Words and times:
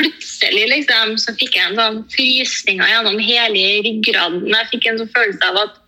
plutselig 0.00 0.66
liksom, 0.72 1.14
så 1.20 1.34
fikk 1.36 1.58
jeg 1.58 1.68
en 1.68 1.78
sånn 1.78 2.00
frysninger 2.14 2.90
gjennom 2.90 3.20
hele 3.22 3.64
ryggraden. 3.86 4.48
Jeg 4.48 4.70
fikk 4.72 4.88
en 4.88 5.00
sånn 5.02 5.14
følelse 5.14 5.52
av 5.52 5.62
at 5.66 5.78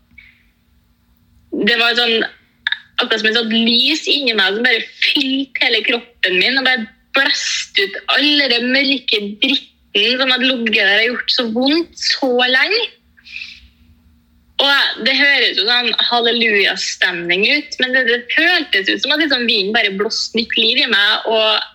det 1.68 1.76
var 1.80 1.98
sånn 1.98 2.24
akkurat 3.02 3.20
som 3.20 3.28
et 3.30 3.38
sånt 3.38 3.54
lys 3.54 4.06
inni 4.10 4.34
meg 4.36 4.56
som 4.56 4.66
bare 4.66 4.84
fylte 5.02 5.64
hele 5.64 5.82
kroppen 5.86 6.38
min 6.38 6.60
og 6.60 6.66
bare 6.68 6.86
blæste 7.16 7.84
ut 7.84 8.00
alle 8.16 8.48
den 8.52 8.70
mørke 8.72 9.20
dritten 9.42 10.20
som 10.20 10.32
hadde 10.32 10.48
ligget 10.48 10.88
der 10.88 11.02
og 11.02 11.08
gjort 11.10 11.34
så 11.34 11.46
vondt 11.52 12.04
så 12.06 12.32
lenge. 12.48 12.82
Og 14.62 15.04
Det 15.06 15.14
høres 15.18 15.58
jo 15.58 15.66
sånn 15.66 15.90
hallelujastemning 16.08 17.44
ut, 17.50 17.76
men 17.82 17.96
det, 17.96 18.04
det 18.08 18.20
føltes 18.30 18.88
ut 18.88 19.02
som 19.02 19.14
at 19.16 19.24
liksom 19.24 19.48
vinden 19.48 19.74
bare 19.74 19.94
blåste 19.98 20.38
nytt 20.38 20.54
liv 20.56 20.84
i 20.84 20.88
meg. 20.92 21.26
Og 21.26 21.71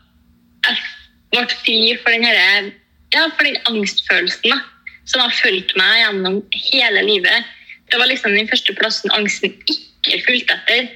ble 1.34 1.44
fri 1.52 1.80
for 2.02 2.14
den, 2.14 2.26
her, 2.26 2.72
ja, 3.16 3.28
for 3.36 3.48
den 3.48 3.60
angstfølelsen 3.70 4.54
da, 4.54 4.62
som 5.08 5.24
har 5.24 5.36
fulgt 5.36 5.76
meg 5.80 6.02
gjennom 6.02 6.42
hele 6.72 7.04
livet. 7.08 7.54
Det 7.88 8.00
var 8.00 8.10
liksom 8.12 8.36
den 8.36 8.50
første 8.50 8.76
plassen 8.76 9.14
angsten 9.16 9.54
ikke 9.72 10.22
fulgte 10.26 10.58
etter. 10.58 10.90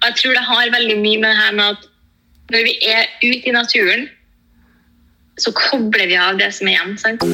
Og 0.00 0.08
jeg 0.08 0.20
tror 0.20 0.36
det 0.36 0.46
har 0.48 0.76
veldig 0.76 0.96
mye 1.02 1.20
med 1.20 1.28
det 1.28 1.42
her 1.42 1.56
med 1.58 1.76
at 1.76 1.90
når 2.50 2.64
vi 2.66 2.78
er 2.88 3.04
ute 3.22 3.46
i 3.46 3.54
naturen, 3.54 4.08
så 5.40 5.52
kobler 5.56 6.08
vi 6.10 6.18
av 6.20 6.40
det 6.40 6.50
som 6.56 6.68
er 6.68 6.96
sant? 7.00 7.24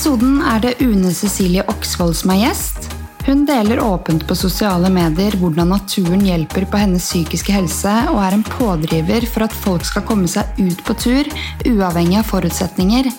Episoden 0.00 0.38
er 0.40 0.62
det 0.64 0.78
Une 0.80 1.10
Cecilie 1.12 1.60
Oksvold 1.68 2.14
som 2.16 2.30
er 2.32 2.38
gjest. 2.40 2.86
Hun 3.26 3.42
deler 3.44 3.82
åpent 3.84 4.22
på 4.24 4.32
sosiale 4.32 4.88
medier 4.88 5.34
hvordan 5.36 5.68
naturen 5.74 6.22
hjelper 6.24 6.64
på 6.72 6.80
hennes 6.80 7.04
psykiske 7.04 7.52
helse, 7.52 7.92
og 8.08 8.22
er 8.24 8.38
en 8.38 8.46
pådriver 8.46 9.26
for 9.28 9.44
at 9.44 9.58
folk 9.66 9.84
skal 9.84 10.06
komme 10.08 10.24
seg 10.24 10.56
ut 10.56 10.80
på 10.86 10.96
tur, 11.04 11.28
uavhengig 11.68 12.16
av 12.22 12.32
forutsetninger. 12.32 13.10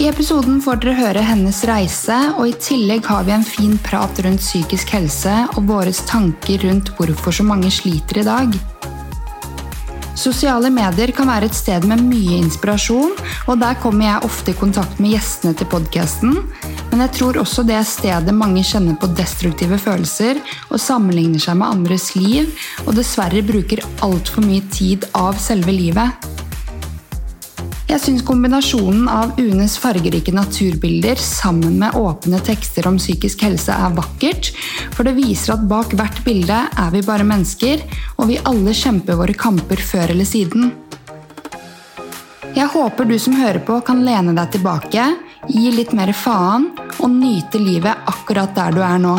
I 0.00 0.08
episoden 0.08 0.62
får 0.64 0.80
dere 0.86 0.96
høre 1.02 1.26
hennes 1.28 1.60
reise, 1.68 2.16
og 2.38 2.48
i 2.48 2.56
tillegg 2.56 3.04
har 3.12 3.28
vi 3.28 3.36
en 3.36 3.44
fin 3.44 3.76
prat 3.84 4.24
rundt 4.24 4.40
psykisk 4.40 4.96
helse 4.96 5.36
og 5.52 5.68
våre 5.68 5.92
tanker 5.92 6.64
rundt 6.64 6.94
hvorfor 6.96 7.42
så 7.42 7.44
mange 7.44 7.68
sliter 7.68 8.24
i 8.24 8.28
dag. 8.30 8.56
Sosiale 10.22 10.68
medier 10.70 11.10
kan 11.16 11.26
være 11.26 11.48
et 11.48 11.56
sted 11.56 11.82
med 11.90 12.04
mye 12.06 12.36
inspirasjon, 12.44 13.16
og 13.50 13.56
der 13.58 13.74
kommer 13.82 14.06
jeg 14.06 14.28
ofte 14.28 14.52
i 14.52 14.58
kontakt 14.60 15.00
med 15.02 15.16
gjestene 15.16 15.56
til 15.58 15.66
podkasten. 15.72 16.36
Men 16.92 17.02
jeg 17.02 17.14
tror 17.16 17.40
også 17.40 17.64
det 17.66 17.74
er 17.74 17.88
stedet 17.88 18.34
mange 18.36 18.62
kjenner 18.62 18.94
på 19.02 19.10
destruktive 19.18 19.80
følelser 19.82 20.38
og 20.68 20.78
sammenligner 20.78 21.42
seg 21.42 21.58
med 21.58 21.74
andres 21.74 22.12
liv, 22.14 22.52
og 22.86 22.94
dessverre 23.00 23.42
bruker 23.48 23.82
altfor 24.06 24.46
mye 24.46 24.62
tid 24.70 25.08
av 25.18 25.42
selve 25.42 25.74
livet. 25.74 26.41
Jeg 27.92 28.00
syns 28.00 28.22
kombinasjonen 28.24 29.02
av 29.12 29.34
Unes 29.36 29.74
fargerike 29.76 30.32
naturbilder 30.32 31.18
sammen 31.20 31.74
med 31.82 31.92
åpne 31.98 32.38
tekster 32.40 32.86
om 32.88 32.96
psykisk 32.96 33.44
helse 33.44 33.74
er 33.76 33.92
vakkert, 33.92 34.48
for 34.96 35.04
det 35.04 35.12
viser 35.18 35.52
at 35.58 35.66
bak 35.68 35.92
hvert 35.98 36.22
bilde 36.24 36.62
er 36.72 36.94
vi 36.94 37.04
bare 37.04 37.26
mennesker, 37.28 37.84
og 38.16 38.30
vi 38.32 38.40
alle 38.48 38.72
kjemper 38.72 39.20
våre 39.20 39.36
kamper 39.36 39.84
før 39.92 40.14
eller 40.16 40.24
siden. 40.24 40.72
Jeg 42.56 42.72
håper 42.72 43.12
du 43.12 43.18
som 43.20 43.36
hører 43.36 43.60
på, 43.60 43.82
kan 43.84 44.00
lene 44.08 44.32
deg 44.40 44.56
tilbake, 44.56 45.10
gi 45.52 45.68
litt 45.76 45.92
mer 45.92 46.16
faen 46.16 46.70
og 46.96 47.08
nyte 47.12 47.60
livet 47.60 48.08
akkurat 48.08 48.56
der 48.56 48.72
du 48.72 48.80
er 48.88 49.00
nå. 49.04 49.18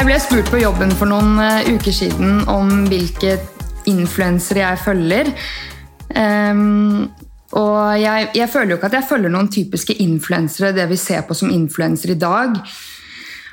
Jeg 0.00 0.06
ble 0.08 0.14
spurt 0.16 0.46
på 0.48 0.58
jobben 0.62 0.94
for 0.96 1.10
noen 1.10 1.34
eh, 1.44 1.66
uker 1.76 1.92
siden 1.92 2.38
om 2.48 2.70
hvilke 2.88 3.34
influensere 3.90 4.62
jeg 4.62 4.78
følger. 4.80 5.28
Um, 6.16 7.10
og 7.52 7.98
jeg, 8.00 8.30
jeg 8.38 8.48
føler 8.48 8.72
jo 8.72 8.78
ikke 8.78 8.88
at 8.88 8.96
jeg 8.96 9.06
følger 9.10 9.34
noen 9.34 9.50
typiske 9.52 9.98
influensere, 10.00 10.70
det 10.72 10.86
vi 10.88 10.96
ser 10.96 11.26
på 11.28 11.36
som 11.36 11.52
influensere 11.52 12.14
i 12.16 12.22
dag. 12.22 12.56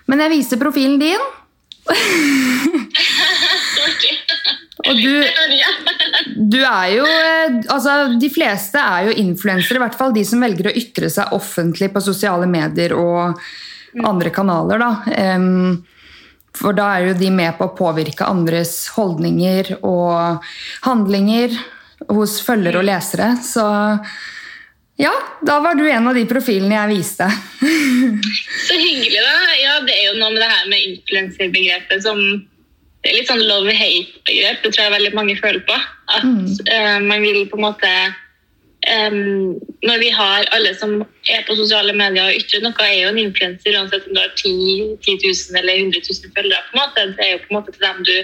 Men 0.07 0.23
jeg 0.23 0.33
viser 0.37 0.61
profilen 0.61 0.95
din. 1.01 1.25
Og 4.87 5.03
du, 5.03 5.11
du 6.47 6.57
er 6.61 6.87
jo 6.93 7.03
eh, 7.11 7.59
Altså, 7.75 7.97
de 8.15 8.31
fleste 8.31 8.79
er 8.79 9.09
jo 9.09 9.17
influensere, 9.25 9.81
i 9.81 9.83
hvert 9.83 9.99
fall 9.99 10.15
de 10.15 10.23
som 10.31 10.47
velger 10.47 10.71
å 10.71 10.75
ytre 10.79 11.11
seg 11.11 11.35
offentlig 11.35 11.91
på 11.91 12.07
sosiale 12.07 12.47
medier 12.47 12.95
og 12.95 13.35
andre 14.07 14.31
kanaler, 14.31 14.79
da. 14.79 14.91
Ehm, 15.11 15.83
for 16.57 16.77
da 16.77 16.89
er 16.95 17.09
jo 17.09 17.17
de 17.19 17.29
med 17.33 17.57
på 17.57 17.67
å 17.67 17.75
påvirke 17.77 18.27
andres 18.27 18.87
holdninger 18.95 19.75
og 19.81 20.43
handlinger 20.85 21.53
hos 22.11 22.39
følgere 22.45 22.81
og 22.81 22.87
lesere. 22.89 23.31
Så 23.45 23.63
ja, 24.97 25.13
da 25.45 25.59
var 25.61 25.77
du 25.77 25.85
en 25.89 26.09
av 26.09 26.17
de 26.17 26.25
profilene 26.29 26.73
jeg 26.73 26.93
viste. 26.95 27.29
Så 28.67 28.77
hyggelig, 28.77 29.21
da. 29.21 29.33
Ja, 29.61 29.79
det 29.85 29.93
er 29.93 30.05
jo 30.09 30.15
noe 30.17 30.31
med 30.33 30.41
det 30.41 30.51
her 30.51 30.69
med 30.71 30.85
influenserbegrepet 30.91 32.05
som 32.05 32.21
Det 33.05 33.11
er 33.11 33.19
litt 33.19 33.29
sånn 33.29 33.43
love-hate-begrep. 33.45 34.63
Det 34.63 34.71
tror 34.73 34.87
jeg 34.87 34.93
veldig 34.95 35.11
mange 35.15 35.35
føler 35.37 35.61
på. 35.67 35.75
At 36.17 36.25
eh, 36.73 36.95
man 37.05 37.21
vil 37.21 37.45
på 37.47 37.59
en 37.59 37.67
måte 37.67 37.91
em, 38.95 39.55
Når 39.83 39.97
vi 40.01 40.09
har 40.09 40.47
alle 40.55 40.73
som 40.75 40.97
er 41.29 41.43
på 41.47 41.55
sosiale 41.59 41.93
medier 41.93 42.27
og 42.27 42.39
ytrer 42.39 42.63
noe, 42.65 42.73
er 42.83 43.01
jo 43.03 43.09
en 43.13 43.21
influenser 43.21 43.77
uansett 43.77 44.07
om 44.07 44.15
du 44.17 44.21
har 44.21 44.33
10, 44.35 44.53
10 45.05 45.17
000 45.23 45.59
eller 45.61 45.81
100 45.83 46.01
000 46.09 46.35
følgere. 46.37 46.63
på 46.69 46.77
en 46.77 46.81
måte. 46.83 47.07
Det 47.17 47.25
er 47.25 47.31
jo 47.35 47.41
på 47.43 47.51
en 47.51 47.57
måte 47.59 47.75
til 47.75 47.85
dem 47.87 48.03
du, 48.07 48.15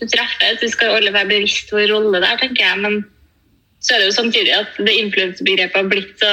du 0.00 0.06
treffer. 0.06 0.54
Så 0.56 0.66
vi 0.66 0.72
skal 0.76 0.90
jo 0.92 1.00
alle 1.00 1.12
være 1.12 1.32
bevisst 1.34 1.72
vår 1.74 1.90
rolle 1.92 2.22
der, 2.24 2.38
tenker 2.40 2.64
jeg. 2.64 2.78
men 2.86 3.04
så 3.84 3.94
er 3.94 3.98
det 4.00 4.06
jo 4.08 4.16
samtidig 4.16 4.52
at 4.56 4.78
det 4.80 4.94
influensebegrepet 4.96 5.76
har 5.76 5.88
blitt 5.92 6.22
så 6.22 6.30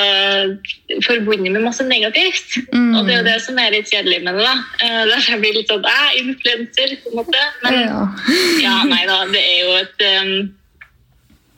forbundet 1.03 1.51
med 1.51 1.65
masse 1.65 1.83
negativt. 1.83 2.53
Mm. 2.71 2.93
Og 2.95 3.01
det 3.07 3.13
er 3.13 3.17
jo 3.19 3.25
det 3.27 3.41
som 3.43 3.59
er 3.59 3.73
litt 3.75 3.91
kjedelig 3.91 4.21
med 4.23 4.37
det. 4.39 4.45
da. 4.45 4.53
Eh, 4.85 5.01
Derfor 5.09 5.33
jeg 5.33 5.41
blir 5.41 5.57
litt 5.57 5.73
sånn 5.73 5.83
æ, 5.83 5.97
influenser, 6.21 6.93
på 7.03 7.11
en 7.11 7.19
måte. 7.19 7.43
Men 7.65 7.77
Ja. 7.81 7.99
ja, 8.65 8.77
nei 8.87 9.03
da, 9.09 9.17
det 9.33 9.43
er 9.43 9.59
jo 9.65 9.75
et 9.81 10.05
um, 10.21 10.31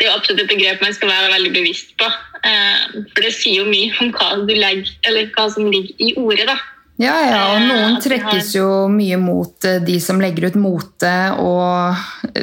Det 0.04 0.10
er 0.10 0.18
absolutt 0.18 0.44
et 0.44 0.52
begrep 0.52 0.82
man 0.84 0.92
skal 0.92 1.08
være 1.14 1.32
veldig 1.32 1.54
bevisst 1.56 1.94
på. 1.96 2.10
Eh, 2.44 3.04
For 3.16 3.24
det 3.24 3.32
sier 3.38 3.62
jo 3.62 3.70
mye 3.72 3.94
om 4.04 4.12
hva 4.12 4.34
du 4.44 4.52
legger, 4.52 4.90
eller 5.08 5.30
hva 5.32 5.48
som 5.54 5.70
ligger 5.72 6.04
i 6.04 6.12
ordet, 6.20 6.50
da. 6.50 6.58
Ja, 7.02 7.14
ja, 7.26 7.38
og 7.50 7.56
Eh, 7.58 7.64
noen 7.72 7.96
trekkes 8.04 8.52
jo 8.54 8.68
mye 8.92 9.18
mot 9.18 9.66
eh, 9.66 9.80
de 9.82 9.96
som 10.04 10.20
legger 10.22 10.52
ut 10.52 10.60
mote 10.60 11.14
og 11.42 11.96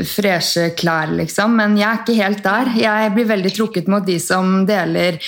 freshe 0.08 0.70
klær, 0.74 1.12
liksom. 1.20 1.54
Men 1.60 1.76
jeg 1.78 1.86
er 1.86 2.00
ikke 2.00 2.16
helt 2.18 2.42
der. 2.42 2.72
Jeg 2.80 3.12
blir 3.14 3.28
veldig 3.28 3.52
trukket 3.54 3.92
mot 3.92 4.06
de 4.06 4.16
som 4.18 4.64
deler 4.66 5.20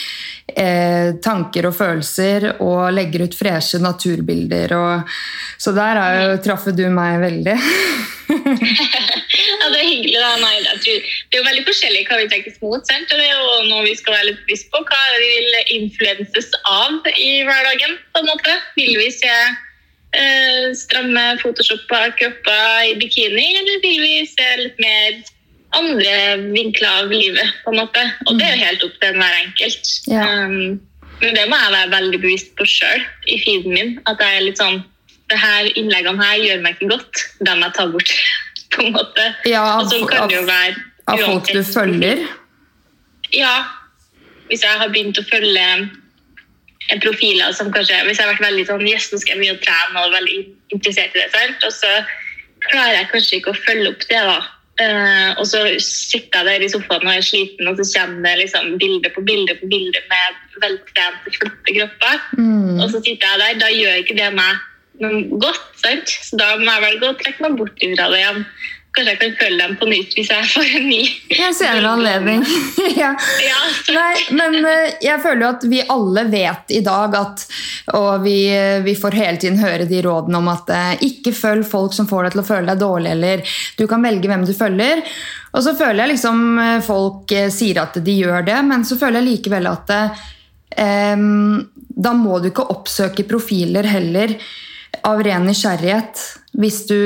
eh, 0.48 1.14
tanker 1.22 1.68
og 1.68 1.76
følelser 1.76 2.48
og 2.64 2.88
legger 2.96 3.28
ut 3.28 3.36
freshe 3.38 3.78
naturbilder. 3.84 4.74
Og, 4.80 5.14
så 5.60 5.76
der 5.76 6.02
er 6.02 6.20
jo, 6.24 6.36
traff 6.48 6.66
du 6.72 6.88
meg 6.90 7.20
veldig. 7.22 7.58
Det 9.72 9.80
er 9.80 9.88
hyggelig. 9.88 10.20
da. 10.20 10.30
Nei, 10.42 10.54
det, 10.60 10.76
er, 10.76 11.10
det 11.30 11.38
er 11.38 11.42
jo 11.42 11.48
veldig 11.48 11.66
forskjellig 11.68 12.04
hva 12.08 12.20
vi 12.20 12.30
trekkes 12.32 12.60
mot. 12.62 12.86
sant? 12.88 13.10
Og 13.12 13.20
det 13.20 13.26
er 13.26 13.34
jo 13.34 13.58
noe 13.70 13.86
vi 13.86 13.96
skal 13.98 14.16
være 14.18 14.30
litt 14.30 14.40
bevisst 14.46 14.70
på. 14.72 14.84
Hva 14.88 15.02
vi 15.16 15.28
vil 15.32 15.58
influenses 15.80 16.50
av 16.68 17.12
i 17.16 17.30
hverdagen. 17.48 17.98
på 18.12 18.22
en 18.22 18.30
måte. 18.30 18.56
Vil 18.78 18.94
vi 19.00 19.10
se 19.14 19.32
eh, 19.32 20.70
stramme 20.78 21.26
photoshoppa 21.42 22.04
kropper 22.20 22.90
i 22.90 22.96
bikini, 23.00 23.48
eller 23.62 23.82
vil 23.84 24.00
vi 24.04 24.14
se 24.30 24.48
litt 24.60 24.80
mer 24.82 25.20
andre 25.78 26.14
vinkler 26.52 27.02
av 27.02 27.12
livet? 27.12 27.58
på 27.64 27.72
en 27.72 27.82
måte? 27.82 28.06
Og 28.28 28.38
det 28.38 28.48
er 28.48 28.56
jo 28.56 28.64
helt 28.66 28.88
opp 28.88 28.96
til 29.02 29.20
hver 29.20 29.36
enkelt. 29.42 29.92
Ja. 30.12 30.24
Um, 30.46 30.80
men 31.22 31.36
det 31.38 31.44
må 31.46 31.58
jeg 31.58 31.74
være 31.76 31.92
veldig 31.92 32.18
bevisst 32.24 32.56
på 32.58 32.66
sjøl 32.66 33.04
i 33.30 33.38
feeden 33.44 33.76
min. 33.76 33.92
At 34.10 34.20
jeg 34.20 34.38
er 34.38 34.48
litt 34.48 34.60
sånn 34.60 34.82
det 35.30 35.38
her 35.40 35.68
Innleggene 35.78 36.20
her 36.20 36.40
gjør 36.42 36.64
meg 36.64 36.76
ikke 36.76 36.90
godt. 36.92 37.22
De 37.40 37.54
må 37.56 37.68
jeg 37.68 37.76
ta 37.78 37.86
bort. 37.92 38.10
På 38.74 38.86
en 38.86 38.94
måte. 38.96 39.28
Ja, 39.48 39.64
Og 39.78 39.90
så 39.90 40.00
av, 40.02 40.08
kan 40.10 40.30
det 40.30 40.40
jo 40.40 40.46
være 40.48 40.76
av 41.10 41.24
folk 41.26 41.50
du 41.52 41.62
følger. 41.66 42.22
Ja. 43.34 43.56
Hvis 44.50 44.64
jeg 44.64 44.80
har 44.80 44.90
begynt 44.92 45.18
å 45.18 45.26
følge 45.30 45.66
profiler 47.00 47.54
som 47.56 47.70
kanskje 47.72 48.02
Hvis 48.04 48.18
jeg 48.18 48.26
har 48.26 48.34
vært 48.34 48.42
veldig 48.44 48.64
sånn 48.68 48.82
Yes, 48.84 49.06
nå 49.12 49.20
skal 49.22 49.38
jeg 49.38 49.40
mye 49.40 49.54
å 49.54 49.60
trene 49.62 50.02
og 50.02 50.16
veldig 50.16 50.40
interessert 50.74 51.14
i 51.14 51.22
det, 51.22 51.30
sant? 51.32 51.62
og 51.68 51.72
så 51.72 51.92
klarer 52.66 52.98
jeg 52.98 53.08
kanskje 53.12 53.38
ikke 53.38 53.54
å 53.54 53.60
følge 53.62 53.92
opp 53.92 54.04
det, 54.10 54.20
da. 54.28 54.36
Uh, 54.80 55.30
og 55.36 55.46
så 55.50 55.60
sitter 55.84 56.40
jeg 56.40 56.46
der 56.48 56.64
i 56.64 56.68
sofaen 56.72 57.04
og 57.06 57.12
er 57.12 57.24
sliten, 57.26 57.68
og 57.68 57.78
så 57.78 57.86
kommer 57.92 58.22
det 58.24 58.44
liksom 58.44 58.76
bilde 58.80 59.10
på 59.14 59.24
bilde 59.26 59.56
på 59.60 59.68
bilde 59.72 60.00
med 60.10 60.38
veltrente, 60.62 61.34
flotte 61.36 61.74
kropper. 61.76 62.22
Mm. 62.38 62.78
Og 62.78 62.86
så 62.86 63.02
sitter 63.02 63.26
jeg 63.26 63.42
der. 63.42 63.58
Da 63.60 63.72
gjør 63.74 63.98
ikke 64.00 64.16
det 64.16 64.30
meg 64.36 64.62
noe 65.02 65.40
godt. 65.42 65.64
sant? 65.82 66.14
Så 66.28 66.38
da 66.40 66.54
må 66.60 66.68
jeg 66.68 66.86
velge 66.86 67.10
å 67.10 67.18
trekke 67.18 67.48
meg 67.48 67.58
bort 67.58 67.82
fra 67.82 68.08
det 68.12 68.22
igjen. 68.22 68.46
Kanskje 68.92 69.12
jeg 69.14 69.20
kan 69.22 69.36
følge 69.40 69.64
dem 69.64 69.76
på 69.80 69.86
nytt 69.88 70.14
hvis 70.18 70.28
jeg 70.28 70.48
får 70.52 70.72
en 70.76 70.82
ny. 70.84 71.00
Jeg 71.32 71.54
ser 71.56 71.78
en 71.78 71.86
anledning. 71.94 72.42
ja. 73.02 73.14
ja 73.40 73.60
Nei, 73.94 74.10
men 74.36 74.58
uh, 74.66 74.90
jeg 75.00 75.16
føler 75.22 75.44
jo 75.46 75.52
at 75.54 75.64
vi 75.70 75.78
alle 75.94 76.26
vet 76.28 76.74
i 76.76 76.82
dag 76.84 77.16
at 77.16 77.44
Og 77.96 78.26
vi, 78.26 78.36
vi 78.84 78.94
får 78.98 79.16
hele 79.16 79.40
tiden 79.40 79.56
høre 79.62 79.86
de 79.88 80.02
rådene 80.04 80.42
om 80.42 80.50
at 80.52 80.68
uh, 80.68 81.04
ikke 81.08 81.32
følg 81.32 81.64
folk 81.68 81.96
som 81.96 82.08
får 82.10 82.26
deg 82.28 82.36
til 82.36 82.42
å 82.42 82.48
føle 82.50 82.68
deg 82.68 82.82
dårlig, 82.82 83.14
eller 83.16 83.56
du 83.80 83.86
kan 83.88 84.04
velge 84.04 84.28
hvem 84.28 84.44
du 84.44 84.52
følger. 84.56 85.00
Og 85.56 85.64
så 85.64 85.72
føler 85.76 86.02
jeg 86.02 86.12
liksom 86.12 86.44
folk 86.84 87.32
sier 87.52 87.80
at 87.82 87.96
de 88.04 88.14
gjør 88.22 88.44
det, 88.44 88.58
men 88.68 88.84
så 88.88 88.96
føler 89.00 89.20
jeg 89.20 89.38
likevel 89.38 89.68
at 89.68 89.90
um, 91.16 91.58
da 91.92 92.12
må 92.16 92.38
du 92.40 92.48
ikke 92.48 92.68
oppsøke 92.72 93.24
profiler 93.28 93.88
heller 93.88 94.36
av 95.08 95.22
ren 95.24 95.46
nysgjerrighet 95.48 96.20
hvis 96.58 96.84
du 96.88 97.00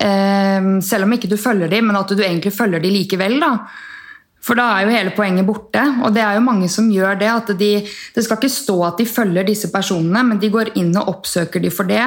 Ehm, 0.00 0.80
selv 0.82 1.04
om 1.04 1.12
ikke 1.12 1.28
du 1.28 1.36
følger 1.36 1.68
dem, 1.68 1.90
men 1.90 1.98
at 1.98 2.08
du 2.12 2.22
egentlig 2.22 2.54
følger 2.56 2.80
dem 2.80 2.94
likevel. 2.94 3.38
da. 3.40 3.56
For 4.42 4.58
da 4.58 4.72
er 4.74 4.86
jo 4.86 4.96
hele 4.96 5.12
poenget 5.14 5.46
borte. 5.46 5.82
Og 6.02 6.14
det 6.14 6.22
er 6.22 6.34
jo 6.34 6.40
mange 6.40 6.68
som 6.68 6.90
gjør 6.90 7.18
det. 7.18 7.28
at 7.28 7.58
de, 7.58 7.86
Det 8.14 8.24
skal 8.24 8.36
ikke 8.36 8.48
stå 8.48 8.84
at 8.84 8.98
de 8.98 9.06
følger 9.06 9.44
disse 9.44 9.70
personene, 9.70 10.22
men 10.24 10.38
de 10.38 10.48
går 10.48 10.76
inn 10.76 10.96
og 10.96 11.08
oppsøker 11.08 11.60
dem 11.60 11.70
for 11.70 11.84
det. 11.84 12.04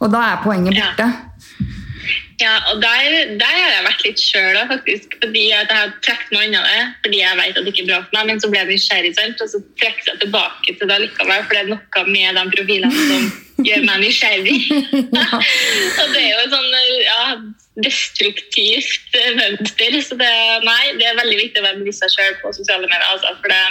Og 0.00 0.10
da 0.10 0.18
er 0.18 0.42
poenget 0.44 0.74
borte. 0.74 1.08
Ja. 1.08 1.29
Ja, 2.40 2.54
og 2.72 2.80
der, 2.80 3.36
der, 3.40 3.52
har 3.52 3.72
jeg 3.74 3.84
vært 3.84 4.04
litt 4.06 4.22
sjøl 4.22 4.56
òg, 4.56 4.70
faktisk. 4.70 5.16
Fordi 5.20 5.42
jeg 5.50 5.68
har 5.68 5.92
trukket 6.04 6.32
meg 6.32 6.48
unna 6.48 6.62
det 6.64 6.80
fordi 7.04 7.20
jeg 7.20 7.38
vet 7.40 7.58
at 7.58 7.66
det 7.66 7.72
ikke 7.74 7.84
er 7.84 7.90
bra 7.90 7.98
for 8.06 8.16
meg. 8.16 8.30
Men 8.30 8.40
så 8.40 8.50
ble 8.52 8.62
jeg 8.62 8.70
nysgjerrig, 8.70 9.12
sant? 9.18 9.44
og 9.44 9.52
så 9.52 9.60
trekker 9.82 10.08
jeg 10.08 10.22
tilbake 10.24 10.74
til 10.80 10.90
det 10.90 10.98
likevel. 11.04 11.44
For 11.44 11.56
det 11.56 11.62
er 11.62 11.70
noe 11.74 12.04
med 12.08 12.40
de 12.40 12.44
profilene 12.54 13.04
som 13.10 13.28
gjør 13.68 13.84
meg 13.90 14.02
nysgjerrig. 14.06 14.56
og 16.00 16.14
det 16.14 16.22
er 16.22 16.30
jo 16.30 16.40
et 16.46 16.56
sånn 16.56 16.72
ja, 17.04 17.20
destruktivt 17.84 19.20
mønster. 19.42 20.00
Så 20.06 20.18
det, 20.22 20.32
nei, 20.64 20.82
det 20.96 21.10
er 21.10 21.20
veldig 21.20 21.38
viktig 21.44 21.62
å 21.62 21.68
være 21.68 21.82
bevisst 21.84 22.06
seg 22.06 22.16
sjøl 22.16 22.40
på 22.40 22.56
sosiale 22.56 22.88
medier. 22.88 23.06
Altså, 23.12 23.36
for 23.44 23.52
det, 23.52 23.62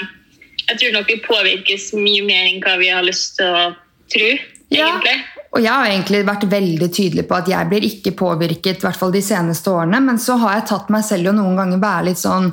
jeg 0.69 0.83
tror 0.83 0.95
nok 0.99 1.09
vi 1.09 1.19
påvirkes 1.25 1.91
mye 1.97 2.23
mer 2.29 2.47
enn 2.51 2.63
hva 2.63 2.77
vi 2.81 2.93
har 2.93 3.05
lyst 3.07 3.39
til 3.41 3.49
å 3.49 3.67
tro. 4.13 4.31
Egentlig. 4.69 5.17
Ja. 5.17 5.38
Og 5.49 5.63
jeg 5.63 5.73
har 5.73 5.87
egentlig 5.89 6.19
vært 6.27 6.43
veldig 6.45 6.87
tydelig 6.93 7.23
på 7.25 7.37
at 7.39 7.47
jeg 7.49 7.67
blir 7.71 7.85
ikke 7.87 8.11
påvirket, 8.17 8.83
i 8.83 8.85
hvert 8.85 8.97
fall 8.99 9.13
de 9.15 9.21
seneste 9.25 9.71
årene. 9.73 9.97
Men 10.05 10.19
så 10.21 10.35
har 10.43 10.59
jeg 10.59 10.67
tatt 10.69 10.91
meg 10.93 11.01
selv 11.07 11.31
å 11.31 11.33
noen 11.33 11.55
ganger 11.57 11.81
være 11.81 12.05
litt 12.11 12.21
sånn 12.21 12.51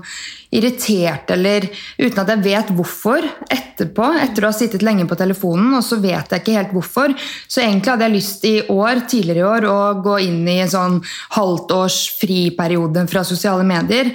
irritert, 0.56 1.28
eller 1.34 1.66
uten 1.98 2.22
at 2.22 2.32
jeg 2.32 2.44
vet 2.46 2.70
hvorfor, 2.78 3.26
etterpå. 3.52 4.06
Etter 4.22 4.46
å 4.46 4.48
ha 4.48 4.56
sittet 4.56 4.86
lenge 4.86 5.04
på 5.10 5.18
telefonen, 5.20 5.74
og 5.76 5.84
så 5.84 5.98
vet 6.00 6.32
jeg 6.32 6.40
ikke 6.40 6.56
helt 6.56 6.72
hvorfor. 6.72 7.12
Så 7.44 7.60
egentlig 7.60 7.92
hadde 7.92 8.08
jeg 8.08 8.16
lyst 8.16 8.48
i 8.48 8.54
år, 8.72 9.02
tidligere 9.12 9.42
i 9.42 9.50
år 9.50 9.68
å 9.68 9.76
gå 10.06 10.16
inn 10.30 10.40
i 10.48 10.56
en 10.64 10.72
sånn 10.72 10.96
halvt 11.36 11.76
års 11.76 11.98
friperiode 12.22 13.04
fra 13.12 13.26
sosiale 13.28 13.66
medier. 13.68 14.08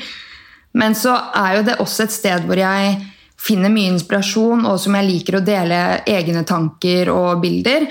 Men 0.73 0.97
så 0.97 1.13
er 1.37 1.59
jo 1.59 1.67
det 1.69 1.77
også 1.83 2.07
et 2.07 2.17
sted 2.17 2.49
hvor 2.49 2.57
jeg 2.57 2.97
finner 3.41 3.69
mye 3.73 3.93
inspirasjon, 3.93 4.65
og 4.65 4.81
som 4.81 4.97
jeg 4.97 5.09
liker 5.11 5.37
å 5.37 5.45
dele 5.45 6.01
egne 6.09 6.41
tanker 6.49 7.13
og 7.13 7.45
bilder. 7.45 7.85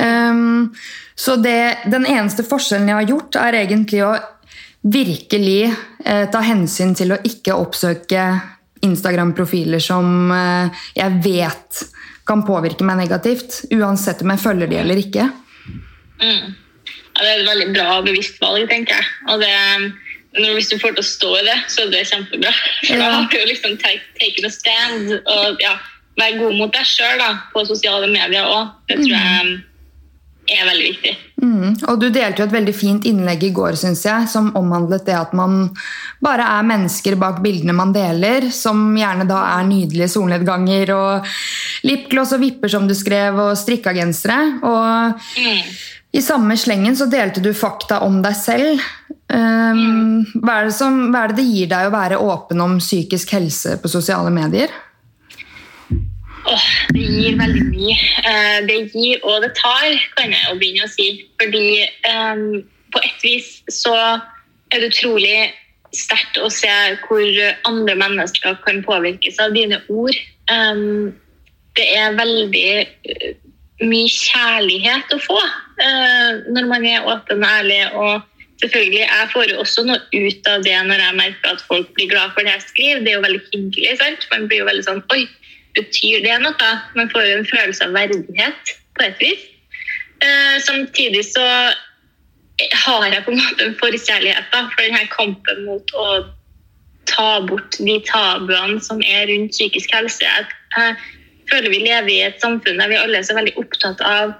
Um, 0.00 0.70
så 1.20 1.36
det, 1.36 1.78
den 1.92 2.06
eneste 2.08 2.46
forskjellen 2.48 2.88
jeg 2.88 2.96
har 3.02 3.10
gjort, 3.10 3.36
er 3.36 3.58
egentlig 3.60 4.04
å 4.06 4.14
virkelig 4.80 5.68
eh, 5.68 6.24
ta 6.32 6.40
hensyn 6.40 6.94
til 6.96 7.12
å 7.12 7.20
ikke 7.26 7.58
oppsøke 7.60 8.22
Instagram-profiler 8.86 9.82
som 9.84 10.32
eh, 10.32 10.86
jeg 10.96 11.20
vet 11.24 11.82
kan 12.24 12.44
påvirke 12.46 12.86
meg 12.88 13.02
negativt. 13.02 13.66
Uansett 13.74 14.24
om 14.24 14.32
jeg 14.32 14.42
følger 14.44 14.70
de 14.70 14.80
eller 14.80 15.02
ikke. 15.02 15.28
Mm. 16.22 16.56
Ja, 16.56 17.20
det 17.20 17.28
er 17.28 17.40
et 17.42 17.48
veldig 17.50 17.70
bra 17.74 18.00
bevisst 18.06 18.40
valg, 18.40 18.64
tenker 18.70 18.96
jeg. 18.96 19.08
Og 19.28 19.42
det, 19.42 19.52
når, 20.38 20.54
hvis 20.56 20.70
du 20.72 20.78
får 20.80 20.94
til 20.96 21.04
å 21.04 21.08
stå 21.10 21.32
i 21.40 21.46
det, 21.48 21.56
så 21.68 21.84
er 21.84 21.94
det 21.94 22.04
kjempebra. 22.08 22.52
For 22.86 22.94
ja. 22.94 23.00
da 23.02 23.16
har 23.18 23.32
du 23.32 23.40
liksom 23.50 23.76
taken 23.82 24.48
a 24.48 24.52
stand. 24.54 25.16
Og 25.20 25.64
ja, 25.64 25.74
være 26.20 26.38
god 26.40 26.56
mot 26.56 26.72
deg 26.76 26.88
sjøl 26.88 27.26
på 27.52 27.66
sosiale 27.68 28.08
medier 28.08 28.48
òg. 28.48 28.72
Det 28.88 29.02
tror 29.02 29.18
jeg 29.18 29.58
er 30.56 30.66
veldig 30.66 30.86
viktig. 30.88 31.12
Mm. 31.40 31.76
Og 31.88 32.00
du 32.00 32.08
delte 32.12 32.42
jo 32.42 32.46
et 32.48 32.54
veldig 32.54 32.74
fint 32.76 33.06
innlegg 33.08 33.44
i 33.46 33.52
går 33.56 33.78
synes 33.80 34.02
jeg, 34.04 34.28
som 34.28 34.50
omhandlet 34.58 35.06
det 35.08 35.16
at 35.16 35.32
man 35.36 35.70
bare 36.22 36.46
er 36.58 36.66
mennesker 36.68 37.16
bak 37.20 37.40
bildene 37.44 37.76
man 37.76 37.94
deler, 37.96 38.50
som 38.54 38.90
gjerne 38.98 39.28
da 39.28 39.40
er 39.54 39.68
nydelige 39.68 40.10
solnedganger 40.16 40.92
og 40.96 41.30
lipgloss 41.88 42.34
og 42.36 42.44
vipper, 42.44 42.72
som 42.72 42.88
du 42.88 42.96
skrev, 42.96 43.38
og 43.40 43.56
strikka 43.58 43.94
gensere. 43.96 44.38
Og 44.60 45.16
mm. 45.16 45.72
i 46.18 46.24
samme 46.24 46.58
slengen 46.60 46.98
så 46.98 47.08
delte 47.10 47.42
du 47.44 47.52
fakta 47.56 48.02
om 48.06 48.20
deg 48.24 48.36
selv. 48.36 48.84
Um, 49.30 49.78
mm. 49.78 50.38
hva, 50.42 50.60
er 50.60 50.72
som, 50.74 51.04
hva 51.12 51.24
er 51.24 51.32
det 51.32 51.40
det 51.40 51.48
gir 51.48 51.68
deg 51.70 51.86
å 51.86 51.94
være 51.94 52.18
åpen 52.18 52.60
om 52.64 52.80
psykisk 52.82 53.36
helse 53.38 53.76
på 53.80 53.90
sosiale 53.92 54.32
medier? 54.34 54.72
Åh, 56.48 56.66
det 56.96 57.04
gir 57.04 57.38
veldig 57.40 57.64
mye. 57.68 57.96
Eh, 58.24 58.58
det 58.68 58.78
gir 58.94 59.24
og 59.28 59.42
det 59.44 59.52
tar, 59.58 59.96
kan 60.16 60.32
jeg 60.32 60.44
jo 60.48 60.58
begynne 60.60 60.86
å 60.86 60.92
si. 60.92 61.08
Fordi 61.40 61.64
eh, 61.84 62.44
på 62.94 63.02
et 63.04 63.24
vis 63.24 63.50
så 63.70 63.96
er 64.70 64.80
det 64.80 64.92
utrolig 64.92 65.50
sterkt 65.96 66.38
å 66.38 66.48
se 66.52 66.70
hvor 67.04 67.26
andre 67.68 67.96
mennesker 67.98 68.58
kan 68.64 68.82
påvirkes 68.86 69.40
av 69.42 69.54
dine 69.56 69.80
ord. 69.90 70.16
Um, 70.50 71.12
det 71.78 71.86
er 71.94 72.18
veldig 72.18 72.70
uh, 73.10 73.30
mye 73.86 74.10
kjærlighet 74.10 75.14
å 75.14 75.20
få 75.22 75.38
uh, 75.38 76.30
når 76.50 76.68
man 76.70 76.86
er 76.86 77.06
åpen 77.10 77.42
og 77.42 77.48
ærlig. 77.50 77.82
og 77.94 78.22
selvfølgelig, 78.62 79.02
Jeg 79.02 79.28
får 79.32 79.50
jo 79.50 79.60
også 79.64 79.86
noe 79.88 80.00
ut 80.14 80.50
av 80.52 80.64
det 80.66 80.78
når 80.86 81.04
jeg 81.06 81.18
merker 81.18 81.54
at 81.54 81.66
folk 81.66 81.92
blir 81.96 82.10
glad 82.12 82.34
for 82.34 82.46
det 82.46 82.54
jeg 82.54 82.66
skriver. 82.68 83.04
Det 83.04 83.12
er 83.12 83.18
jo 83.18 83.26
veldig 83.26 83.44
hyggelig. 83.50 83.98
sant? 84.02 84.26
Man 84.32 84.48
blir 84.50 84.62
jo 84.62 84.70
veldig 84.70 84.86
sånn 84.86 85.04
Oi, 85.14 85.24
betyr 85.78 86.24
det 86.24 86.36
noe. 86.42 86.72
Man 86.96 87.10
får 87.12 87.28
jo 87.28 87.38
en 87.38 87.48
følelse 87.48 87.86
av 87.86 87.94
verdighet 87.96 88.74
på 88.98 89.06
et 89.06 89.22
vis. 89.22 89.46
Eh, 90.20 90.56
samtidig 90.64 91.24
så 91.30 91.46
har 92.84 93.06
jeg 93.08 93.24
på 93.24 93.32
en 93.32 93.40
måte 93.40 93.64
en 93.64 93.78
forkjærlighet 93.80 94.52
da, 94.52 94.66
for 94.68 94.84
denne 94.84 95.06
kampen 95.14 95.64
mot 95.64 95.94
å 95.96 96.08
ta 97.08 97.40
bort 97.46 97.78
de 97.80 97.96
tabuene 98.06 98.80
som 98.84 99.00
er 99.06 99.30
rundt 99.30 99.54
psykisk 99.56 99.94
helse. 99.96 100.26
Jeg 100.76 100.94
føler 101.50 101.72
vi 101.72 101.82
lever 101.86 102.12
i 102.12 102.20
et 102.28 102.44
samfunn 102.44 102.78
der 102.78 102.92
vi 102.92 103.00
alle 103.00 103.18
er 103.18 103.26
så 103.26 103.36
veldig 103.38 103.56
opptatt 103.62 104.02
av 104.04 104.36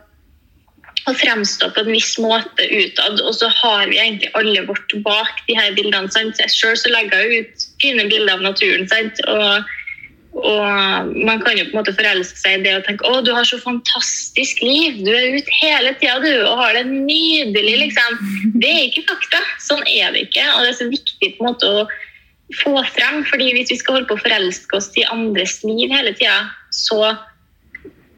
å 1.08 1.14
fremstå 1.16 1.70
på 1.72 1.82
en 1.82 1.94
viss 1.94 2.12
måte 2.20 2.66
utad, 2.68 3.22
og 3.24 3.32
så 3.34 3.48
har 3.62 3.88
vi 3.88 3.98
egentlig 3.98 4.28
alle 4.36 4.66
vårt 4.68 4.92
bak 5.06 5.40
de 5.48 5.56
her 5.56 5.72
bildene. 5.78 6.10
Sant? 6.12 6.40
Selv 6.52 6.76
så 6.76 6.92
legger 6.92 7.24
jeg 7.24 7.46
ut 7.46 7.68
fine 7.82 8.04
bilder 8.10 8.36
av 8.36 8.44
naturen. 8.50 8.88
Sant? 8.90 9.22
og 9.26 9.64
og 10.30 11.10
man 11.26 11.40
kan 11.42 11.58
jo 11.58 11.64
på 11.66 11.72
en 11.72 11.80
måte 11.80 11.94
forelske 11.96 12.38
seg 12.38 12.60
i 12.60 12.62
det 12.62 12.74
og 12.78 12.84
tenke 12.86 13.08
å, 13.08 13.18
du 13.26 13.32
har 13.34 13.46
så 13.48 13.58
fantastisk 13.60 14.62
liv. 14.62 15.00
Du 15.02 15.10
er 15.10 15.34
ute 15.34 15.56
hele 15.58 15.90
tida 15.98 16.20
du, 16.22 16.30
og 16.46 16.60
har 16.62 16.76
det 16.78 16.84
nydelig. 16.86 17.74
liksom. 17.82 18.20
Det 18.62 18.70
er 18.70 18.84
ikke 18.86 19.08
fakta. 19.10 19.42
Sånn 19.62 19.82
er 19.90 20.14
det 20.14 20.28
ikke. 20.28 20.46
Og 20.54 20.62
det 20.62 20.70
er 20.70 20.78
så 20.78 20.88
viktig 20.92 21.32
på 21.34 21.42
en 21.42 21.50
måte 21.50 21.72
å 21.82 21.82
få 22.62 22.76
frem. 22.94 23.24
fordi 23.26 23.50
hvis 23.56 23.74
vi 23.74 23.80
skal 23.82 23.98
holde 23.98 24.10
på 24.10 24.18
å 24.18 24.22
forelske 24.22 24.78
oss 24.78 24.90
i 24.98 25.06
andres 25.10 25.60
liv 25.66 25.90
hele 25.90 26.14
tida, 26.14 26.46
så 26.70 27.02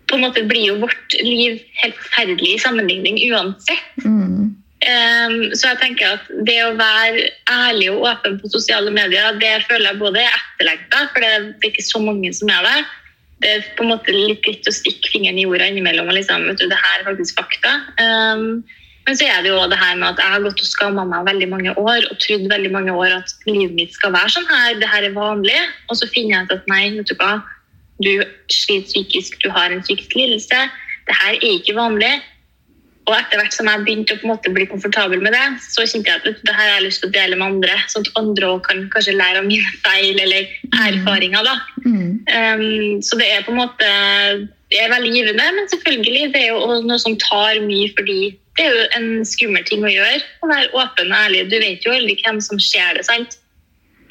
på 0.09 0.19
en 0.19 0.26
måte 0.26 0.45
blir 0.45 0.69
jo 0.69 0.81
vårt 0.83 1.16
liv 1.25 1.62
helt 1.81 1.97
forferdelig 1.97 2.59
i 2.59 2.61
sammenligning 2.61 3.21
uansett. 3.33 4.04
Mm. 4.04 4.52
Um, 4.83 5.53
så 5.55 5.71
jeg 5.71 5.79
tenker 5.79 6.17
at 6.17 6.31
det 6.47 6.59
å 6.65 6.75
være 6.75 7.29
ærlig 7.53 7.93
og 7.93 8.07
åpen 8.11 8.41
på 8.43 8.51
sosiale 8.51 8.91
medier, 8.91 9.37
det 9.39 9.61
føler 9.69 9.93
jeg 9.93 10.01
både 10.01 10.25
er 10.25 10.35
etterlengta, 10.35 11.05
for 11.12 11.23
det 11.23 11.31
er 11.37 11.69
ikke 11.71 11.85
så 11.87 12.03
mange 12.03 12.33
som 12.35 12.51
er 12.51 12.67
det. 12.67 12.79
Det 13.43 13.53
er 13.53 13.69
på 13.79 13.85
en 13.87 13.93
måte 13.93 14.15
litt 14.15 14.43
greit 14.43 14.67
å 14.67 14.75
stikke 14.75 15.12
fingeren 15.15 15.39
i 15.39 15.47
jorda 15.47 15.69
innimellom 15.71 16.11
og 16.11 16.19
liksom, 16.19 16.49
vet 16.51 16.59
du, 16.59 16.67
det 16.71 16.79
her 16.79 17.01
er 17.01 17.07
faktisk 17.07 17.39
fakta. 17.39 17.77
Um, 18.03 18.62
men 19.07 19.19
så 19.19 19.27
er 19.27 19.43
det 19.43 19.51
jo 19.51 19.62
det 19.71 19.79
her 19.79 19.97
med 19.99 20.12
at 20.12 20.21
jeg 20.23 20.35
har 20.35 20.45
gått 20.45 20.62
og 20.62 20.69
skamma 20.69 21.07
meg 21.11 21.27
veldig 21.27 21.49
mange 21.51 21.73
år 21.75 22.05
og 22.07 22.19
trodd 22.23 22.45
veldig 22.51 22.71
mange 22.75 22.95
år 22.95 23.17
at 23.17 23.33
livet 23.49 23.75
mitt 23.75 23.97
skal 23.97 24.15
være 24.15 24.31
sånn 24.35 24.51
her, 24.51 24.77
det 24.79 24.91
her 24.91 25.07
er 25.07 25.17
vanlig. 25.17 25.59
Og 25.91 25.99
så 25.99 26.11
finner 26.11 26.37
jeg 26.37 26.47
ut 26.47 26.55
at 26.59 26.71
nei, 26.71 26.85
vet 26.99 27.11
du 27.11 27.17
hva, 27.19 27.33
du 28.03 28.12
sliter 28.51 28.91
psykisk, 28.91 29.39
du 29.43 29.51
har 29.55 29.75
en 29.75 29.83
psykisk 29.83 30.15
lidelse. 30.19 30.67
Det 31.07 31.19
her 31.19 31.35
er 31.35 31.49
ikke 31.59 31.75
vanlig. 31.79 32.15
Og 33.12 33.19
etter 33.19 33.42
hvert 33.42 33.52
som 33.52 33.69
jeg 33.69 33.85
begynte 33.85 34.16
å 34.16 34.21
på 34.23 34.26
en 34.26 34.33
måte 34.33 34.52
bli 34.54 34.64
komfortabel 34.71 35.21
med 35.21 35.35
det, 35.37 35.45
så 35.66 35.85
kjente 35.85 36.09
jeg 36.09 36.23
at 36.23 36.45
det 36.47 36.54
her 36.57 36.71
har 36.71 36.78
jeg 36.78 36.87
lyst 36.87 37.02
til 37.02 37.11
å 37.11 37.14
dele 37.19 37.37
med 37.37 37.49
andre, 37.50 37.76
sånn 37.92 38.07
at 38.07 38.21
andre 38.23 38.49
òg 38.54 38.62
kan 38.64 38.87
kanskje 38.95 39.19
lære 39.19 39.42
av 39.42 39.49
mine 39.50 39.75
feil 39.85 40.23
eller 40.25 40.49
erfaringer. 40.87 41.45
da. 41.45 41.57
Mm. 41.85 42.11
Um, 42.33 43.02
så 43.04 43.21
det 43.21 43.28
er 43.28 43.45
på 43.45 43.52
en 43.52 43.61
måte 43.61 43.92
det 44.73 44.81
er 44.81 44.88
veldig 44.88 45.11
givende, 45.12 45.50
men 45.59 45.69
selvfølgelig 45.69 46.31
det 46.33 46.47
er 46.47 46.54
jo 46.54 46.81
noe 46.87 46.97
som 47.02 47.19
tar 47.21 47.61
mye 47.61 47.90
fordi 47.92 48.33
det 48.57 48.64
er 48.64 48.73
jo 48.73 48.88
en 48.97 49.07
skummel 49.28 49.64
ting 49.69 49.85
å 49.85 49.92
gjøre. 49.92 50.25
Å 50.40 50.49
være 50.49 50.73
åpen 50.76 51.12
og 51.12 51.19
ærlig. 51.19 51.47
Du 51.52 51.59
vet 51.61 51.85
jo 51.85 51.92
aldri 51.92 52.16
hvem 52.21 52.40
som 52.45 52.61
ser 52.61 52.97
det. 52.97 53.04
sant? 53.09 53.37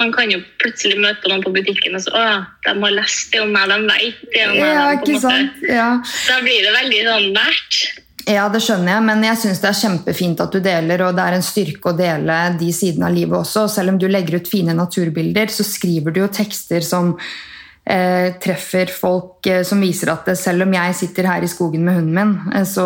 Man 0.02 0.14
kan 0.14 0.32
jo 0.34 0.40
plutselig 0.62 0.98
møte 0.98 1.30
noen 1.30 1.44
på 1.46 1.54
butikken 1.54 1.98
og 1.98 2.02
så 2.02 2.14
å, 2.18 2.22
de 2.66 2.74
har 2.74 2.96
lest 2.96 3.34
det 3.34 3.42
om 3.44 3.52
meg, 3.54 3.70
de 3.70 3.90
vet 3.90 4.24
det 4.34 4.46
om 4.48 4.56
meg. 4.58 4.72
Ja, 4.72 4.86
ikke 4.98 5.20
sant? 5.22 5.60
Ja. 5.70 5.90
Da 6.02 6.40
blir 6.42 6.66
det 6.66 6.72
veldig 6.74 7.04
sånn 7.06 7.28
nært. 7.36 7.82
Ja, 8.30 8.44
det 8.54 8.60
skjønner 8.62 8.94
jeg, 8.94 9.04
men 9.08 9.24
jeg 9.26 9.40
syns 9.42 9.62
det 9.64 9.70
er 9.72 9.80
kjempefint 9.80 10.42
at 10.44 10.54
du 10.54 10.60
deler, 10.62 11.02
og 11.08 11.16
det 11.18 11.24
er 11.24 11.38
en 11.38 11.46
styrke 11.46 11.90
å 11.90 11.98
dele 11.98 12.36
de 12.60 12.70
sidene 12.76 13.08
av 13.08 13.16
livet 13.16 13.38
også. 13.40 13.66
Selv 13.72 13.94
om 13.94 13.98
du 14.02 14.06
legger 14.12 14.38
ut 14.38 14.52
fine 14.52 14.76
naturbilder, 14.78 15.50
så 15.50 15.66
skriver 15.66 16.14
du 16.14 16.22
jo 16.22 16.30
tekster 16.34 16.86
som 16.86 17.16
eh, 17.18 18.34
treffer 18.44 18.94
folk, 18.94 19.40
eh, 19.50 19.64
som 19.66 19.82
viser 19.82 20.14
at 20.14 20.30
selv 20.38 20.68
om 20.68 20.78
jeg 20.78 21.00
sitter 21.00 21.32
her 21.32 21.46
i 21.46 21.50
skogen 21.50 21.88
med 21.88 21.98
hunden 21.98 22.20
min, 22.20 22.54
eh, 22.54 22.68
så, 22.70 22.86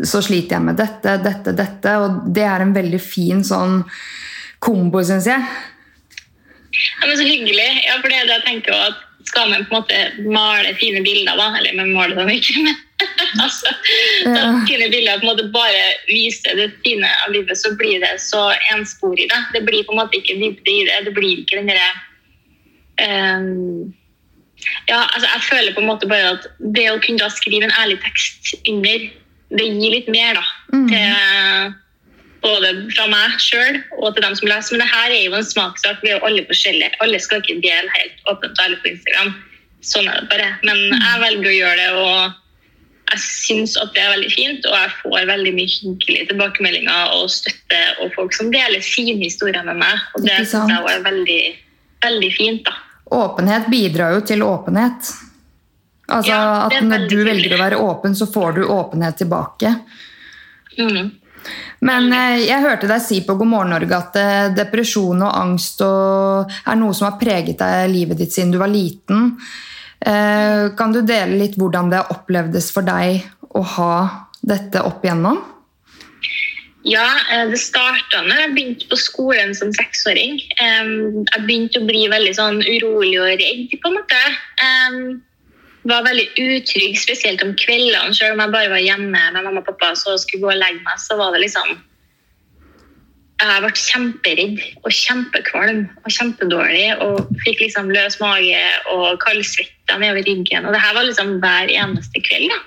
så 0.00 0.24
sliter 0.24 0.56
jeg 0.56 0.68
med 0.70 0.80
dette, 0.80 1.18
dette, 1.24 1.56
dette. 1.58 1.98
Og 2.00 2.32
det 2.32 2.48
er 2.48 2.64
en 2.64 2.76
veldig 2.76 3.02
fin 3.02 3.44
sånn 3.44 3.82
kombo, 4.64 5.04
syns 5.04 5.28
jeg. 5.28 5.44
Ja, 6.72 7.04
men 7.06 7.16
Så 7.16 7.28
hyggelig. 7.28 7.70
Ja, 7.84 8.00
for 8.00 8.08
det 8.08 8.22
er 8.22 8.28
det 8.28 8.40
jeg 8.40 8.48
tenker 8.48 8.74
at 8.88 9.04
Skal 9.28 9.48
man 9.50 9.64
på 9.66 9.74
en 9.74 9.82
måte 9.82 10.28
male 10.30 10.74
fine 10.78 11.00
bilder, 11.04 11.36
da 11.36 11.48
Eller 11.58 11.74
man 11.76 11.90
maler 11.96 12.16
dem 12.16 12.28
ikke, 12.32 12.60
men 12.64 12.76
altså, 13.44 13.70
Ja. 14.26 14.32
jeg 14.34 14.66
fine 14.68 14.88
bilder 14.90 15.20
på 15.20 15.26
en 15.28 15.30
måte 15.32 15.46
bare 15.54 15.84
vise 16.08 16.54
det 16.58 16.72
fine 16.84 17.06
av 17.24 17.32
livet, 17.34 17.58
så 17.58 17.70
blir 17.78 18.00
det 18.02 18.14
så 18.22 18.48
ensporig. 18.74 19.28
Da. 19.30 19.44
Det 19.54 19.62
blir 19.68 19.84
på 19.86 19.94
en 19.94 20.00
måte 20.02 20.18
ikke 20.18 20.38
dybde 20.40 20.72
i 20.74 20.84
det. 20.88 20.98
Det 21.06 21.14
blir 21.14 21.42
ikke 21.44 21.60
den 21.60 21.70
derre 21.70 21.90
um, 23.38 23.94
ja, 24.88 25.04
altså 25.14 25.26
jeg 25.28 25.42
føler 25.46 25.74
på 25.74 25.80
en 25.84 25.90
måte 25.90 26.08
bare 26.10 26.32
at 26.34 26.46
det 26.74 26.88
å 26.90 26.98
kunne 27.04 27.22
da 27.22 27.28
skrive 27.30 27.68
en 27.68 27.74
ærlig 27.78 28.00
tekst 28.02 28.56
under, 28.66 29.04
det 29.54 29.66
gir 29.68 29.92
litt 29.94 30.08
mer 30.10 30.34
da, 30.40 30.46
Mm. 30.74 30.88
til 30.90 31.74
både 32.42 32.72
fra 32.94 33.06
meg 33.10 33.38
sjøl 33.42 33.78
og 33.98 34.14
til 34.14 34.22
dem 34.22 34.34
som 34.36 34.48
leser. 34.50 34.74
Men 34.76 34.82
det 34.84 34.90
her 34.92 35.10
er 35.14 35.22
jo 35.24 35.36
en 35.38 35.46
smakssak. 35.46 36.02
Vi 36.02 36.10
er 36.10 36.18
jo 36.18 36.26
alle 36.26 36.44
forskjellige. 36.46 36.90
Alle 37.00 37.18
skal 37.22 37.40
ikke 37.40 37.56
dele 37.64 37.94
helt 37.94 38.20
åpent 38.30 38.58
og 38.58 38.64
ærlig 38.66 38.78
på 38.82 38.90
Instagram. 38.92 39.32
Sånn 39.82 40.10
er 40.10 40.20
det 40.20 40.28
bare. 40.34 40.50
Men 40.66 40.76
jeg 40.92 41.22
velger 41.24 41.50
å 41.50 41.56
gjøre 41.56 41.80
det, 41.80 41.88
og 42.02 42.36
jeg 43.08 43.20
syns 43.24 43.76
at 43.80 43.94
det 43.94 44.02
er 44.02 44.12
veldig 44.14 44.32
fint. 44.32 44.66
Og 44.68 44.74
jeg 44.76 44.90
får 45.02 45.30
veldig 45.30 45.54
mye 45.56 45.76
hyggelige 45.76 46.26
tilbakemeldinger 46.32 47.14
og 47.18 47.30
støtte 47.32 47.80
og 48.02 48.12
folk 48.16 48.36
som 48.36 48.52
deler 48.54 48.84
sine 48.84 49.16
historier 49.22 49.64
med 49.66 49.80
meg. 49.80 50.04
Og 50.16 50.26
det 50.26 50.42
syns 50.44 50.74
jeg 50.74 50.92
er 50.96 51.06
veldig, 51.06 51.40
veldig 52.04 52.34
fint. 52.36 52.68
da. 52.68 52.76
Åpenhet 53.18 53.70
bidrar 53.72 54.18
jo 54.18 54.26
til 54.28 54.44
åpenhet. 54.44 55.14
Altså 56.08 56.32
Ja, 56.32 56.66
at 56.66 56.84
Når 56.84 57.08
du 57.08 57.16
velger 57.24 57.54
å 57.56 57.62
være 57.62 57.80
åpen, 57.84 58.14
så 58.16 58.28
får 58.32 58.52
du 58.60 58.62
åpenhet 58.64 59.18
tilbake. 59.20 59.74
Mm. 60.78 61.10
Men 61.80 62.12
eh, 62.12 62.44
jeg 62.48 62.64
hørte 62.64 62.88
deg 62.90 63.02
si 63.04 63.20
på 63.26 63.36
God 63.38 63.50
morgen 63.50 63.72
Norge 63.72 63.96
at 63.96 64.16
eh, 64.18 64.50
depresjon 64.56 65.22
og 65.22 65.36
angst 65.36 65.82
og 65.84 66.50
er 66.66 66.78
noe 66.80 66.96
som 66.96 67.10
har 67.10 67.18
preget 67.20 67.60
deg 67.60 67.92
livet 67.92 68.18
ditt 68.20 68.34
siden 68.34 68.52
du 68.54 68.58
var 68.60 68.72
liten. 68.72 69.36
Eh, 70.06 70.70
Kan 70.78 70.94
du 70.94 71.02
dele 71.02 71.38
litt 71.40 71.58
hvordan 71.58 71.90
det 71.90 72.06
opplevdes 72.14 72.70
for 72.74 72.86
deg 72.86 73.24
å 73.54 73.62
ha 73.76 73.94
dette 74.46 74.82
opp 74.86 75.04
igjennom? 75.04 75.40
Ja, 76.86 77.08
eh, 77.34 77.48
det 77.50 77.58
starta 77.60 78.22
da 78.24 78.36
jeg 78.44 78.52
begynte 78.54 78.88
på 78.88 78.96
skolen 78.96 79.54
som 79.54 79.72
seksåring. 79.74 80.38
Jeg 80.60 81.42
begynte 81.44 81.82
å 81.82 81.88
bli 81.88 82.06
veldig 82.08 82.34
sånn 82.38 82.62
urolig 82.62 83.16
og 83.20 83.32
redd, 83.42 83.74
på 83.74 83.90
en 83.90 83.98
måte. 83.98 84.22
Jeg 84.62 85.16
Var 85.88 86.02
veldig 86.04 86.26
utrygg, 86.36 86.98
spesielt 87.00 87.40
om 87.40 87.54
kveldene. 87.56 88.12
Selv 88.12 88.34
om 88.34 88.40
jeg 88.42 88.52
bare 88.52 88.68
var 88.68 88.82
hjemme 88.82 89.20
med 89.32 89.44
mamma 89.44 89.60
og 89.62 89.68
pappa 89.70 89.94
så 89.96 90.18
skulle 90.20 90.42
gå 90.42 90.50
og 90.50 90.58
legge 90.60 90.82
meg, 90.84 90.98
så 91.00 91.16
var 91.16 91.32
det 91.32 91.40
liksom 91.46 91.78
Jeg 93.38 93.62
ble 93.62 93.70
kjemperedd 93.78 94.62
og 94.82 94.90
kjempekvalm 94.90 95.84
og 96.02 96.10
kjempedårlig 96.10 96.88
og 97.04 97.28
fikk 97.44 97.60
liksom 97.62 97.92
løs 97.94 98.16
mage 98.18 98.62
og 98.90 99.20
kaldsvetta 99.22 99.98
nedover 100.00 100.26
ryggen. 100.26 100.66
Og 100.66 100.74
det 100.74 100.80
her 100.82 100.96
var 100.96 101.06
liksom 101.06 101.36
hver 101.44 101.70
eneste 101.70 102.22
kveld. 102.26 102.50
da. 102.50 102.58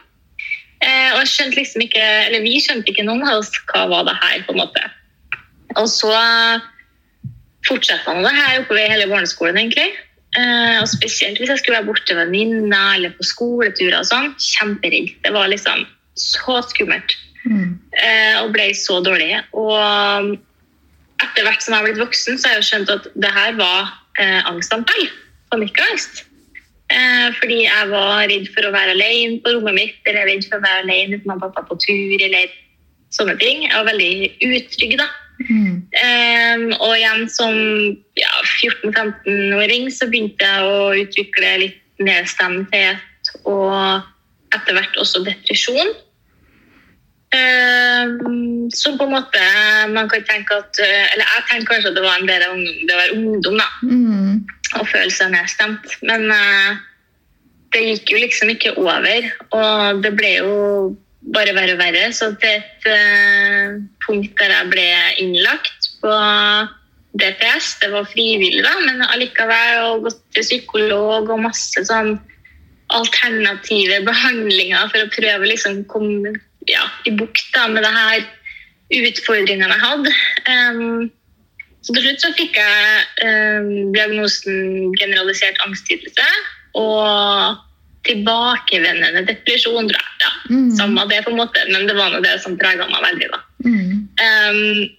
Eh, 0.81 1.09
og 1.17 1.27
skjønte 1.27 1.59
liksom 1.59 1.83
ikke, 1.83 2.05
eller 2.27 2.45
vi 2.45 2.55
skjønte 2.63 2.89
ikke 2.89 3.05
noen 3.05 3.25
av 3.27 3.41
oss 3.41 3.51
hva 3.69 3.83
var 3.91 4.07
det 4.07 4.15
her. 4.21 4.45
på 4.47 4.55
en 4.55 4.61
måte. 4.63 4.85
Og 5.75 5.89
så 5.91 6.13
fortsatte 7.67 8.07
han 8.07 8.23
det 8.23 8.31
her 8.37 8.61
oppover 8.61 8.87
hele 8.93 9.09
barneskolen. 9.11 9.59
egentlig. 9.59 9.91
Eh, 10.39 10.77
og 10.79 10.87
Spesielt 10.87 11.37
hvis 11.37 11.51
jeg 11.51 11.59
skulle 11.59 11.81
være 11.81 11.89
borte 11.91 12.15
med 12.15 12.31
venninner 12.31 12.95
eller 12.95 13.11
på 13.17 13.27
skoleturer. 13.27 13.99
og 13.99 14.07
sånn. 14.07 14.31
Kjemperedd. 14.39 15.11
Det 15.23 15.33
var 15.35 15.51
liksom 15.51 15.83
så 16.15 16.61
skummelt. 16.63 17.17
Eh, 17.43 18.39
og 18.39 18.53
ble 18.55 18.71
så 18.77 19.01
dårlig. 19.03 19.43
Og 19.51 20.39
etter 21.25 21.45
hvert 21.45 21.63
som 21.63 21.75
jeg 21.75 21.81
har 21.81 21.87
blitt 21.89 22.01
voksen, 22.01 22.37
så 22.37 22.47
har 22.47 22.57
jeg 22.57 22.63
jo 22.63 22.69
skjønt 22.69 22.93
at 22.93 23.07
det 23.23 23.31
her 23.35 23.55
var 23.59 23.93
eh, 24.21 24.41
angstanfall. 24.49 25.07
Panikkangst. 25.51 26.25
Eh, 26.91 27.27
fordi 27.39 27.63
jeg 27.63 27.89
var 27.91 28.25
redd 28.31 28.49
for 28.55 28.67
å 28.67 28.73
være 28.73 28.95
alene 28.97 29.39
på 29.43 29.55
rommet 29.55 29.77
mitt, 29.77 29.99
eller 30.09 30.27
redd 30.27 30.47
for 30.49 30.59
å 30.59 30.65
være 30.65 30.85
alene 30.85 31.19
uten 31.19 31.31
mamma 31.31 31.47
og 31.49 31.55
pappa 31.55 31.71
på 31.71 31.79
tur, 31.85 32.25
eller 32.27 32.51
sånne 33.15 33.37
ting. 33.41 33.65
Jeg 33.67 33.75
var 33.77 33.89
veldig 33.91 34.13
utrygg, 34.49 34.97
da. 34.99 35.09
Eh, 35.41 36.63
og 36.77 36.91
igjen 36.95 37.25
som 37.31 37.55
ja, 38.19 38.33
14-15-åring 38.61 39.87
så 39.93 40.07
begynte 40.11 40.45
jeg 40.45 40.67
å 40.67 40.91
utvikle 41.01 41.53
litt 41.63 41.79
nedstemthet 42.01 43.31
og 43.49 44.05
etter 44.55 44.75
hvert 44.75 44.99
også 45.01 45.23
depresjon. 45.25 45.93
Som 48.75 48.97
på 48.99 49.05
en 49.07 49.13
måte 49.15 49.41
man 49.91 50.09
kan 50.11 50.23
tenke 50.27 50.57
at 50.59 50.79
eh, 50.83 51.05
Eller 51.13 51.27
jeg 51.27 51.45
tenker 51.49 51.73
kanskje 51.73 51.91
at 51.91 51.95
det 51.95 52.03
var 52.03 52.17
en 52.19 52.27
bedre 52.27 52.49
ungdom, 52.53 52.81
det 52.87 52.97
var 52.97 53.13
ungdom, 53.15 53.57
da 53.59 53.69
Mm. 53.83 54.47
og 54.79 54.87
føle 54.87 55.11
seg 55.11 55.31
nedstemt. 55.33 55.95
Men 56.01 56.31
eh, 56.31 56.75
det 57.71 57.81
gikk 57.85 58.11
jo 58.13 58.19
liksom 58.19 58.51
ikke 58.53 58.75
over, 58.79 59.31
og 59.51 60.03
det 60.03 60.11
ble 60.15 60.31
jo 60.37 60.51
bare 61.35 61.53
verre 61.55 61.75
og 61.75 61.81
verre. 61.81 62.11
Så 62.15 62.33
til 62.41 62.59
et 62.59 62.87
eh, 62.89 63.79
punkt 64.05 64.35
der 64.39 64.53
jeg 64.55 64.69
ble 64.71 64.87
innlagt 65.23 65.89
på 66.01 66.13
DPS, 67.19 67.73
det 67.81 67.91
var 67.91 68.07
frivillig, 68.07 68.63
da, 68.63 68.71
men 68.87 69.03
allikevel, 69.07 69.81
og 69.89 70.07
gått 70.07 70.21
til 70.35 70.47
psykolog 70.47 71.29
og 71.29 71.43
masse 71.43 71.83
sånn 71.87 72.15
alternative 72.91 74.01
behandlinger 74.07 74.87
for 74.91 75.03
å 75.03 75.11
prøve 75.11 75.51
liksom 75.51 75.83
komme 75.91 76.33
ja, 76.69 76.85
i 77.07 77.15
bukt 77.17 77.47
da, 77.55 77.67
med 77.71 77.85
det 77.85 77.93
her 77.95 78.27
utfordringene 78.91 79.71
jeg 79.71 79.83
hadde. 79.85 80.13
Um, 80.51 81.11
så 81.81 81.95
til 81.95 82.05
slutt 82.05 82.23
så 82.23 82.31
fikk 82.37 82.57
jeg 82.59 83.05
um, 83.25 83.69
diagnosen 83.95 84.91
generalisert 84.99 85.57
angstlidelse 85.65 86.27
og 86.77 87.57
tilbakevendende 88.05 89.23
depresjon. 89.29 89.89
tror 89.89 89.97
jeg. 89.97 90.17
Ja, 90.21 90.31
Mm. 90.51 90.71
Samme 90.75 91.05
det, 91.07 91.21
på 91.23 91.31
en 91.31 91.37
måte, 91.37 91.61
men 91.71 91.87
det 91.87 91.95
var 91.95 92.09
nå 92.11 92.19
det 92.19 92.33
som 92.43 92.57
prega 92.59 92.87
meg 92.89 93.03
veldig. 93.05 93.27
da. 93.31 93.39
Mm. 93.63 94.09
Um, 94.19 94.89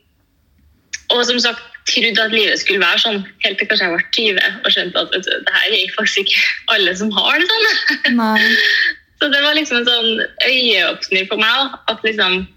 og 1.12 1.26
som 1.28 1.40
sagt, 1.42 1.60
trodde 1.90 2.22
at 2.22 2.32
livet 2.32 2.60
skulle 2.60 2.80
være 2.80 3.02
sånn 3.02 3.20
helt 3.44 3.58
til 3.58 3.68
kanskje 3.68 3.88
jeg 3.88 3.94
var 3.96 4.04
20 4.16 4.60
og 4.62 4.74
skjønte 4.74 5.02
at 5.02 5.14
vet 5.16 5.26
du, 5.26 5.32
det 5.34 5.54
her 5.56 5.76
er 5.76 5.94
faktisk 5.96 6.22
ikke 6.22 6.42
alle 6.76 6.94
som 6.96 7.10
har 7.16 7.42
det 7.42 7.48
sånn. 7.50 8.16
Nei. 8.20 8.38
Så 9.22 9.28
det 9.30 9.38
var 9.44 9.54
liksom 9.54 9.76
en 9.78 9.86
sånn 9.86 10.22
øyeåpner 10.48 11.28
for 11.30 11.38
meg. 11.38 11.52
da, 11.54 11.78
At 11.94 12.02
liksom 12.02 12.48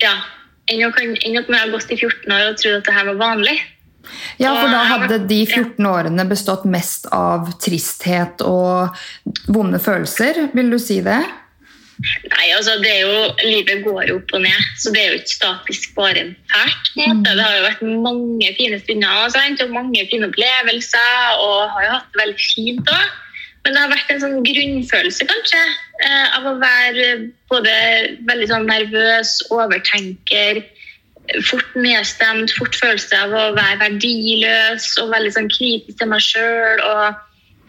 Ja. 0.00 0.14
Enn 0.70 0.86
at 0.86 1.48
man 1.50 1.58
har 1.58 1.68
gått 1.74 1.90
i 1.90 1.98
14 1.98 2.30
år 2.32 2.52
og 2.52 2.56
trodd 2.56 2.78
at 2.78 2.86
det 2.86 2.94
her 2.94 3.04
var 3.10 3.18
vanlig. 3.20 3.58
Ja, 4.38 4.54
for 4.54 4.70
da 4.72 4.84
hadde 4.86 5.18
de 5.28 5.44
14 5.44 5.84
årene 5.84 6.24
bestått 6.30 6.64
mest 6.64 7.04
av 7.12 7.50
tristhet 7.60 8.40
og 8.40 8.96
vonde 9.50 9.80
følelser, 9.82 10.46
vil 10.54 10.70
du 10.72 10.78
si 10.80 11.00
det? 11.04 11.20
Nei, 12.00 12.46
altså 12.56 12.78
det 12.80 12.90
er 12.94 13.00
jo, 13.04 13.24
Livet 13.44 13.82
går 13.84 14.06
jo 14.08 14.20
opp 14.22 14.30
og 14.38 14.44
ned, 14.46 14.68
så 14.80 14.92
det 14.94 15.02
er 15.02 15.10
jo 15.10 15.18
ikke 15.20 15.34
statisk 15.34 15.90
bare 15.98 16.22
fælt. 16.48 16.92
Mm. 16.96 17.24
Det 17.26 17.34
har 17.42 17.58
jo 17.58 17.66
vært 17.66 17.82
mange 18.06 18.54
fine 18.56 18.78
stunder 18.80 19.66
og 19.66 19.74
mange 19.74 20.06
fine 20.08 20.30
opplevelser, 20.30 21.34
og 21.44 21.74
har 21.74 21.84
jo 21.84 21.90
hatt 21.98 22.14
det 22.14 22.22
veldig 22.22 22.46
fint 22.54 22.94
òg. 22.94 23.10
Men 23.64 23.74
det 23.76 23.80
har 23.82 23.90
vært 23.92 24.10
en 24.14 24.20
sånn 24.22 24.44
grunnfølelse 24.46 25.26
kanskje, 25.28 25.62
eh, 26.06 26.36
av 26.38 26.46
å 26.48 26.58
være 26.62 27.08
både 27.52 27.72
veldig 28.28 28.48
sånn 28.48 28.68
nervøs, 28.70 29.34
overtenker, 29.52 30.62
fort 31.46 31.74
nedstemt, 31.76 32.50
fort 32.56 32.74
følelse 32.80 33.18
av 33.20 33.34
å 33.36 33.42
være 33.54 33.78
verdiløs 33.84 34.86
og 35.02 35.12
veldig 35.12 35.34
sånn 35.36 35.50
kritisk 35.52 36.00
til 36.00 36.08
meg 36.10 36.24
sjøl. 36.24 36.80
Og 36.80 37.14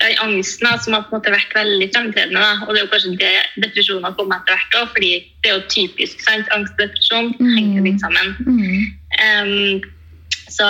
den 0.01 0.17
angsten 0.23 0.65
da, 0.65 0.77
som 0.81 0.95
har 0.95 1.03
på 1.05 1.13
en 1.13 1.19
måte 1.19 1.33
vært 1.35 1.53
veldig 1.53 1.91
fremtredende. 1.93 2.41
Da. 2.41 2.65
Og 2.65 2.73
det 2.73 2.81
er 2.81 2.85
jo 2.87 2.91
kanskje 2.95 3.17
det 3.21 3.33
depresjonen 3.67 4.07
har 4.07 4.15
kommet 4.17 4.41
etter 4.41 4.57
hvert 4.57 4.77
òg, 4.79 4.93
fordi 4.95 5.11
det 5.43 5.51
er 5.51 5.57
jo 5.59 5.67
typisk. 5.75 6.23
sant? 6.25 6.47
Angst 6.55 6.73
og 6.73 6.87
depresjon 6.87 7.33
Mm. 7.37 7.51
henger 7.57 7.81
litt 7.89 7.99
sammen. 8.01 8.35
Mm. 8.47 8.81
Em, 9.19 9.81
så 10.51 10.67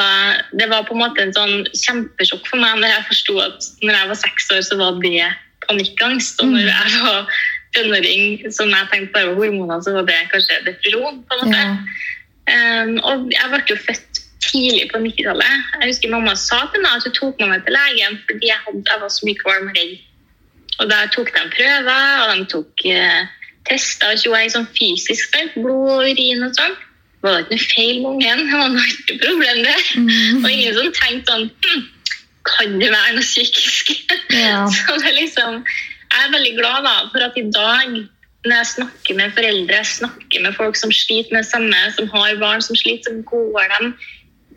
det 0.59 0.67
var 0.69 0.83
på 0.88 0.93
en 0.93 1.01
måte 1.01 1.23
en 1.23 1.33
sånn 1.33 1.65
kjempesjokk 1.73 2.45
for 2.50 2.61
meg 2.61 2.77
når 2.81 2.91
jeg 2.93 3.07
forsto 3.09 3.38
at 3.41 3.69
når 3.81 3.95
jeg 3.97 4.09
var 4.11 4.19
seks 4.21 4.51
år, 4.55 4.61
så 4.67 4.77
var 4.77 5.00
det 5.01 5.25
panikkangst. 5.67 6.41
Og 6.43 6.51
når 6.53 6.61
Mm. 6.61 6.69
jeg 6.69 7.01
var 7.07 7.27
tenåring, 7.75 8.51
som 8.53 8.69
jeg 8.69 8.88
tenkte 8.91 9.13
bare 9.15 9.27
var 9.31 9.39
hormoner, 9.41 9.81
så 9.81 9.93
var 9.97 10.05
det 10.09 10.19
kanskje 10.33 10.59
depresjon. 10.65 11.23
på 11.27 11.33
en 11.38 11.41
måte. 11.47 11.61
Ja. 11.61 12.83
Um, 12.83 12.97
og 13.03 13.29
jeg 13.31 13.50
ble 13.51 13.61
jo 13.69 13.75
født 13.88 14.21
tidlig 14.41 14.88
på 14.91 14.97
90-tallet. 15.00 15.57
Jeg 15.79 15.89
husker 15.91 16.09
mamma 16.11 16.33
sa 16.35 16.59
til 16.73 16.81
meg 16.83 16.97
at 16.97 17.05
hun 17.05 17.13
tok 17.13 17.39
meg 17.39 17.50
med 17.53 17.61
til 17.65 17.73
legen 17.77 18.17
fordi 18.27 18.47
jeg, 18.50 18.57
hadde, 18.65 18.83
jeg 18.89 19.01
var 19.01 19.11
så 19.13 19.25
mye 19.27 19.41
kvalm 19.43 19.69
og 19.69 19.75
redd. 19.77 20.00
Og 20.79 20.89
da 20.89 20.97
tok 21.13 21.29
de 21.35 21.43
prøver, 21.55 22.05
og 22.21 22.33
de 22.38 22.45
tok 22.51 22.85
uh, 22.89 23.21
tester 23.69 24.13
og 24.15 24.17
tjoei 24.23 24.47
sånn 24.50 24.67
fysisk, 24.77 25.38
blod 25.55 25.89
og 25.93 26.07
urin 26.09 26.43
og 26.47 26.55
sånn. 26.57 26.75
Det 27.21 27.31
ikke 27.37 27.53
noe 27.53 27.65
feil 27.69 27.97
med 28.01 28.09
ungen, 28.11 28.39
det 28.49 28.59
var 28.59 28.71
noe 28.73 28.85
ikke 28.89 29.17
problem 29.21 29.59
det. 29.65 29.79
Mm. 29.97 30.39
Og 30.41 30.47
ingen 30.49 30.77
som 30.77 30.93
tenkte 30.97 31.35
sånn 31.35 31.49
hm, 31.65 31.83
Kan 32.49 32.79
det 32.81 32.89
være 32.89 33.17
noe 33.17 33.25
psykisk? 33.25 33.91
Ja. 34.33 34.63
Så 34.73 34.97
det 34.97 35.11
er 35.11 35.19
liksom, 35.19 35.59
jeg 35.61 36.23
er 36.25 36.33
veldig 36.33 36.55
glad 36.57 36.87
da, 36.87 36.95
for 37.13 37.27
at 37.27 37.37
i 37.37 37.45
dag, 37.53 37.99
når 38.47 38.55
jeg 38.55 38.71
snakker 38.71 39.19
med 39.19 39.35
foreldre, 39.37 39.77
jeg 39.83 39.91
snakker 39.91 40.47
med 40.47 40.57
folk 40.57 40.79
som 40.79 40.93
sliter 40.95 41.35
med 41.35 41.45
det 41.45 41.51
samme, 41.51 41.83
som 41.97 42.09
har 42.15 42.41
barn 42.41 42.65
som 42.65 42.79
sliter, 42.79 43.13
så 43.13 43.29
går 43.29 43.69
de 43.75 43.91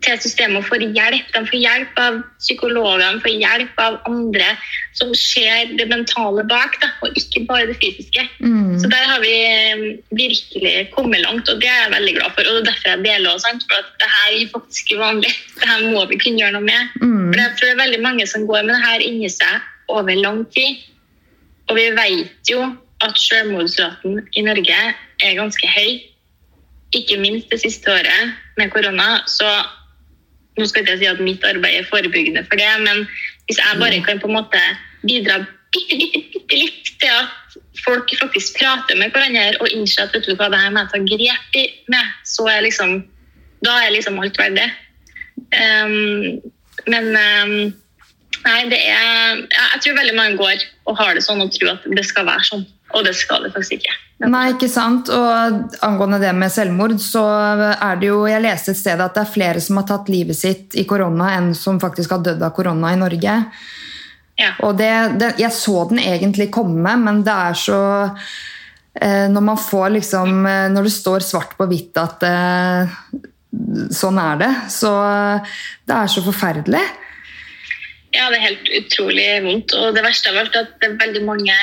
til 0.04 0.20
systemet 0.23 0.61
og 0.61 0.66
får 0.68 0.84
hjelp. 0.84 1.30
De 1.34 1.42
får 1.49 1.61
hjelp 1.61 2.00
av 2.00 2.20
psykologer, 2.42 3.02
de 3.04 3.23
får 3.25 3.34
hjelp 3.42 3.80
av 3.82 3.99
andre 4.11 4.50
som 4.94 5.11
ser 5.18 5.73
det 5.78 5.88
mentale 5.90 6.44
bak, 6.50 6.76
da, 6.82 6.90
og 7.02 7.18
ikke 7.18 7.44
bare 7.49 7.68
det 7.70 7.76
fysiske. 7.80 8.26
Mm. 8.38 8.76
Så 8.82 8.90
der 8.92 9.08
har 9.11 9.23
vi 9.25 9.32
eh, 9.49 9.84
virkelig 10.14 10.75
kommet 10.94 11.25
langt, 11.25 11.49
og 11.50 11.61
det 11.62 11.70
er 11.70 11.80
jeg 11.87 11.94
veldig 11.96 12.14
glad 12.20 12.37
for. 12.37 12.46
Og 12.46 12.54
det 12.54 12.62
er 12.62 12.68
derfor 12.70 12.92
jeg 12.92 13.04
deler 13.08 13.32
også, 13.32 13.49
sant? 13.49 13.66
for 13.70 13.80
at 13.80 13.92
det 14.02 14.11
her 14.14 14.38
er 14.38 14.54
faktisk 14.54 14.87
ikke 14.87 15.02
vanlig. 15.02 15.34
Det 15.58 15.70
her 15.70 15.84
må 15.94 16.02
vi 16.11 16.18
kunne 16.20 16.40
gjøre 16.40 16.56
noe 16.56 16.66
med. 16.66 16.96
Mm. 17.00 17.30
For 17.32 17.40
jeg 17.40 17.52
tror 17.56 17.68
det 17.68 17.75
er 17.75 17.84
veldig 17.84 18.00
mange 18.04 18.26
som 18.28 18.46
går 18.49 18.66
med 18.66 18.75
det 18.75 18.82
her 18.84 19.04
inni 19.06 19.30
seg 19.32 19.62
over 19.88 20.18
lang 20.18 20.42
tid. 20.52 20.82
Og 21.70 21.78
vi 21.78 21.84
vet 21.96 22.50
jo 22.50 22.64
at 23.04 23.20
selvmordsraten 23.20 24.20
i 24.37 24.44
Norge 24.44 24.80
er 25.23 25.38
ganske 25.38 25.70
høy. 25.70 26.02
Ikke 26.94 27.18
minst 27.23 27.50
det 27.50 27.62
siste 27.62 27.90
året 27.90 28.34
med 28.58 28.70
korona. 28.75 29.23
Så 29.30 29.49
nå 30.58 30.66
skal 30.68 30.84
ikke 30.84 30.94
jeg 30.94 31.02
si 31.02 31.11
at 31.11 31.23
mitt 31.25 31.44
arbeid 31.46 31.80
er 31.80 31.88
forebyggende 31.90 32.44
for 32.49 32.61
det, 32.61 32.70
men 32.84 33.04
hvis 33.49 33.61
jeg 33.61 33.80
bare 33.80 34.02
kan 34.06 34.20
på 34.23 34.30
en 34.30 34.38
måte 34.38 34.61
bidra 35.04 35.40
bitte, 35.75 35.99
bitte, 35.99 36.23
bitte 36.32 36.61
litt 36.61 36.92
til 37.02 37.11
at 37.11 37.58
folk 37.84 38.11
faktisk 38.20 38.58
prater 38.61 38.99
med 38.99 39.12
hverandre 39.14 39.58
og 39.61 39.70
innser 39.75 40.06
at 40.06 40.14
vet 40.14 40.26
du 40.28 40.34
hva, 40.38 40.50
det 40.52 40.61
her 40.62 40.73
må 40.73 40.84
jeg 40.84 40.92
ta 40.92 41.00
grep 41.11 41.58
i 41.61 41.64
med, 41.92 42.12
så 42.28 42.46
er 42.50 42.64
liksom, 42.66 43.00
da 43.66 43.78
er 43.82 43.94
liksom 43.94 44.20
alt 44.23 44.38
verdt 44.40 44.61
det. 44.61 44.68
Um, 45.54 46.38
men 46.90 47.11
um, 47.11 47.54
nei, 48.44 48.61
det 48.70 48.78
er 48.78 49.40
ja, 49.40 49.64
Jeg 49.75 49.80
tror 49.82 49.96
veldig 49.99 50.14
mange 50.14 50.38
går 50.38 50.62
og 50.90 50.99
har 50.99 51.14
det 51.16 51.25
sånn 51.26 51.42
og 51.42 51.52
tror 51.54 51.75
at 51.75 51.87
det 51.90 52.06
skal 52.06 52.26
være 52.28 52.46
sånn. 52.50 52.64
Og 52.95 53.05
det 53.07 53.15
skal 53.19 53.47
det 53.47 53.53
faktisk 53.55 53.81
ikke. 53.81 53.95
Nei, 54.31 54.45
ikke 54.53 54.71
sant. 54.71 55.11
Og 55.11 55.79
angående 55.85 56.21
det 56.23 56.31
med 56.39 56.53
selvmord, 56.55 56.95
så 57.03 57.25
er 57.75 57.99
det 58.01 58.11
jo 58.13 58.21
Jeg 58.31 58.45
leste 58.45 58.75
et 58.75 58.81
sted 58.81 59.01
at 59.03 59.17
det 59.17 59.25
er 59.25 59.33
flere 59.35 59.63
som 59.63 59.81
har 59.81 59.89
tatt 59.89 60.11
livet 60.13 60.39
sitt 60.39 60.77
i 60.79 60.87
korona, 60.89 61.33
enn 61.39 61.53
som 61.59 61.81
faktisk 61.83 62.15
har 62.15 62.23
dødd 62.25 62.45
av 62.47 62.55
korona 62.55 62.95
i 62.95 63.01
Norge. 63.01 63.39
Ja. 64.39 64.51
Og 64.67 64.79
det, 64.79 64.93
det, 65.21 65.35
jeg 65.43 65.55
så 65.55 65.85
den 65.91 66.01
egentlig 66.03 66.49
komme, 66.55 66.97
men 66.99 67.23
det 67.27 67.35
er 67.35 67.55
så 67.59 67.81
eh, 68.99 69.29
Når 69.31 69.45
man 69.47 69.61
får 69.63 69.93
liksom 69.95 70.41
eh, 70.51 70.65
Når 70.75 70.89
det 70.89 70.91
står 70.91 71.23
svart 71.23 71.55
på 71.55 71.69
hvitt 71.71 72.01
at 72.03 72.27
eh, 72.27 72.97
sånn 73.95 74.19
er 74.19 74.41
det, 74.41 74.51
så 74.75 74.91
det 75.87 75.95
er 75.95 76.09
så 76.11 76.25
forferdelig. 76.25 76.81
Ja, 78.11 78.27
det 78.31 78.41
er 78.41 78.49
helt 78.49 78.71
utrolig 78.81 79.27
vondt. 79.45 79.75
Og 79.79 79.95
det 79.95 80.03
verste 80.03 80.33
av 80.33 80.41
alt 80.43 80.57
er 80.59 80.67
at 80.67 80.73
det 80.83 80.89
er 80.89 80.97
veldig 80.99 81.23
mange 81.23 81.55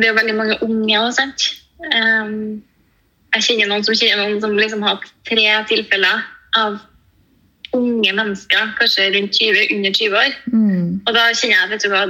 det 0.00 0.10
er 0.10 0.18
veldig 0.18 0.36
mange 0.36 0.58
unge 0.66 1.00
også, 1.00 1.22
sant? 1.22 1.46
Um, 1.80 2.60
jeg 3.34 3.46
kjenner 3.46 3.70
noen 3.70 3.86
som 3.86 3.96
kjenner 3.96 4.24
noen 4.24 4.40
som 4.42 4.56
liksom 4.58 4.84
har 4.84 4.98
hatt 4.98 5.12
tre 5.28 5.46
tilfeller 5.70 6.24
av 6.58 6.80
unge 7.76 8.12
mennesker, 8.16 8.72
kanskje 8.78 9.10
rundt 9.14 9.36
20, 9.38 9.68
under 9.76 9.94
20 9.94 10.16
år. 10.18 10.38
Mm. 10.50 10.86
Og 11.06 11.12
da 11.14 11.28
kjenner 11.30 11.56
jeg 11.56 11.70
vet 11.70 11.84
du 11.84 11.92
hva, 11.92 12.02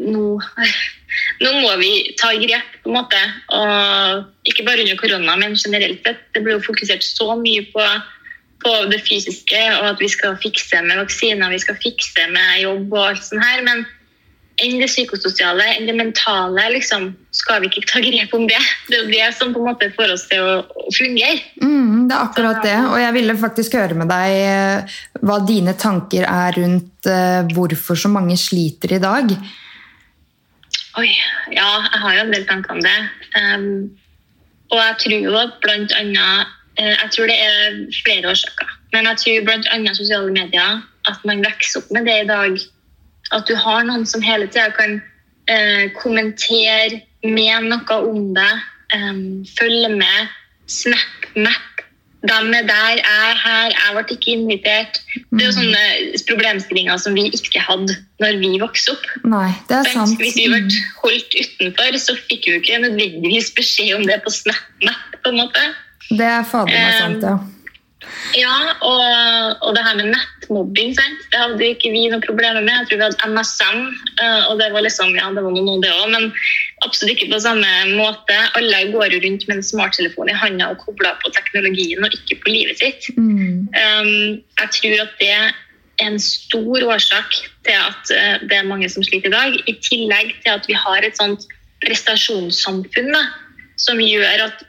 nå, 0.00 0.24
nå 1.44 1.52
må 1.60 1.76
vi 1.82 1.92
ta 2.18 2.32
grep, 2.40 2.72
på 2.82 2.90
en 2.90 2.98
måte. 2.98 3.20
Og 3.54 4.50
ikke 4.50 4.66
bare 4.66 4.86
under 4.86 4.98
korona, 4.98 5.36
men 5.38 5.54
generelt 5.58 6.02
sett. 6.06 6.26
Det 6.34 6.42
blir 6.42 6.58
jo 6.58 6.66
fokusert 6.66 7.06
så 7.06 7.36
mye 7.38 7.62
på, 7.70 7.86
på 8.64 8.74
det 8.90 9.00
fysiske, 9.06 9.62
og 9.78 9.92
at 9.92 10.02
vi 10.02 10.10
skal 10.10 10.38
fikse 10.42 10.82
med 10.88 10.98
vaksiner, 11.04 11.54
vi 11.54 11.62
skal 11.62 11.78
fikse 11.78 12.26
med 12.34 12.60
jobb 12.64 12.90
og 12.90 13.08
alt 13.12 13.26
sånt 13.28 13.46
her. 13.46 13.62
men 13.66 13.86
enn 14.64 14.80
det 14.80 14.88
psykososiale, 14.90 15.64
enn 15.76 15.88
det 15.88 15.94
mentale, 15.98 16.66
liksom, 16.74 17.10
skal 17.34 17.62
vi 17.62 17.70
ikke 17.70 17.86
ta 17.88 18.02
grep 18.04 18.34
om 18.36 18.46
det. 18.48 18.58
Det 18.88 18.98
er 18.98 19.02
jo 19.04 19.12
det 19.12 19.28
som 19.36 19.54
på 19.54 19.62
en 19.62 19.70
måte 19.70 19.90
får 19.96 20.14
oss 20.14 20.26
til 20.30 20.42
å, 20.44 20.58
å 20.64 20.92
fungere. 20.96 21.40
Mm, 21.62 22.08
det 22.10 22.16
er 22.16 22.26
akkurat 22.26 22.60
det. 22.66 22.76
Og 22.90 22.98
jeg 23.02 23.16
ville 23.16 23.38
faktisk 23.40 23.78
høre 23.78 23.98
med 23.98 24.10
deg 24.12 24.36
eh, 24.36 25.00
hva 25.24 25.40
dine 25.46 25.76
tanker 25.78 26.26
er 26.28 26.58
rundt 26.58 27.10
eh, 27.10 27.40
hvorfor 27.54 27.98
så 27.98 28.12
mange 28.12 28.38
sliter 28.40 28.96
i 28.96 29.02
dag. 29.02 29.34
Oi, 30.98 31.10
ja, 31.54 31.70
jeg 31.86 32.02
har 32.02 32.16
jo 32.16 32.24
en 32.24 32.34
del 32.34 32.46
tanker 32.48 32.74
om 32.74 32.82
det. 32.84 32.98
Um, 33.38 33.68
og 34.70 34.80
jeg 34.82 34.96
tror 35.02 35.24
jo 35.28 35.36
at 35.38 35.56
blant 35.62 35.92
annet 35.98 36.50
eh, 36.78 36.94
Jeg 36.94 37.10
tror 37.14 37.30
det 37.30 37.38
er 37.38 37.80
flere 38.02 38.32
årsaker. 38.34 38.76
Men 38.94 39.06
jeg 39.10 39.22
tror 39.22 39.54
annet 39.74 39.98
sosiale 39.98 40.32
medier 40.34 40.82
at 41.08 41.24
man 41.24 41.44
vokser 41.46 41.80
opp 41.80 41.90
med 41.94 42.06
det 42.10 42.16
i 42.24 42.28
dag. 42.28 42.58
At 43.34 43.46
du 43.46 43.54
har 43.58 43.86
noen 43.86 44.06
som 44.08 44.22
hele 44.24 44.48
tida 44.50 44.70
kan 44.74 44.98
eh, 45.50 45.90
kommentere 45.98 47.02
med 47.26 47.68
noe 47.70 47.98
om 48.00 48.30
deg, 48.36 48.62
eh, 48.96 49.20
følge 49.58 49.90
med, 49.94 50.32
snap, 50.70 51.28
map. 51.36 51.66
De 52.20 52.36
er 52.36 52.66
der, 52.68 52.98
jeg 52.98 53.28
er 53.32 53.38
her, 53.40 53.70
jeg 53.72 53.92
ble 53.96 54.16
ikke 54.16 54.32
invitert. 54.34 54.98
Det 55.30 55.40
er 55.40 55.46
jo 55.46 55.52
sånne 55.56 55.84
problemstillinger 56.28 56.98
som 57.00 57.14
vi 57.16 57.30
ikke 57.32 57.62
hadde 57.64 57.94
når 58.20 58.36
vi 58.42 58.50
vokste 58.60 58.92
opp. 58.92 59.06
Nei, 59.24 59.48
det 59.70 59.78
er 59.78 59.88
sant. 59.94 60.18
Hvis 60.20 60.36
vi 60.36 60.50
ble 60.52 60.60
holdt 61.00 61.38
utenfor, 61.38 61.96
så 62.02 62.18
fikk 62.26 62.44
vi 62.44 62.52
jo 62.52 62.60
ikke 62.60 62.82
nødvendigvis 62.84 63.48
beskjed 63.56 63.94
om 63.96 64.04
det 64.10 64.20
på 64.26 64.34
snap, 64.36 64.60
map, 64.84 65.16
på 65.24 65.32
en 65.32 65.40
måte. 65.46 65.64
Det 66.10 66.28
er 66.28 66.44
fader 66.44 66.76
meg 66.76 66.98
sant, 66.98 67.24
ja. 67.24 67.38
Ja, 68.32 68.54
og, 68.80 69.02
og 69.66 69.74
det 69.76 69.82
her 69.84 69.96
med 69.98 70.12
nettmobbing, 70.14 70.94
sant? 70.96 71.24
det 71.32 71.40
hadde 71.42 71.66
ikke 71.74 71.92
vi 71.92 72.06
noe 72.08 72.22
problemer 72.24 72.62
med. 72.64 72.72
Jeg 72.72 72.88
tror 72.88 73.00
vi 73.00 73.06
hadde 73.08 73.30
MSN, 73.34 73.80
eh, 74.22 74.44
og 74.48 74.60
det 74.60 74.70
var 74.74 74.84
liksom, 74.86 75.12
ja, 75.18 75.28
det 75.36 75.44
var 75.44 75.56
noe 75.56 75.80
det 75.82 75.92
også, 75.92 76.10
men 76.14 76.28
absolutt 76.86 77.16
ikke 77.16 77.32
på 77.34 77.42
samme 77.44 77.72
måte. 77.98 78.36
Alle 78.58 78.84
går 78.94 79.16
rundt 79.16 79.46
med 79.48 79.58
en 79.58 79.66
smarttelefon 79.66 80.32
i 80.32 80.36
handa 80.36 80.70
og 80.72 80.80
kobler 80.84 81.18
på 81.20 81.32
teknologien 81.36 82.06
og 82.06 82.16
ikke 82.16 82.40
på 82.44 82.54
livet 82.54 82.80
sitt. 82.80 83.10
Mm. 83.18 83.68
Um, 83.68 84.40
jeg 84.62 84.72
tror 84.78 84.96
at 85.04 85.14
det 85.20 85.34
er 85.36 85.52
en 86.00 86.16
stor 86.22 86.86
årsak 86.94 87.36
til 87.66 87.76
at 87.76 88.14
eh, 88.16 88.40
det 88.48 88.56
er 88.56 88.68
mange 88.68 88.88
som 88.88 89.04
sliter 89.04 89.28
i 89.28 89.36
dag, 89.36 89.60
i 89.68 89.76
tillegg 89.84 90.32
til 90.40 90.54
at 90.56 90.68
vi 90.70 90.78
har 90.78 91.04
et 91.04 91.20
sånt 91.20 91.44
prestasjonssamfunn 91.84 93.12
da, 93.12 93.22
som 93.80 94.00
gjør 94.00 94.46
at 94.48 94.64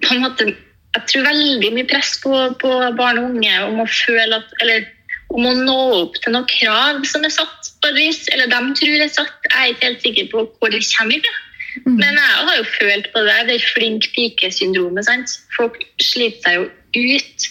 på 0.00 0.14
en 0.14 0.24
måte 0.24 0.48
jeg 0.96 1.06
tror 1.10 1.28
veldig 1.28 1.70
mye 1.76 1.88
press 1.90 2.16
på, 2.22 2.32
på 2.58 2.70
barn 2.98 3.20
og 3.20 3.28
unge 3.34 3.52
om 3.68 3.82
å 3.82 3.86
føle 3.90 4.40
at 4.40 4.56
Eller 4.62 4.88
om 5.30 5.46
å 5.46 5.52
nå 5.54 5.76
opp 6.00 6.16
til 6.18 6.34
noen 6.34 6.48
krav 6.50 7.04
som 7.06 7.22
er 7.22 7.30
satt 7.30 7.68
på 7.78 7.92
et 7.92 7.98
vis. 8.00 8.24
Eller 8.34 8.50
de 8.50 8.58
tror 8.80 9.04
er 9.04 9.12
satt. 9.12 9.36
Jeg 9.46 9.60
er 9.60 9.70
ikke 9.70 9.86
helt 9.86 10.02
sikker 10.06 10.28
på 10.32 10.42
hvor 10.58 10.74
det 10.74 10.82
kommer 10.90 11.22
fra. 11.22 11.36
Mm. 11.84 11.94
Men 12.00 12.18
jeg 12.18 12.48
har 12.48 12.56
jo 12.56 12.66
følt 12.66 13.08
på 13.14 13.22
det. 13.28 13.38
Det 13.46 13.56
er 13.56 13.68
flink 13.76 14.08
pike-syndromet. 14.16 15.06
sant? 15.06 15.36
Folk 15.54 15.78
sliter 16.02 16.42
seg 16.42 16.58
jo 16.58 17.14
ut 17.14 17.46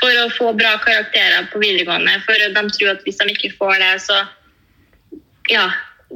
for 0.00 0.24
å 0.24 0.30
få 0.34 0.50
bra 0.58 0.74
karakterer 0.82 1.46
på 1.52 1.62
videregående. 1.62 2.16
For 2.26 2.34
de 2.42 2.64
tror 2.74 2.96
at 2.96 3.06
hvis 3.06 3.22
de 3.22 3.30
ikke 3.30 3.54
får 3.60 3.78
det, 3.78 3.92
så 4.08 4.18
ja, 5.52 5.68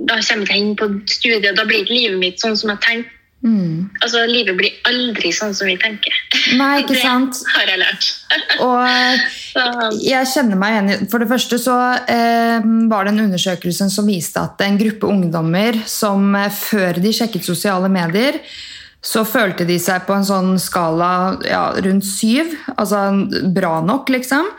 da 0.09 0.19
kommer 0.19 0.51
jeg 0.51 0.65
inn 0.65 0.75
på 0.79 0.91
studiet. 1.07 1.55
Da 1.55 1.63
blir 1.69 1.85
ikke 1.85 1.95
livet 1.95 2.19
mitt 2.19 2.43
sånn 2.43 2.59
som 2.59 2.75
jeg 2.75 2.83
tenkte. 2.89 3.15
Mm. 3.39 3.87
Altså, 4.03 4.25
Livet 4.27 4.57
blir 4.59 4.79
aldri 4.89 5.31
sånn 5.35 5.53
som 5.55 5.69
vi 5.71 5.77
tenker. 5.79 6.15
Nei, 6.59 6.81
ikke 6.83 6.99
sant? 7.05 7.39
Det 7.45 7.55
har 7.55 7.71
jeg 7.71 7.83
lært. 7.85 8.09
Og 8.67 10.01
jeg 10.03 10.29
kjenner 10.29 10.59
meg 10.59 10.75
igjen 10.75 11.07
For 11.09 11.23
det 11.23 11.31
første 11.31 11.59
så 11.63 11.77
eh, 12.11 12.67
var 12.91 13.07
det 13.07 13.15
en 13.15 13.25
undersøkelse 13.29 13.89
som 13.95 14.11
viste 14.11 14.43
at 14.43 14.61
en 14.67 14.79
gruppe 14.81 15.09
ungdommer 15.09 15.79
som 15.89 16.35
eh, 16.39 16.51
før 16.53 16.99
de 17.03 17.15
sjekket 17.15 17.47
sosiale 17.47 17.91
medier, 17.93 18.41
så 18.99 19.23
følte 19.23 19.63
de 19.69 19.77
seg 19.81 20.03
på 20.09 20.17
en 20.17 20.27
sånn 20.27 20.57
skala 20.61 21.11
ja, 21.47 21.69
rundt 21.85 22.07
syv. 22.07 22.51
Altså 22.75 23.05
bra 23.55 23.79
nok, 23.87 24.11
liksom. 24.11 24.51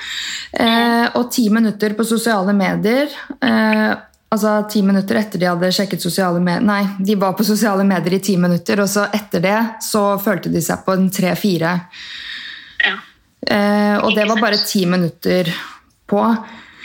Eh, 0.55 1.05
og 1.19 1.27
ti 1.35 1.49
minutter 1.53 1.97
på 1.97 2.07
sosiale 2.07 2.55
medier 2.55 3.11
eh, 3.43 3.91
Altså 4.29 4.51
ti 4.69 4.83
minutter 4.85 5.17
etter 5.17 5.41
de 5.41 5.47
hadde 5.49 5.71
sjekket 5.73 6.03
sosiale 6.03 6.37
medier 6.43 6.65
Nei, 6.67 6.83
de 7.01 7.15
var 7.17 7.33
på 7.37 7.45
sosiale 7.47 7.85
medier 7.87 8.19
i 8.19 8.21
ti 8.21 8.35
minutter, 8.37 8.83
og 8.83 8.89
så 8.91 9.07
etter 9.15 9.41
det 9.41 9.57
så 9.81 10.03
følte 10.21 10.51
de 10.53 10.61
seg 10.61 10.83
på 10.85 10.93
en 10.95 11.09
tre-fire. 11.13 11.75
ja. 12.85 12.95
Eh, 13.49 13.95
og 14.03 14.13
det 14.13 14.27
var 14.29 14.41
bare 14.41 14.59
ti 14.61 14.85
minutter 14.85 15.49
på. 16.09 16.21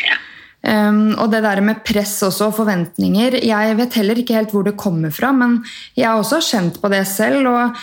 ja. 0.05 0.21
Um, 0.65 1.13
og 1.21 1.29
det 1.29 1.43
der 1.45 1.61
med 1.61 1.83
press 1.85 2.23
også, 2.25 2.47
og 2.49 2.55
forventninger 2.57 3.35
Jeg 3.45 3.75
vet 3.77 3.97
heller 3.99 4.17
ikke 4.17 4.39
helt 4.39 4.53
hvor 4.55 4.65
det 4.65 4.79
kommer 4.81 5.13
fra, 5.13 5.29
men 5.37 5.59
jeg 5.93 6.09
har 6.09 6.17
også 6.17 6.41
kjent 6.41 6.81
på 6.81 6.89
det 6.89 7.03
selv. 7.11 7.51
Og 7.51 7.77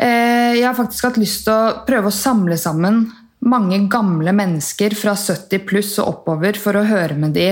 eh, 0.00 0.56
jeg 0.56 0.64
har 0.64 0.78
faktisk 0.78 1.10
hatt 1.10 1.20
lyst 1.20 1.44
til 1.44 1.52
å 1.52 1.84
prøve 1.84 2.08
å 2.08 2.20
samle 2.22 2.56
sammen 2.56 3.10
mange 3.44 3.82
gamle 3.92 4.32
mennesker 4.36 4.96
fra 4.96 5.12
70 5.16 5.64
pluss 5.68 5.94
og 6.00 6.14
oppover 6.14 6.56
for 6.60 6.76
å 6.76 6.88
høre 6.88 7.16
med 7.20 7.36
de. 7.36 7.50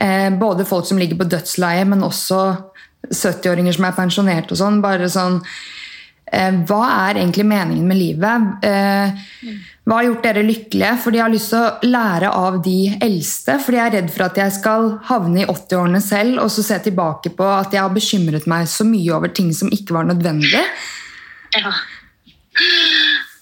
Eh, 0.00 0.30
både 0.38 0.66
folk 0.68 0.86
som 0.86 0.98
ligger 0.98 1.18
på 1.18 1.26
dødsleie, 1.26 1.84
men 1.88 2.04
også 2.06 2.42
70-åringer 3.08 3.74
som 3.74 3.88
er 3.88 3.96
pensjonert 3.96 4.52
og 4.54 4.60
sånn. 4.60 4.82
Bare 4.84 5.08
sånn 5.10 5.40
eh, 6.30 6.54
Hva 6.68 6.82
er 7.08 7.18
egentlig 7.18 7.46
meningen 7.48 7.88
med 7.88 7.98
livet? 7.98 8.62
Eh, 8.66 9.18
hva 9.88 9.98
har 9.98 10.04
gjort 10.04 10.26
dere 10.26 10.44
lykkelige? 10.44 10.92
For 11.02 11.14
de 11.14 11.22
har 11.22 11.32
lyst 11.32 11.50
til 11.54 11.64
å 11.64 11.88
lære 11.88 12.30
av 12.30 12.60
de 12.64 12.76
eldste. 13.00 13.56
For 13.64 13.74
de 13.74 13.82
er 13.82 13.94
redd 13.96 14.10
for 14.12 14.26
at 14.26 14.38
jeg 14.38 14.54
skal 14.58 14.90
havne 15.08 15.42
i 15.42 15.48
80-årene 15.48 16.02
selv 16.04 16.42
og 16.44 16.52
så 16.52 16.66
se 16.66 16.76
tilbake 16.84 17.32
på 17.38 17.46
at 17.48 17.72
jeg 17.74 17.82
har 17.82 17.94
bekymret 17.94 18.46
meg 18.50 18.68
så 18.70 18.86
mye 18.86 19.14
over 19.16 19.32
ting 19.32 19.48
som 19.56 19.72
ikke 19.72 19.96
var 19.96 20.10
nødvendig. 20.10 20.60
Ja. 21.56 21.72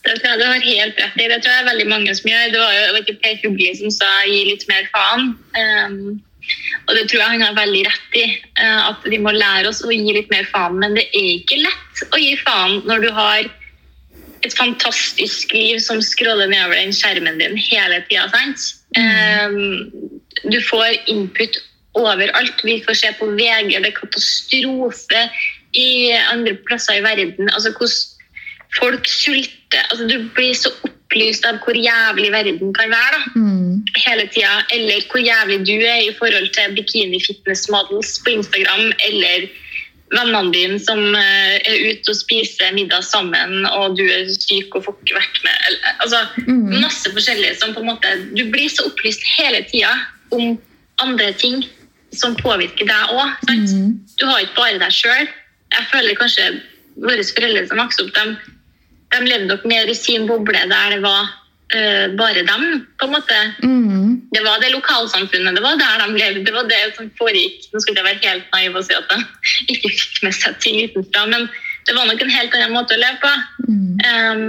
Det 0.06 0.14
tror 0.20 0.30
jeg 0.30 0.38
du 0.38 0.46
har 0.46 0.62
helt 0.62 1.02
rett 1.02 1.18
i. 1.18 1.26
Det 1.26 1.40
tror 1.42 1.50
jeg 1.50 1.64
er 1.64 1.68
veldig 1.72 1.88
mange 1.90 2.14
som 2.14 2.30
gjør. 2.30 2.46
Det 2.54 2.62
var 2.62 2.78
jo 2.78 3.18
Per 3.24 3.42
Fugli 3.42 3.72
som 3.80 3.90
sa 3.90 4.10
'gi 4.22 4.44
litt 4.52 4.64
mer 4.70 4.86
faen'. 4.94 5.34
Um, 5.58 6.22
og 6.86 6.94
det 6.94 7.06
tror 7.08 7.20
jeg 7.20 7.32
han 7.34 7.44
har 7.44 7.58
veldig 7.58 7.84
rett 7.88 8.18
i. 8.18 8.24
Uh, 8.60 8.80
at 8.92 9.06
vi 9.10 9.20
må 9.22 9.34
lære 9.34 9.70
oss 9.70 9.84
å 9.84 9.92
gi 9.92 10.16
litt 10.16 10.32
mer 10.32 10.48
faen. 10.52 10.78
Men 10.82 10.96
det 10.98 11.06
er 11.10 11.30
ikke 11.36 11.60
lett 11.62 12.02
å 12.10 12.20
gi 12.20 12.34
faen 12.42 12.82
når 12.88 13.06
du 13.06 13.08
har 13.16 13.46
et 14.46 14.54
fantastisk 14.54 15.54
liv 15.56 15.80
som 15.82 16.02
scroller 16.04 16.50
nedover 16.50 16.78
den 16.78 16.94
skjermen 16.94 17.40
din 17.42 17.56
hele 17.58 18.02
tida. 18.06 18.28
Mm. 18.96 19.06
Um, 19.06 20.12
du 20.52 20.60
får 20.68 21.00
input 21.10 21.58
overalt. 21.96 22.60
Vi 22.64 22.78
får 22.84 23.00
se 23.00 23.12
på 23.18 23.30
VG, 23.34 23.72
det 23.72 23.90
er 23.90 23.96
katastrofe 23.96 25.22
i 25.76 26.12
andre 26.30 26.54
plasser 26.68 27.00
i 27.00 27.04
verden. 27.04 27.50
altså 27.52 27.72
hvordan 27.72 28.14
folk 28.76 29.08
sulter. 29.08 29.82
Altså, 29.90 30.06
du 30.08 30.28
blir 30.36 30.54
så 30.54 30.70
opplyst 31.06 31.46
av 31.46 31.60
hvor 31.62 31.76
jævlig 31.78 32.32
verden 32.34 32.72
kan 32.74 32.90
være 32.90 33.14
da. 33.14 33.20
Mm. 33.36 33.84
hele 34.06 34.26
tida. 34.32 34.64
Eller 34.74 35.04
hvor 35.10 35.22
jævlig 35.22 35.62
du 35.66 35.76
er 35.78 36.02
i 36.02 36.14
forhold 36.18 36.50
til 36.54 36.74
bikini 36.74 37.20
fitness 37.22 37.68
models 37.70 38.18
på 38.24 38.36
Instagram. 38.36 38.92
Eller 39.08 39.48
vennene 40.14 40.52
dine 40.54 40.78
som 40.78 41.00
eh, 41.14 41.56
er 41.66 41.78
ute 41.90 42.12
og 42.12 42.18
spiser 42.18 42.74
middag 42.74 43.02
sammen, 43.02 43.66
og 43.66 43.96
du 43.98 44.04
er 44.06 44.28
syk 44.30 44.74
og 44.74 44.84
får 44.86 44.98
ikke 45.02 45.18
vært 45.18 45.40
med. 45.46 45.80
Altså, 46.04 46.20
mm. 46.46 46.76
Masse 46.82 47.10
forskjellige 47.10 47.56
som 47.58 47.74
på 47.74 47.82
en 47.82 47.90
måte 47.90 48.12
Du 48.36 48.44
blir 48.50 48.70
så 48.70 48.86
opplyst 48.86 49.24
hele 49.38 49.64
tida 49.70 49.94
om 50.34 50.56
andre 51.02 51.32
ting 51.32 51.64
som 52.14 52.36
påvirker 52.38 52.86
deg 52.86 53.14
òg. 53.14 53.34
Mm. 53.50 53.98
Du 54.18 54.26
har 54.26 54.42
ikke 54.42 54.58
bare 54.58 54.82
deg 54.82 54.94
sjøl. 54.94 55.26
Jeg 55.74 55.88
føler 55.90 56.18
kanskje 56.18 56.52
våre 57.02 57.24
foreldre 57.34 57.66
som 57.68 57.82
vokste 57.82 58.06
opp, 58.06 58.14
de 58.14 58.55
de 59.14 59.26
levde 59.26 59.50
nok 59.50 59.66
mer 59.68 59.90
i 59.90 59.96
sin 59.96 60.26
boble 60.28 60.62
der 60.70 60.96
det 60.96 61.02
var 61.04 61.28
uh, 61.74 62.06
bare 62.18 62.42
dem. 62.46 62.86
på 62.98 63.06
en 63.06 63.12
måte. 63.12 63.38
Mm. 63.62 64.28
Det 64.32 64.42
var 64.44 64.60
det 64.60 64.72
lokalsamfunnet, 64.74 65.56
det 65.56 65.62
var 65.62 65.78
der 65.80 66.02
de 66.04 66.18
levde. 66.18 66.44
Det 66.44 66.54
var 66.54 66.68
det 66.70 66.82
som 66.96 67.10
foregikk. 67.18 67.68
Nå 67.72 67.80
skulle 67.80 68.02
jeg 68.02 68.08
være 68.08 68.30
helt 68.30 68.52
naiv 68.52 68.76
og 68.76 68.86
si 68.86 68.96
at 68.96 69.10
de 69.12 69.22
ikke 69.74 69.94
fikk 69.94 70.22
med 70.26 70.36
seg 70.36 70.60
ting 70.64 70.82
utenfra, 70.84 71.26
men 71.32 71.48
det 71.86 71.94
var 71.94 72.08
nok 72.08 72.22
en 72.22 72.32
helt 72.34 72.54
annen 72.58 72.74
måte 72.74 72.96
å 72.96 73.02
leve 73.02 73.20
på. 73.22 73.34
Mm. 73.66 73.92
Um, 74.06 74.40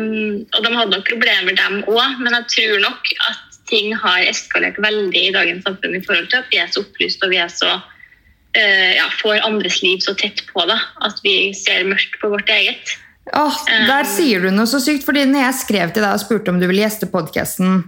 og 0.56 0.64
de 0.64 0.72
hadde 0.74 0.96
nok 0.96 1.06
problemer, 1.10 1.58
dem 1.58 1.84
òg, 1.86 2.18
men 2.24 2.34
jeg 2.34 2.50
tror 2.56 2.82
nok 2.88 3.12
at 3.30 3.60
ting 3.70 3.92
har 4.00 4.24
eskalert 4.24 4.80
veldig 4.82 5.22
i 5.28 5.34
dagens 5.36 5.66
samfunn 5.68 5.98
i 5.98 6.02
forhold 6.06 6.30
til 6.32 6.40
at 6.40 6.50
vi 6.54 6.60
er 6.62 6.70
så 6.72 6.82
opplyst 6.86 7.24
og 7.26 7.34
vi 7.34 7.40
er 7.44 7.52
så 7.52 7.74
uh, 7.78 8.92
ja, 8.96 9.10
får 9.22 9.44
andres 9.46 9.82
liv 9.84 10.02
så 10.02 10.16
tett 10.18 10.42
på 10.50 10.66
da, 10.70 10.80
at 11.06 11.22
vi 11.26 11.52
ser 11.58 11.86
mørkt 11.90 12.18
på 12.22 12.32
vårt 12.34 12.50
eget. 12.54 12.96
Oh, 13.36 13.60
der 13.68 14.06
um, 14.06 14.10
sier 14.10 14.44
du 14.44 14.52
noe 14.54 14.70
så 14.70 14.80
sykt. 14.84 15.06
fordi 15.08 15.26
når 15.28 15.48
jeg 15.48 15.62
skrev 15.64 15.94
til 15.94 16.06
deg 16.06 16.16
og 16.16 16.24
spurte 16.24 16.54
om 16.54 16.60
du 16.62 16.68
ville 16.68 16.86
gjeste 16.86 17.10
podkasten, 17.12 17.82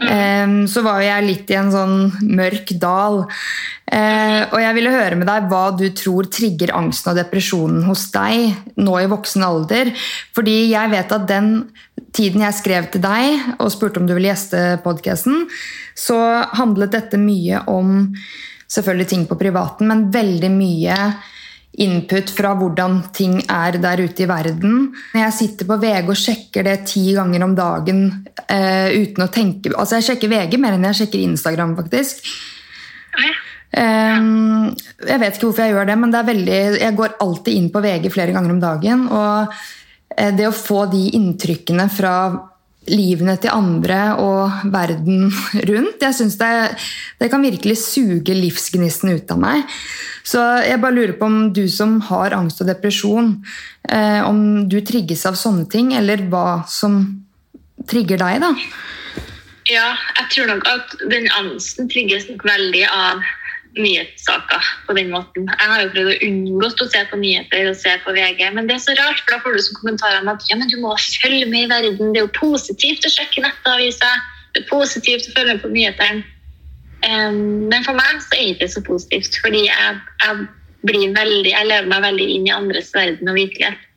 mm. 0.00 0.06
um, 0.06 0.56
så 0.70 0.84
var 0.86 1.00
jo 1.00 1.08
jeg 1.08 1.26
litt 1.28 1.50
i 1.50 1.58
en 1.58 1.72
sånn 1.74 1.96
mørk 2.38 2.74
dal. 2.82 3.24
Uh, 3.84 4.40
og 4.48 4.58
jeg 4.62 4.76
ville 4.78 4.94
høre 4.94 5.18
med 5.20 5.28
deg 5.28 5.50
hva 5.50 5.64
du 5.76 5.88
tror 5.96 6.30
trigger 6.32 6.74
angsten 6.76 7.12
og 7.12 7.20
depresjonen 7.20 7.84
hos 7.88 8.06
deg 8.14 8.78
nå 8.80 8.96
i 9.02 9.10
voksen 9.10 9.44
alder. 9.46 9.92
Fordi 10.36 10.56
jeg 10.70 10.94
vet 10.94 11.18
at 11.18 11.28
den 11.30 11.52
tiden 12.14 12.44
jeg 12.46 12.60
skrev 12.60 12.88
til 12.92 13.02
deg 13.04 13.54
og 13.58 13.72
spurte 13.74 14.00
om 14.00 14.06
du 14.06 14.14
ville 14.14 14.30
gjeste 14.30 14.78
podkasten, 14.86 15.48
så 15.98 16.16
handlet 16.54 16.94
dette 16.94 17.18
mye 17.20 17.64
om 17.70 18.12
selvfølgelig 18.70 19.08
ting 19.10 19.24
på 19.28 19.38
privaten, 19.38 19.90
men 19.90 20.08
veldig 20.14 20.50
mye 20.54 20.98
input 21.82 22.30
fra 22.34 22.52
hvordan 22.58 23.00
ting 23.14 23.38
er 23.50 23.78
der 23.82 24.02
ute 24.04 24.24
i 24.24 24.28
verden. 24.30 24.88
Jeg 25.14 25.34
sitter 25.34 25.68
på 25.68 25.78
VG 25.82 26.10
og 26.10 26.18
sjekker 26.18 26.66
det 26.66 26.76
ti 26.90 27.06
ganger 27.16 27.46
om 27.46 27.54
dagen 27.58 28.04
uh, 28.46 28.88
uten 28.94 29.24
å 29.24 29.30
tenke 29.32 29.72
Altså, 29.74 29.98
jeg 29.98 30.08
sjekker 30.10 30.30
VG 30.30 30.58
mer 30.62 30.76
enn 30.76 30.86
jeg 30.90 31.02
sjekker 31.02 31.24
Instagram, 31.24 31.74
faktisk. 31.78 32.22
Um, 33.74 34.70
jeg 35.02 35.18
vet 35.18 35.34
ikke 35.34 35.48
hvorfor 35.48 35.64
jeg 35.64 35.74
gjør 35.74 35.88
det, 35.90 35.96
men 35.98 36.12
det 36.14 36.26
veldig, 36.28 36.58
jeg 36.78 36.98
går 37.00 37.16
alltid 37.24 37.58
inn 37.58 37.70
på 37.74 37.82
VG 37.82 38.10
flere 38.14 38.36
ganger 38.36 38.54
om 38.54 38.62
dagen. 38.62 39.06
Og 39.10 39.54
uh, 39.54 40.32
det 40.38 40.48
å 40.50 40.54
få 40.54 40.84
de 40.92 41.08
inntrykkene 41.18 41.88
fra 41.90 42.14
livene 42.90 43.36
til 43.40 43.52
andre 43.54 44.00
og 44.20 44.64
verden 44.72 45.28
rundt. 45.70 46.02
Jeg 46.02 46.16
synes 46.16 46.38
det, 46.40 46.50
det, 47.20 47.30
kan 47.32 47.44
virkelig 47.44 47.78
suge 47.82 48.36
livsgnisten 48.36 49.14
ut 49.16 49.34
av 49.34 49.40
meg. 49.40 49.76
Så 50.24 50.40
jeg 50.64 50.80
bare 50.80 50.96
lurer 50.96 51.14
på 51.18 51.28
om 51.28 51.38
du 51.54 51.66
som 51.68 51.98
har 52.08 52.36
angst 52.36 52.62
og 52.64 52.70
depresjon, 52.70 53.36
eh, 53.88 54.20
om 54.24 54.64
du 54.68 54.78
trigges 54.80 55.26
av 55.28 55.36
sånne 55.36 55.68
ting, 55.70 55.92
eller 55.96 56.24
hva 56.32 56.64
som 56.68 57.02
trigger 57.88 58.20
deg, 58.20 58.40
da? 58.44 58.52
Ja, 59.72 59.94
jeg 60.20 60.26
tror 60.32 60.50
nok 60.52 60.66
at 60.68 60.96
den 61.12 61.28
angsten 61.38 61.88
trigges 61.92 62.26
nok 62.28 62.44
veldig 62.44 62.84
av 62.88 63.24
nyhetssaker 63.76 64.66
på 64.86 64.96
den 64.98 65.10
måten. 65.10 65.48
Jeg 65.50 65.70
har 65.70 65.82
jo 65.82 65.92
prøvd 65.94 66.10
å 66.12 66.18
unngå 66.26 66.68
å 66.68 66.88
se 66.90 67.02
på 67.10 67.18
nyheter 67.20 67.70
og 67.70 67.78
se 67.78 67.94
på 68.04 68.14
VG, 68.16 68.42
men 68.54 68.68
det 68.68 68.76
er 68.76 68.84
så 68.84 68.94
rart, 68.98 69.22
for 69.22 69.34
da 69.34 69.40
får 69.44 69.56
du 69.56 69.62
som 69.66 69.78
kommentarer 69.80 70.22
om 70.22 70.30
at 70.32 70.44
ja, 70.50 70.58
men 70.60 70.70
du 70.70 70.76
må 70.82 70.94
følge 71.22 71.48
med 71.50 71.66
i 71.66 71.70
verden. 71.72 72.12
Det 72.14 72.22
er 72.22 72.26
jo 72.26 72.36
positivt 72.38 73.06
å 73.06 73.12
sjekke 73.14 73.44
nettaviser. 73.44 74.22
Det 74.54 74.62
er 74.62 74.70
positivt 74.70 75.30
å 75.30 75.34
følge 75.38 75.56
med 75.56 75.64
på 75.64 75.72
nyhetene. 75.74 76.28
Um, 77.04 77.66
men 77.68 77.84
for 77.84 77.98
meg 77.98 78.22
så 78.24 78.38
er 78.38 78.46
det 78.46 78.52
ikke 78.54 78.70
så 78.72 78.84
positivt, 78.86 79.34
fordi 79.44 79.66
jeg, 79.66 79.96
jeg, 80.22 80.46
veldig, 80.88 81.50
jeg 81.50 81.68
lever 81.68 81.90
meg 81.90 82.06
veldig 82.06 82.28
inn 82.36 82.46
i 82.48 82.54
andres 82.54 82.94
verden 82.96 83.28
og 83.28 83.36
virkelighet. 83.36 83.90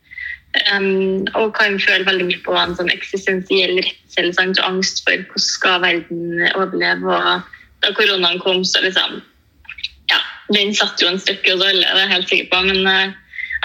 Um, 0.74 1.28
og 1.38 1.54
kan 1.56 1.78
føle 1.80 2.08
veldig 2.08 2.26
mye 2.32 2.42
på 2.44 2.56
en 2.58 2.74
sånn 2.76 2.90
eksistensiell 2.90 3.78
redsel 3.78 4.32
og 4.34 4.62
angst 4.66 5.04
for 5.06 5.22
hvordan 5.22 5.44
skal 5.46 5.82
verden 5.84 6.46
overleve. 6.56 7.14
Og 7.14 7.84
da 7.86 7.94
koronaen 7.96 8.42
kom, 8.42 8.64
så 8.66 8.82
liksom 8.82 9.22
den 10.54 10.76
satt 10.76 11.02
jo 11.02 11.10
en 11.12 11.20
stykke 11.22 11.56
hos 11.56 11.64
alle, 11.64 11.84
det 11.84 11.96
er 11.96 12.04
jeg 12.06 12.14
helt 12.14 12.30
sikker 12.32 12.52
på. 12.52 12.62
Men 12.70 12.92
eh, 12.92 13.16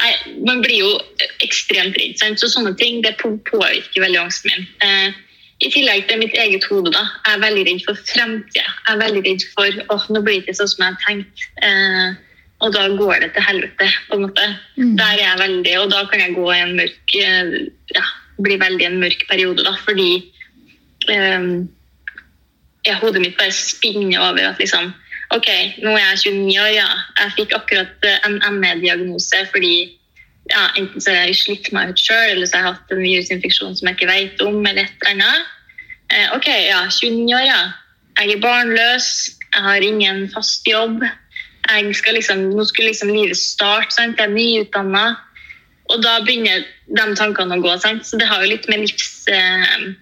nei, 0.01 0.13
man 0.49 0.63
blir 0.65 0.81
jo 0.83 0.95
ekstremt 1.45 1.99
redd. 1.99 2.17
Sant? 2.21 2.41
Så 2.43 2.51
sånne 2.53 2.75
ting 2.81 3.03
det 3.05 3.19
påvirker 3.23 4.03
veldig 4.05 4.23
angsten 4.25 4.53
min. 4.53 4.67
Eh, 4.87 5.21
I 5.63 5.71
tillegg 5.71 6.09
til 6.09 6.19
mitt 6.23 6.35
eget 6.35 6.67
hode. 6.71 6.91
da, 6.95 7.07
Jeg 7.27 7.39
er 7.39 7.47
veldig 7.47 7.65
redd 7.71 7.87
for 7.87 8.05
fremtida. 8.11 8.67
Jeg 8.67 8.97
er 8.97 9.03
veldig 9.05 9.25
redd 9.29 9.47
for 9.55 9.83
åh, 9.95 10.11
nå 10.11 10.25
blir 10.25 10.41
det 10.41 10.47
ikke 10.47 10.59
sånn 10.59 10.73
som 10.75 10.85
jeg 10.85 10.97
har 10.97 11.05
tenkt. 11.07 11.47
Eh, 11.63 12.09
og 12.63 12.75
da 12.75 12.87
går 12.95 13.25
det 13.25 13.33
til 13.35 13.43
helvete, 13.43 13.87
på 14.09 14.17
en 14.17 14.25
måte. 14.27 14.49
Mm. 14.79 14.97
Der 14.99 15.15
er 15.17 15.23
jeg 15.23 15.39
veldig, 15.41 15.79
Og 15.81 15.89
da 15.91 16.03
kan 16.11 16.21
jeg 16.23 16.35
gå 16.35 16.49
i 16.53 16.59
en 16.63 16.77
mørk 16.79 17.15
eh, 17.19 17.55
ja, 17.95 18.05
bli 18.43 18.59
veldig 18.59 18.87
en 18.87 19.01
mørk 19.03 19.25
periode, 19.31 19.65
da, 19.67 19.75
fordi 19.83 20.11
eh, 21.11 21.47
ja, 22.87 22.99
hodet 23.03 23.23
mitt 23.23 23.39
bare 23.39 23.55
spinner 23.55 24.23
over 24.23 24.49
at 24.51 24.63
liksom 24.63 24.93
OK, 25.33 25.49
nå 25.81 25.95
er 25.97 26.03
jeg 26.03 26.35
29 26.37 26.61
år, 26.61 26.71
ja. 26.77 26.89
Jeg 27.23 27.35
fikk 27.39 27.51
akkurat 27.57 28.07
eh, 28.09 28.27
en 28.29 28.59
ME-diagnose 28.61 29.39
fordi 29.53 29.75
ja, 30.51 30.67
enten 30.77 31.01
så 31.01 31.15
har 31.15 31.31
jeg 31.31 31.39
slitt 31.39 31.73
meg 31.73 31.93
ut 31.93 32.01
sjøl, 32.03 32.35
eller 32.35 32.47
så 32.51 32.57
har 32.59 32.65
jeg 32.65 32.73
hatt 32.75 32.93
en 32.93 33.05
virusinfeksjon 33.07 33.77
som 33.79 33.89
jeg 33.89 33.95
ikke 33.97 34.11
vet 34.11 34.37
om, 34.45 34.59
eller 34.67 34.83
et 34.85 34.95
eller 35.07 35.13
annet. 35.15 35.41
Eh, 36.13 36.29
OK, 36.37 36.49
ja, 36.51 36.81
29 36.91 37.37
år, 37.39 37.45
ja. 37.47 37.63
Jeg 38.21 38.29
er 38.35 38.45
barnløs, 38.45 39.07
jeg 39.55 39.63
har 39.65 39.81
ingen 39.87 40.19
fast 40.35 40.69
jobb. 40.69 40.99
Jeg 41.71 41.95
skal 41.97 42.15
liksom, 42.19 42.39
nå 42.53 42.65
skulle 42.69 42.91
liksom 42.91 43.11
livet 43.15 43.39
starte, 43.39 43.95
sant? 43.95 44.19
jeg 44.19 44.27
er 44.29 44.35
nyutdanna. 44.35 45.17
Og 45.93 46.03
da 46.05 46.21
begynner 46.27 46.65
de 46.89 47.15
tankene 47.17 47.57
å 47.57 47.63
gå. 47.63 47.73
Sant? 47.81 48.07
Så 48.07 48.17
det 48.21 48.29
har 48.29 48.39
jo 48.43 48.53
litt 48.53 48.69
med 48.69 48.79
livsendringer 48.85 49.97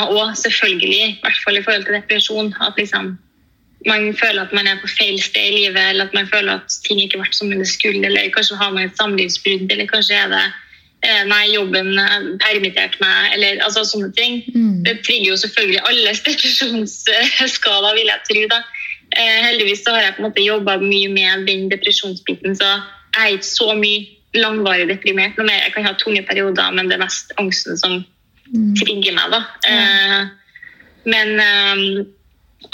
eh, 0.00 0.12
òg, 0.14 0.28
selvfølgelig. 0.40 1.04
I 1.10 1.20
hvert 1.22 1.40
fall 1.44 1.56
i 1.58 1.64
forhold 1.66 1.84
til 1.88 1.98
depresjon. 1.98 2.48
At 2.64 2.74
liksom 2.80 3.04
man 3.86 4.14
føler 4.16 4.42
at 4.42 4.52
man 4.56 4.68
er 4.68 4.80
på 4.80 4.88
feil 4.88 5.18
sted 5.22 5.50
i 5.50 5.56
livet, 5.58 5.80
eller 5.90 6.08
at 6.08 6.14
man 6.16 6.28
føler 6.28 6.60
at 6.60 6.76
ting 6.86 7.00
ikke 7.02 7.18
har 7.18 7.26
vært 7.26 7.38
som 7.38 7.50
det 7.52 7.68
skulle, 7.68 8.04
eller 8.06 8.30
kanskje 8.34 8.60
har 8.60 8.72
man 8.72 8.88
et 8.88 9.00
samlivsbrudd, 9.00 9.66
eller 9.70 9.90
kanskje 9.90 10.16
er 10.18 10.30
det 10.32 10.44
eh, 11.04 11.22
Nei, 11.28 11.42
jobben 11.52 11.92
permitterte 12.40 13.02
meg, 13.04 13.34
eller 13.36 13.60
altså 13.66 13.84
sånne 13.88 14.10
ting. 14.16 14.40
Mm. 14.54 14.82
Det 14.86 14.98
trigger 15.04 15.34
jo 15.34 15.38
selvfølgelig 15.44 15.84
alle 15.90 16.16
depresjonsskader, 16.30 17.92
vil 18.00 18.12
jeg 18.12 18.26
tro. 18.30 18.48
da. 18.56 18.62
Eh, 19.14 19.38
heldigvis 19.50 19.84
så 19.84 19.94
har 19.94 20.08
jeg 20.08 20.16
på 20.16 20.24
en 20.24 20.28
måte 20.30 20.44
jobba 20.48 20.78
mye 20.82 21.12
med 21.12 21.46
den 21.48 21.68
depresjonsbiten, 21.72 22.56
så 22.58 22.72
jeg 23.14 23.20
er 23.20 23.36
ikke 23.36 23.52
så 23.52 23.70
mye 23.78 24.08
langvarig 24.34 24.88
deprimert. 24.90 25.36
Noe 25.38 25.46
mer. 25.46 25.60
Jeg 25.62 25.76
kan 25.76 25.86
ha 25.86 25.94
tunge 26.00 26.24
perioder, 26.26 26.72
men 26.74 26.88
det 26.90 26.96
er 26.96 27.04
mest 27.04 27.30
angsten 27.38 27.78
som 27.78 28.00
trigger 28.80 29.14
meg, 29.16 29.34
da. 29.34 29.44
Eh, 29.68 30.20
men 31.04 31.40
eh, 31.40 32.04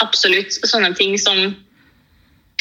absolutt 0.03 0.57
sånne 0.67 0.93
ting 0.97 1.17
som 1.21 1.51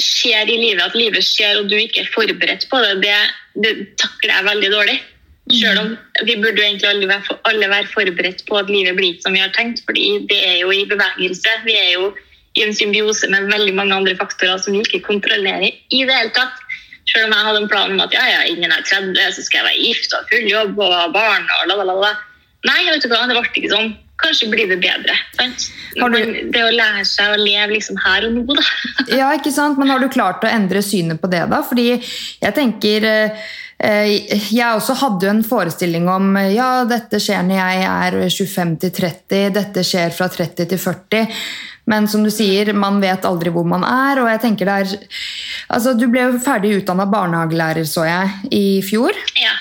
skjer 0.01 0.49
i 0.49 0.57
livet, 0.57 0.83
at 0.85 0.97
livet 0.97 1.25
skjer 1.25 1.61
og 1.61 1.69
du 1.71 1.77
ikke 1.77 2.05
er 2.05 2.13
forberedt 2.15 2.67
på 2.71 2.81
det, 2.85 2.95
det, 3.05 3.17
det 3.65 3.73
takler 4.01 4.37
jeg 4.37 4.49
veldig 4.49 4.71
dårlig. 4.73 4.99
Selv 5.51 5.81
om 5.83 5.89
vi 6.29 6.37
burde 6.39 6.61
jo 6.61 6.67
egentlig 6.67 6.89
alle 6.89 7.09
være, 7.11 7.37
alle 7.51 7.69
være 7.73 7.91
forberedt 7.91 8.45
på 8.47 8.59
at 8.61 8.71
livet 8.71 8.95
blir 8.97 9.17
som 9.23 9.35
vi 9.35 9.43
har 9.43 9.51
tenkt, 9.57 9.83
fordi 9.87 10.27
det 10.31 10.39
er 10.47 10.59
jo 10.63 10.71
i 10.71 10.85
bevegelse. 10.89 11.55
Vi 11.65 11.75
er 11.75 11.91
jo 11.97 12.13
i 12.59 12.65
en 12.67 12.75
symbiose 12.75 13.29
med 13.31 13.51
veldig 13.51 13.75
mange 13.75 13.97
andre 13.97 14.15
faktorer 14.19 14.61
som 14.63 14.75
vi 14.75 14.83
ikke 14.85 15.03
kontrollerer 15.09 15.71
i 15.71 16.03
det 16.07 16.15
hele 16.15 16.35
tatt. 16.37 16.55
Selv 17.11 17.27
om 17.27 17.35
jeg 17.35 17.47
hadde 17.47 17.63
en 17.65 17.71
plan 17.71 17.91
om 17.91 18.03
at 18.05 18.15
ja, 18.15 18.23
ja, 18.31 18.41
innen 18.47 18.71
er 18.71 18.85
30, 18.87 19.19
så 19.35 19.43
skal 19.43 19.63
jeg 19.63 19.69
være 19.69 19.87
gift 19.89 20.15
og 20.15 20.31
full 20.31 20.47
jobb 20.51 20.79
og 20.79 20.95
ha 20.95 21.07
barn 21.15 21.49
og 21.57 21.71
la, 21.71 21.79
la, 21.83 21.97
la. 22.05 22.13
Nei, 22.69 22.85
vet 22.87 23.03
du 23.03 23.11
hva, 23.11 23.25
det 23.27 23.35
ble 23.35 23.43
ikke 23.49 23.73
sånn. 23.73 23.95
Kanskje 24.21 24.51
blir 24.53 24.69
det 24.69 24.81
bedre. 24.83 25.17
Sant? 25.39 25.71
Du... 25.97 26.19
Det 26.53 26.63
å 26.63 26.71
lære 26.75 27.07
seg 27.09 27.33
å 27.33 27.41
leve 27.41 27.75
liksom 27.75 27.99
her 28.05 28.29
og 28.29 28.37
nå, 28.37 28.45
da. 28.59 28.67
ja, 29.23 29.33
ikke 29.37 29.53
sant. 29.55 29.81
Men 29.81 29.91
har 29.93 30.03
du 30.03 30.11
klart 30.13 30.45
å 30.45 30.51
endre 30.51 30.85
synet 30.85 31.23
på 31.23 31.31
det, 31.33 31.47
da? 31.51 31.63
Fordi 31.67 31.89
jeg 31.97 32.55
tenker 32.57 33.09
eh, 33.11 33.49
jeg 33.81 34.69
også 34.69 34.99
hadde 35.01 35.27
jo 35.27 35.33
en 35.33 35.47
forestilling 35.47 36.09
om 36.13 36.35
ja, 36.53 36.85
dette 36.89 37.21
skjer 37.23 37.47
når 37.49 37.61
jeg 37.63 37.89
er 37.89 38.19
25 38.29 38.75
til 38.85 38.95
30, 39.01 39.51
dette 39.57 39.85
skjer 39.87 40.13
fra 40.13 40.29
30 40.29 40.69
til 40.75 40.83
40. 40.83 41.41
Men 41.91 42.07
som 42.11 42.23
du 42.23 42.31
sier, 42.31 42.75
man 42.77 43.01
vet 43.03 43.25
aldri 43.27 43.51
hvor 43.55 43.65
man 43.67 43.87
er. 43.87 44.21
og 44.21 44.29
jeg 44.31 44.43
tenker 44.45 44.69
det 44.69 44.77
er, 44.85 45.09
altså 45.73 45.97
Du 45.99 46.07
ble 46.13 46.29
jo 46.29 46.43
ferdig 46.45 46.77
utdanna 46.83 47.09
barnehagelærer, 47.11 47.89
så 47.89 48.05
jeg, 48.07 48.53
i 48.53 48.65
fjor. 48.85 49.17
Ja. 49.41 49.57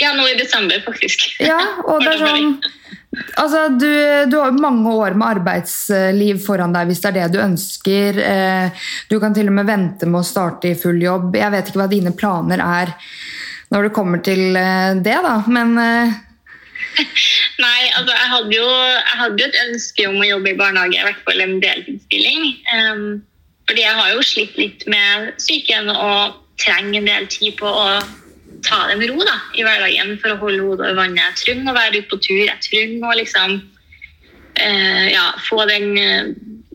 Ja, 0.00 0.14
nå 0.16 0.26
i 0.28 0.38
desember, 0.38 0.80
faktisk. 0.86 1.26
Ja, 1.42 1.60
og 1.84 2.00
det 2.04 2.16
er 2.16 2.24
sånn... 2.24 2.56
Altså, 3.38 3.68
du, 3.78 3.86
du, 4.26 4.40
har 4.40 4.56
mange 4.58 4.90
år 4.90 5.14
med 5.14 5.36
arbeidsliv 5.36 6.40
foran 6.42 6.72
deg 6.74 6.88
hvis 6.90 7.02
det 7.04 7.12
er 7.12 7.16
det 7.20 7.28
du 7.36 7.38
ønsker. 7.44 8.18
Eh, 8.18 8.88
du 9.06 9.20
kan 9.22 9.36
til 9.36 9.52
og 9.52 9.54
med 9.54 9.68
vente 9.70 10.08
med 10.10 10.18
å 10.18 10.26
starte 10.26 10.72
i 10.72 10.78
full 10.78 10.98
jobb. 10.98 11.36
Jeg 11.38 11.54
vet 11.54 11.70
ikke 11.70 11.84
hva 11.84 11.90
dine 11.92 12.14
planer 12.18 12.62
er 12.64 12.90
når 13.70 13.86
det 13.86 13.94
kommer 13.94 14.22
til 14.22 14.58
eh, 14.58 14.98
det, 14.98 15.14
da, 15.22 15.36
men 15.46 15.78
Nei, 17.64 17.80
altså 17.96 18.12
jeg 18.14 18.30
hadde, 18.32 18.54
jo, 18.54 18.66
jeg 18.66 19.18
hadde, 19.20 19.38
jo, 19.42 19.48
et 19.48 19.62
ønske 19.68 20.08
om 20.10 20.18
å 20.20 20.26
jobbe 20.28 20.52
i 20.52 20.58
barnehage, 20.58 20.98
i 20.98 21.06
hvert 21.06 21.22
fall 21.26 21.42
en 21.44 21.56
deltidsstilling. 21.62 22.44
Um, 22.74 23.06
fordi 23.68 23.84
jeg 23.84 23.98
har 23.98 24.10
jo 24.12 24.26
slitt 24.26 24.58
litt 24.60 24.84
med 24.90 25.30
psyken 25.38 25.90
og 25.94 26.40
trenger 26.60 27.00
en 27.00 27.10
del 27.10 27.26
tid 27.32 27.56
på 27.58 27.70
å 27.70 27.86
ta 28.64 28.84
det 28.88 28.98
med 29.00 29.12
ro 29.12 29.24
da, 29.26 29.36
i 29.58 29.64
hverdagen 29.66 30.16
for 30.22 30.34
å 30.34 30.40
holde 30.40 30.64
hodet 30.64 30.88
over 30.88 31.00
vannet. 31.02 31.22
Jeg 31.22 31.40
trenger 31.42 31.72
å 31.72 31.76
være 31.78 32.00
ute 32.00 32.10
på 32.10 32.20
tur. 32.24 32.42
Jeg 32.44 32.60
trenger 32.64 33.08
å 33.08 33.18
liksom 33.18 33.56
eh, 34.60 35.06
ja, 35.12 35.26
få 35.48 35.64
den 35.70 35.92
uh, 35.98 36.32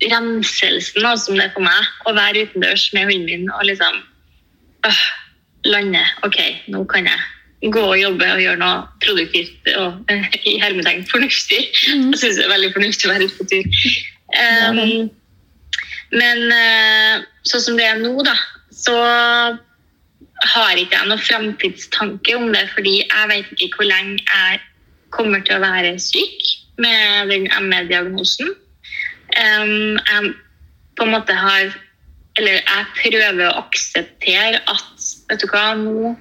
renselsen 0.10 1.06
da, 1.06 1.16
som 1.20 1.38
det 1.38 1.48
er 1.48 1.56
for 1.56 1.66
meg. 1.66 1.90
Å 2.08 2.16
være 2.18 2.46
utendørs 2.48 2.90
med 2.96 3.10
hunden 3.10 3.28
min 3.30 3.52
og 3.56 3.68
liksom 3.68 4.00
øh, 4.88 5.04
lande. 5.70 6.04
Ok, 6.28 6.40
nå 6.72 6.86
kan 6.92 7.10
jeg 7.10 7.72
gå 7.74 7.82
og 7.84 7.98
jobbe 8.00 8.28
og 8.32 8.40
gjøre 8.40 8.60
noe 8.62 8.84
produktivt 9.04 9.68
og 9.76 10.12
i 10.48 10.56
hermetegn 10.62 11.04
fornuftig. 11.10 11.66
Mm. 11.92 12.14
Jeg 12.14 12.22
syns 12.22 12.38
det 12.40 12.46
er 12.46 12.54
veldig 12.54 12.76
fornuftig 12.78 13.10
å 13.10 13.16
være 13.16 13.28
ute 13.28 13.40
på 13.40 13.50
tur. 13.52 13.98
Um, 14.30 15.10
men 16.16 16.46
uh, 16.54 17.26
sånn 17.48 17.66
som 17.66 17.76
det 17.80 17.90
er 17.90 18.00
nå, 18.00 18.14
da, 18.24 18.38
så 18.72 18.96
har 20.48 20.80
ikke 20.80 20.96
jeg 20.96 21.10
noen 21.10 21.22
framtidstanke 21.22 22.36
om 22.38 22.50
det, 22.54 22.66
fordi 22.76 23.02
jeg 23.02 23.30
vet 23.32 23.52
ikke 23.58 23.82
hvor 23.82 23.90
lenge 23.90 24.20
jeg 24.24 24.62
kommer 25.16 25.44
til 25.44 25.58
å 25.58 25.64
være 25.64 25.98
syk 26.02 26.48
med 26.80 27.32
den 27.34 27.50
ME-diagnosen. 27.68 28.54
Jeg 29.36 30.34
på 30.98 31.06
en 31.06 31.14
måte 31.16 31.36
har 31.38 31.76
Eller 32.38 32.62
jeg 32.62 32.86
prøver 32.96 33.50
å 33.50 33.62
akseptere 33.66 34.60
at 34.72 35.08
vet 35.28 35.42
du 35.42 35.48
hva, 35.52 35.74
nå 35.76 36.14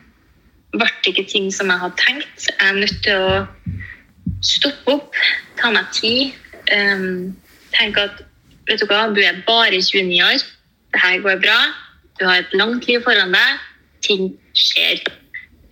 ble 0.72 0.88
det 1.04 1.12
ikke 1.12 1.24
ting 1.30 1.46
som 1.54 1.68
jeg 1.70 1.78
hadde 1.78 2.00
tenkt. 2.00 2.48
Jeg 2.48 2.56
er 2.64 2.74
nødt 2.74 2.96
til 3.04 3.22
å 3.22 3.36
stoppe 4.42 4.96
opp, 4.96 5.18
ta 5.60 5.70
meg 5.70 5.92
tid. 5.94 6.34
Um, 6.74 7.36
tenke 7.76 8.08
at 8.08 8.24
vet 8.66 8.82
du 8.82 8.88
hva, 8.90 9.04
du 9.14 9.20
er 9.22 9.38
bare 9.46 9.78
29 9.78 10.18
år, 10.26 10.42
det 10.96 11.04
her 11.04 11.22
går 11.22 11.38
bra. 11.44 11.58
Du 12.18 12.26
har 12.26 12.42
et 12.42 12.58
langt 12.58 12.88
liv 12.90 13.04
foran 13.06 13.36
deg. 13.36 13.62
Ting 14.06 14.30
skjer. 14.56 15.02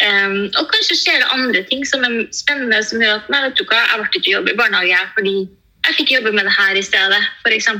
Um, 0.04 0.50
og 0.60 0.66
kanskje 0.72 0.98
skjer 1.00 1.22
det 1.22 1.28
andre 1.32 1.62
ting 1.70 1.86
som 1.88 2.04
er 2.04 2.26
spennende, 2.36 2.82
som 2.84 3.00
gjør 3.00 3.20
at 3.20 3.30
nei, 3.32 3.46
vet 3.46 3.56
du 3.56 3.64
hva, 3.64 3.78
jeg 3.80 4.00
ble 4.02 4.08
ikke 4.20 4.34
jobbe 4.34 4.52
i 4.52 4.58
barnehage 4.58 4.98
fordi 5.16 5.36
jeg 5.86 5.96
fikk 5.96 6.12
jobbe 6.16 6.32
med 6.34 6.48
det 6.48 6.52
her 6.52 6.76
i 6.76 6.84
stedet, 6.84 7.22
f.eks. 7.46 7.70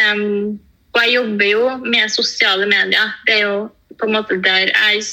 Um, 0.00 0.58
og 0.94 1.02
jeg 1.04 1.14
jobber 1.14 1.46
jo 1.46 1.66
med 1.84 2.10
sosiale 2.10 2.66
medier. 2.66 3.12
Det 3.26 3.36
er 3.36 3.44
jo 3.44 3.68
på 4.00 4.08
en 4.08 4.16
måte 4.16 4.40
der 4.42 4.72
jeg 4.72 5.04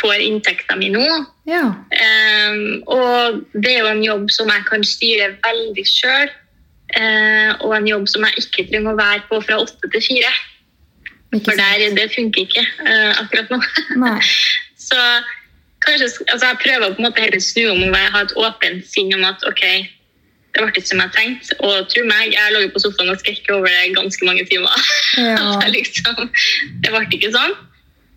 får 0.00 0.20
inntekta 0.22 0.76
mi 0.78 0.90
nå. 0.92 1.02
Ja. 1.48 1.64
Um, 1.72 2.82
og 2.86 3.42
det 3.54 3.74
er 3.74 3.82
jo 3.82 3.92
en 3.92 4.04
jobb 4.04 4.30
som 4.34 4.50
jeg 4.52 4.66
kan 4.68 4.84
styre 4.86 5.34
veldig 5.46 5.86
sjøl. 5.88 6.32
Uh, 6.94 7.00
eh, 7.00 7.50
og 7.64 7.72
en 7.74 7.88
jobb 7.88 8.04
som 8.10 8.26
jeg 8.26 8.44
ikke 8.44 8.68
trenger 8.68 8.92
å 8.92 8.98
være 9.00 9.24
på 9.30 9.40
fra 9.42 9.62
åtte 9.64 9.90
til 9.90 10.04
fire. 10.04 10.30
For 11.42 11.58
der, 11.58 11.82
det 11.96 12.10
funker 12.14 12.46
ikke 12.46 12.62
uh, 12.86 13.12
akkurat 13.24 13.50
nå. 13.50 13.58
Så 14.88 15.00
kanskje, 15.84 16.08
altså 16.28 16.46
jeg 16.46 16.60
prøver 16.62 16.94
på 16.94 17.02
en 17.02 17.08
måte 17.08 17.24
heller 17.24 17.42
snu 17.42 17.66
om 17.72 17.82
å 17.88 18.06
ha 18.14 18.24
et 18.24 18.34
åpent 18.38 18.86
sinn 18.88 19.12
om 19.16 19.24
at 19.26 19.42
ok, 19.48 19.64
det 20.54 20.62
ble 20.62 20.70
ikke 20.70 20.86
som 20.86 21.02
jeg 21.02 21.14
tenkte. 21.16 21.56
Og 21.66 21.88
tro 21.90 22.04
meg, 22.06 22.34
jeg 22.34 22.54
lå 22.54 22.62
på 22.74 22.82
sofaen 22.84 23.10
og 23.12 23.20
skrekket 23.22 23.50
over 23.56 23.72
det 23.72 23.96
ganske 23.96 24.28
mange 24.28 24.46
timer. 24.50 24.86
Ja. 25.18 25.58
liksom, 25.76 26.30
det 26.84 26.94
ble 26.94 27.04
ikke 27.10 27.32
sånn. 27.34 27.56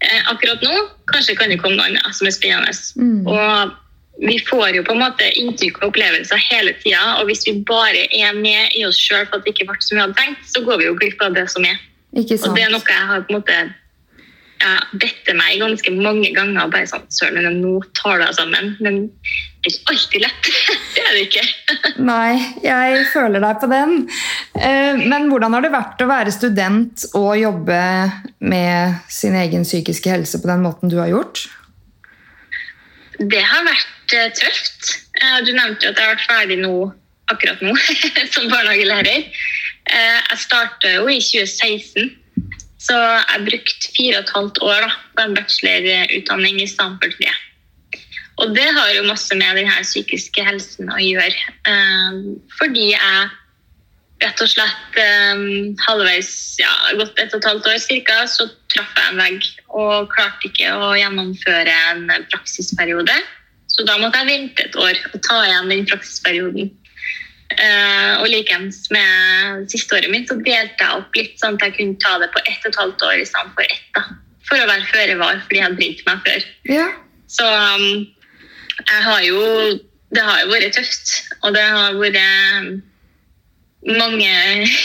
Eh, 0.06 0.22
akkurat 0.30 0.62
nå 0.62 0.74
kanskje 1.10 1.34
kan 1.40 1.50
det 1.50 1.58
komme 1.64 1.80
noe 1.80 1.90
annet 1.90 2.14
som 2.14 2.30
er 2.30 2.36
spennende. 2.36 2.74
Mm. 3.02 3.26
Og 3.26 3.74
vi 4.28 4.38
får 4.46 4.76
jo 4.78 4.84
på 4.86 4.94
en 4.94 5.02
måte 5.02 5.26
inntrykk 5.40 5.80
og 5.82 5.92
opplevelser 5.92 6.42
hele 6.52 6.76
tida. 6.84 7.02
Og 7.18 7.30
hvis 7.30 7.46
vi 7.48 7.58
bare 7.66 8.06
er 8.14 8.38
med 8.38 8.78
i 8.78 8.86
oss 8.86 9.00
sjøl 9.02 9.26
for 9.26 9.40
at 9.40 9.46
det 9.46 9.56
ikke 9.56 9.70
ble 9.72 9.82
som 9.82 9.98
vi 9.98 10.04
hadde 10.04 10.18
tenkt, 10.20 10.46
så 10.50 10.62
går 10.66 10.82
vi 10.82 10.90
jo 10.90 10.98
glipp 10.98 11.22
av 11.26 11.38
det 11.38 11.48
som 11.54 11.66
er. 11.66 11.82
Og 12.18 12.56
det 12.58 12.66
er 12.66 12.74
noe 12.74 12.82
jeg 12.90 13.10
har 13.12 13.28
på 13.28 13.34
en 13.34 13.40
måte 13.40 13.60
ja, 14.58 14.72
dette 14.98 15.36
meg 15.38 15.60
ganske 15.62 15.92
mange 15.94 16.32
ganger. 16.36 16.64
og 16.66 16.74
bare 16.74 16.90
sånn, 16.90 17.06
Søren, 17.14 17.46
nå 17.62 17.78
tar 17.98 18.22
det 18.24 18.32
sammen. 18.38 18.74
Men 18.84 19.00
det 19.62 19.72
er 19.72 19.76
ikke 19.76 19.94
alltid 19.94 20.26
lett. 20.26 20.50
det 20.96 21.04
er 21.04 21.18
det 21.18 21.24
ikke. 21.28 21.46
Nei, 22.08 22.32
jeg 22.66 23.04
føler 23.14 23.44
deg 23.44 23.62
på 23.62 23.70
den. 23.72 23.96
Eh, 24.58 25.04
men 25.04 25.30
hvordan 25.32 25.58
har 25.58 25.66
det 25.66 25.74
vært 25.76 26.04
å 26.04 26.10
være 26.10 26.34
student 26.36 27.08
og 27.18 27.32
jobbe 27.40 27.82
med 28.40 29.12
sin 29.12 29.38
egen 29.38 29.68
psykiske 29.68 30.14
helse 30.14 30.42
på 30.42 30.50
den 30.52 30.66
måten 30.66 30.94
du 30.94 31.00
har 31.02 31.12
gjort? 31.14 31.46
Det 33.18 33.44
har 33.44 33.66
vært 33.66 34.18
eh, 34.18 34.32
tøft. 34.38 34.96
Eh, 35.22 35.38
du 35.46 35.54
nevnte 35.54 35.88
jo 35.88 35.94
at 35.94 36.02
jeg 36.02 36.06
har 36.06 36.16
vært 36.16 36.30
ferdig 36.30 36.60
nå, 36.62 36.74
akkurat 37.34 37.64
nå 37.66 37.74
som 38.34 38.50
barnehagelærer. 38.50 39.30
Jeg 39.92 40.40
starta 40.44 40.94
jo 40.98 41.08
i 41.12 41.20
2016. 41.24 42.16
Så 42.88 42.96
jeg 42.98 43.44
brukte 43.48 43.92
fire 43.96 44.20
og 44.20 44.24
et 44.24 44.36
halvt 44.36 44.62
år 44.64 44.86
da, 44.86 44.94
på 45.18 45.26
en 45.26 45.36
bachelorutdanning 45.36 46.62
i 46.62 46.70
stedet 46.70 47.00
for 47.02 47.16
tre. 47.18 47.34
Og 48.38 48.54
det 48.54 48.68
har 48.70 48.92
jo 48.94 49.08
masse 49.08 49.34
med 49.36 49.58
denne 49.58 49.82
psykiske 49.82 50.44
helsen 50.46 50.92
å 50.94 51.00
gjøre. 51.02 51.56
Um, 51.66 52.38
fordi 52.60 52.92
jeg 52.92 53.30
rett 54.22 54.42
og 54.42 54.50
slett 54.50 55.00
um, 55.02 55.74
halvveis, 55.88 56.32
ja, 56.62 56.70
gått 57.00 57.18
et 57.22 57.34
og 57.34 57.42
et 57.42 57.50
halvt 57.50 57.70
år 57.74 57.82
cirka, 57.82 58.20
så 58.30 58.48
traff 58.74 58.94
jeg 58.98 59.12
en 59.12 59.22
vegg 59.22 59.50
og 59.78 60.10
klarte 60.14 60.50
ikke 60.50 60.74
å 60.74 60.94
gjennomføre 60.98 61.74
en 61.92 62.06
praksisperiode. 62.32 63.18
Så 63.74 63.86
da 63.90 63.98
måtte 64.02 64.22
jeg 64.22 64.32
vente 64.32 64.66
et 64.70 64.78
år 64.80 65.02
og 65.12 65.18
ta 65.26 65.42
igjen 65.46 65.74
den 65.74 65.90
praksisperioden. 65.90 66.72
Uh, 67.48 68.20
og 68.20 68.28
likeens 68.28 68.90
med 68.92 69.70
siste 69.72 69.96
året 69.96 70.12
mitt 70.12 70.28
så 70.28 70.36
delte 70.36 70.84
jeg 70.84 71.00
opp 71.00 71.16
litt, 71.16 71.38
sånn 71.40 71.56
at 71.56 71.70
jeg 71.70 71.78
kunne 71.78 72.02
ta 72.04 72.18
det 72.20 72.28
på 72.34 72.42
ett 72.44 72.66
og 72.66 72.74
et 72.74 72.80
halvt 72.82 73.06
år 73.08 73.22
i 73.22 73.28
stedet 73.30 73.54
for 73.56 73.64
ett. 73.64 73.86
da. 73.96 74.04
For 74.50 74.60
å 74.60 74.68
være 74.68 74.90
føre 74.92 75.16
var, 75.20 75.40
fordi 75.46 75.60
jeg 75.60 75.66
hadde 75.66 75.80
brydd 75.80 76.04
meg 76.08 76.26
før. 76.28 76.48
Ja. 76.72 76.88
Så 77.32 77.48
um, 77.48 77.88
jeg 78.88 79.04
har 79.04 79.24
jo 79.26 79.40
Det 80.16 80.24
har 80.24 80.40
jo 80.40 80.52
vært 80.54 80.76
tøft. 80.78 81.10
Og 81.44 81.56
det 81.56 81.64
har 81.64 81.98
vært 82.00 82.20
um, 82.20 82.68
mange, 83.98 84.30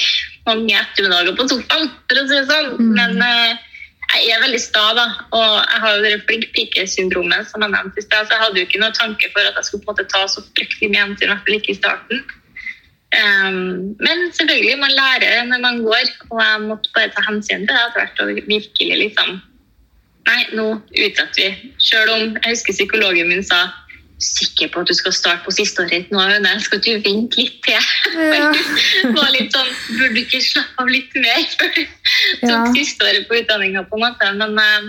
mange 0.48 0.78
ettermiddager 0.80 1.36
på 1.38 1.46
sofaen, 1.50 1.92
for 2.08 2.18
å 2.18 2.24
si 2.26 2.38
det 2.40 2.48
sånn. 2.48 2.72
Mm. 2.78 2.90
Men 2.96 3.22
uh, 3.22 3.72
jeg 4.12 4.34
er 4.34 4.42
veldig 4.42 4.60
sta, 4.60 4.82
da. 4.98 5.06
Og 5.30 5.48
jeg 5.60 5.82
har 5.84 5.94
jo 5.94 6.04
det 6.04 6.24
flink 6.26 6.48
pike-syndromet, 6.56 7.46
som 7.50 7.62
jeg 7.62 7.74
nevnte 7.74 8.02
i 8.02 8.06
stad. 8.06 8.26
Så 8.26 8.34
jeg 8.34 8.44
hadde 8.44 8.62
jo 8.62 8.66
ikke 8.66 8.82
noe 8.82 8.94
tanke 8.98 9.30
for 9.34 9.46
at 9.46 9.58
jeg 9.58 9.68
skulle 9.68 9.86
på 9.86 9.92
en 9.92 9.98
måte 9.98 10.10
ta 10.10 10.24
så 10.30 10.42
fryktelig 10.50 10.90
mye 10.90 11.04
hensyn, 11.06 11.28
i 11.28 11.32
hvert 11.32 11.46
fall 11.46 11.58
ikke 11.58 11.74
i 11.74 11.78
starten. 11.78 12.24
Um, 13.12 13.92
men 14.00 14.30
selvfølgelig, 14.32 14.78
man 14.80 14.94
lærer 14.96 15.44
når 15.44 15.60
man 15.60 15.82
går, 15.84 16.06
og 16.30 16.38
jeg 16.40 16.60
måtte 16.64 16.92
bare 16.94 17.12
ta 17.12 17.24
hensyn 17.26 17.66
til 17.66 17.74
det 17.74 17.80
etter 17.80 18.00
hvert. 18.00 18.22
Og 18.24 18.44
virkelig 18.48 19.00
liksom 19.06 19.40
Nei, 20.22 20.42
nå 20.54 20.64
utsetter 20.78 21.40
vi. 21.40 21.72
Selv 21.82 22.12
om 22.14 22.36
jeg 22.36 22.52
husker 22.52 22.76
psykologen 22.76 23.26
min 23.32 23.40
sa 23.42 23.64
sikker 24.22 24.70
på 24.70 24.82
at 24.82 24.90
du 24.90 24.94
skal 24.94 25.14
starte 25.16 25.42
på 25.42 25.54
siste 25.54 25.82
året 25.82 26.10
nå, 26.14 26.20
Aune. 26.22 26.52
Skal 26.62 26.78
du 26.84 26.92
vente 27.02 27.40
litt 27.40 27.58
til? 27.66 27.88
Ja. 28.14 28.50
var 29.16 29.32
litt 29.34 29.50
sånn, 29.54 29.72
Burde 29.96 30.12
du 30.14 30.20
ikke 30.22 30.42
slappe 30.44 30.84
av 30.84 30.92
litt 30.92 31.16
mer 31.18 31.42
før 31.58 31.72
du 31.74 31.82
tok 31.82 32.52
ja. 32.52 32.60
siste 32.76 33.08
året 33.08 33.26
på 33.26 33.40
utdanninga? 33.40 33.82
på 33.88 33.98
en 33.98 34.06
måte, 34.06 34.30
Men 34.38 34.54
eh, 34.62 34.88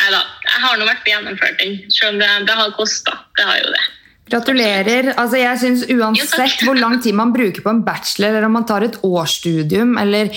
nei 0.00 0.10
da, 0.14 0.24
jeg 0.48 0.64
har 0.64 0.80
nå 0.80 0.88
vært 0.88 1.12
gjennomført 1.12 1.60
den, 1.60 1.78
selv 1.92 2.14
om 2.14 2.22
det, 2.22 2.32
det 2.48 2.58
har 2.62 2.74
kosta. 2.78 3.20
Det 3.36 3.46
har 3.50 3.60
jo 3.60 3.76
det. 3.76 3.84
Gratulerer. 4.28 5.12
Altså, 5.16 5.38
jeg 5.40 5.60
synes 5.62 5.84
Uansett 5.88 6.64
hvor 6.66 6.76
lang 6.78 6.98
tid 7.02 7.16
man 7.16 7.32
bruker 7.32 7.64
på 7.64 7.72
en 7.72 7.82
bachelor, 7.86 8.34
eller 8.34 8.48
om 8.48 8.56
man 8.58 8.66
tar 8.68 8.84
et 8.84 8.98
årsstudium 9.06 9.96
eller 10.00 10.32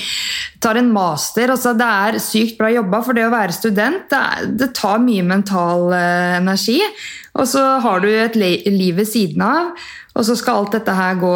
tar 0.63 0.80
en 0.80 0.91
master 0.93 1.51
altså, 1.51 1.73
Det 1.77 1.88
er 1.88 2.19
sykt 2.23 2.60
bra 2.60 2.69
jobba, 2.71 3.01
for 3.06 3.17
det 3.17 3.25
å 3.27 3.34
være 3.34 3.56
student 3.56 4.06
det, 4.12 4.19
er, 4.19 4.51
det 4.62 4.71
tar 4.77 5.01
mye 5.04 5.25
mental 5.27 5.89
uh, 5.91 6.38
energi. 6.39 6.80
Og 7.36 7.47
så 7.47 7.63
har 7.84 8.04
du 8.04 8.10
et 8.12 8.36
liv 8.36 8.95
ved 8.97 9.08
siden 9.08 9.43
av, 9.45 9.71
og 10.12 10.27
så 10.27 10.36
skal 10.36 10.62
alt 10.62 10.75
dette 10.75 10.95
her 10.95 11.19
gå 11.19 11.36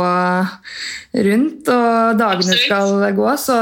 rundt, 1.27 1.69
og 1.71 2.19
dagene 2.19 2.57
skal 2.59 3.05
gå. 3.15 3.29
Så 3.39 3.59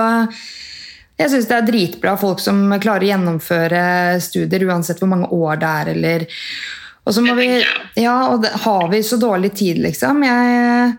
jeg 1.20 1.30
syns 1.30 1.50
det 1.50 1.58
er 1.60 1.68
dritbra 1.68 2.16
folk 2.18 2.42
som 2.42 2.66
klarer 2.82 3.06
å 3.06 3.12
gjennomføre 3.12 3.84
studier 4.24 4.66
uansett 4.66 5.02
hvor 5.02 5.12
mange 5.14 5.30
år 5.30 5.62
det 5.62 5.70
er, 5.70 5.92
eller 5.94 6.26
og 7.04 7.12
så 7.12 7.20
må 7.20 7.34
vi, 7.36 7.48
ja, 8.00 8.14
og 8.32 8.46
har 8.64 8.86
vi 8.88 9.02
så 9.04 9.18
dårlig 9.20 9.50
tid, 9.60 9.82
liksom? 9.84 10.22
Jeg, 10.24 10.94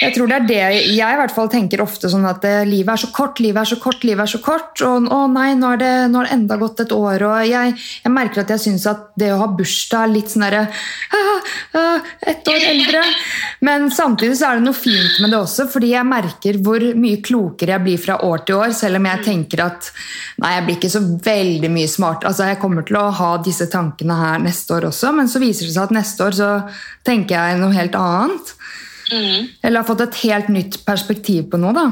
jeg, 0.00 0.14
tror 0.16 0.30
det 0.30 0.38
er 0.40 0.48
det 0.48 0.62
jeg 0.96 0.98
i 0.98 1.18
hvert 1.20 1.34
fall 1.34 1.50
tenker 1.52 1.82
ofte 1.84 2.10
sånn 2.10 2.26
at 2.26 2.42
eh, 2.48 2.64
livet 2.66 2.96
er 2.96 3.02
så 3.04 3.10
kort, 3.14 3.38
livet 3.38 3.62
er 3.62 3.70
så 3.70 3.78
kort, 3.78 4.02
livet 4.02 4.24
er 4.24 4.32
så 4.32 4.40
kort. 4.42 4.82
Og 4.82 5.06
å 5.14 5.20
nei, 5.30 5.52
nå 5.54 5.70
har 5.70 5.78
det, 5.78 5.92
nå 6.10 6.24
det 6.26 6.32
enda 6.34 6.58
gått 6.58 6.82
et 6.82 6.94
år. 6.96 7.22
Og 7.28 7.46
jeg, 7.46 7.76
jeg 8.02 8.14
merker 8.14 8.42
at 8.42 8.50
jeg 8.50 8.64
syns 8.64 8.88
at 8.90 9.12
det 9.20 9.30
å 9.30 9.38
ha 9.44 9.46
bursdag 9.54 10.08
er 10.08 10.14
litt 10.16 10.34
sånn 10.34 10.46
derre 10.48 10.64
Ett 12.24 12.50
år 12.50 12.66
eldre. 12.72 13.04
Men 13.64 13.86
samtidig 13.94 14.34
så 14.40 14.50
er 14.50 14.58
det 14.58 14.66
noe 14.66 14.76
fint 14.76 15.20
med 15.22 15.30
det 15.30 15.38
også, 15.38 15.68
fordi 15.70 15.92
jeg 15.92 16.08
merker 16.08 16.58
hvor 16.66 16.82
mye 16.98 17.22
klokere 17.24 17.76
jeg 17.76 17.84
blir 17.86 18.02
fra 18.02 18.18
år 18.26 18.42
til 18.46 18.58
år, 18.58 18.74
selv 18.74 18.98
om 18.98 19.06
jeg 19.08 19.22
tenker 19.26 19.64
at 19.68 19.88
nei, 20.42 20.56
jeg 20.56 20.66
blir 20.66 20.78
ikke 20.80 20.92
så 20.96 21.02
veldig 21.30 21.70
mye 21.78 21.90
smart. 21.90 22.26
Altså, 22.26 22.48
jeg 22.50 22.60
kommer 22.62 22.86
til 22.86 22.98
å 22.98 23.06
ha 23.14 23.30
disse 23.44 23.70
tankene 23.70 24.18
her 24.18 24.42
neste 24.42 24.74
år 24.76 24.90
også, 24.90 25.14
men 25.14 25.30
så 25.30 25.43
viser 25.44 25.68
det 25.68 25.76
seg 25.76 25.86
at 25.88 25.94
neste 25.94 26.26
år 26.26 26.36
så 26.38 26.50
tenker 27.06 27.36
jeg 27.36 27.60
noe 27.60 27.76
helt 27.76 27.96
annet. 27.98 28.54
Mm. 29.12 29.50
Eller 29.62 29.80
har 29.80 29.88
fått 29.88 30.04
et 30.06 30.20
helt 30.24 30.50
nytt 30.52 30.80
perspektiv 30.86 31.50
på 31.52 31.60
noe, 31.60 31.74
da. 31.76 31.86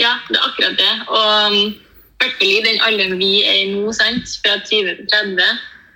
Ja, 0.00 0.16
det 0.30 0.38
er 0.38 0.46
akkurat 0.48 0.78
det. 0.80 0.92
Og 1.08 1.28
um, 1.52 1.58
i 1.70 2.24
hvert 2.24 2.38
fall 2.38 2.52
i 2.52 2.62
den 2.64 2.80
alderen 2.86 3.20
vi 3.20 3.34
er 3.48 3.58
i 3.64 3.68
nå, 3.74 3.92
sant? 3.96 4.38
fra 4.44 4.56
20 4.60 4.96
til 5.00 5.06
30 5.12 5.44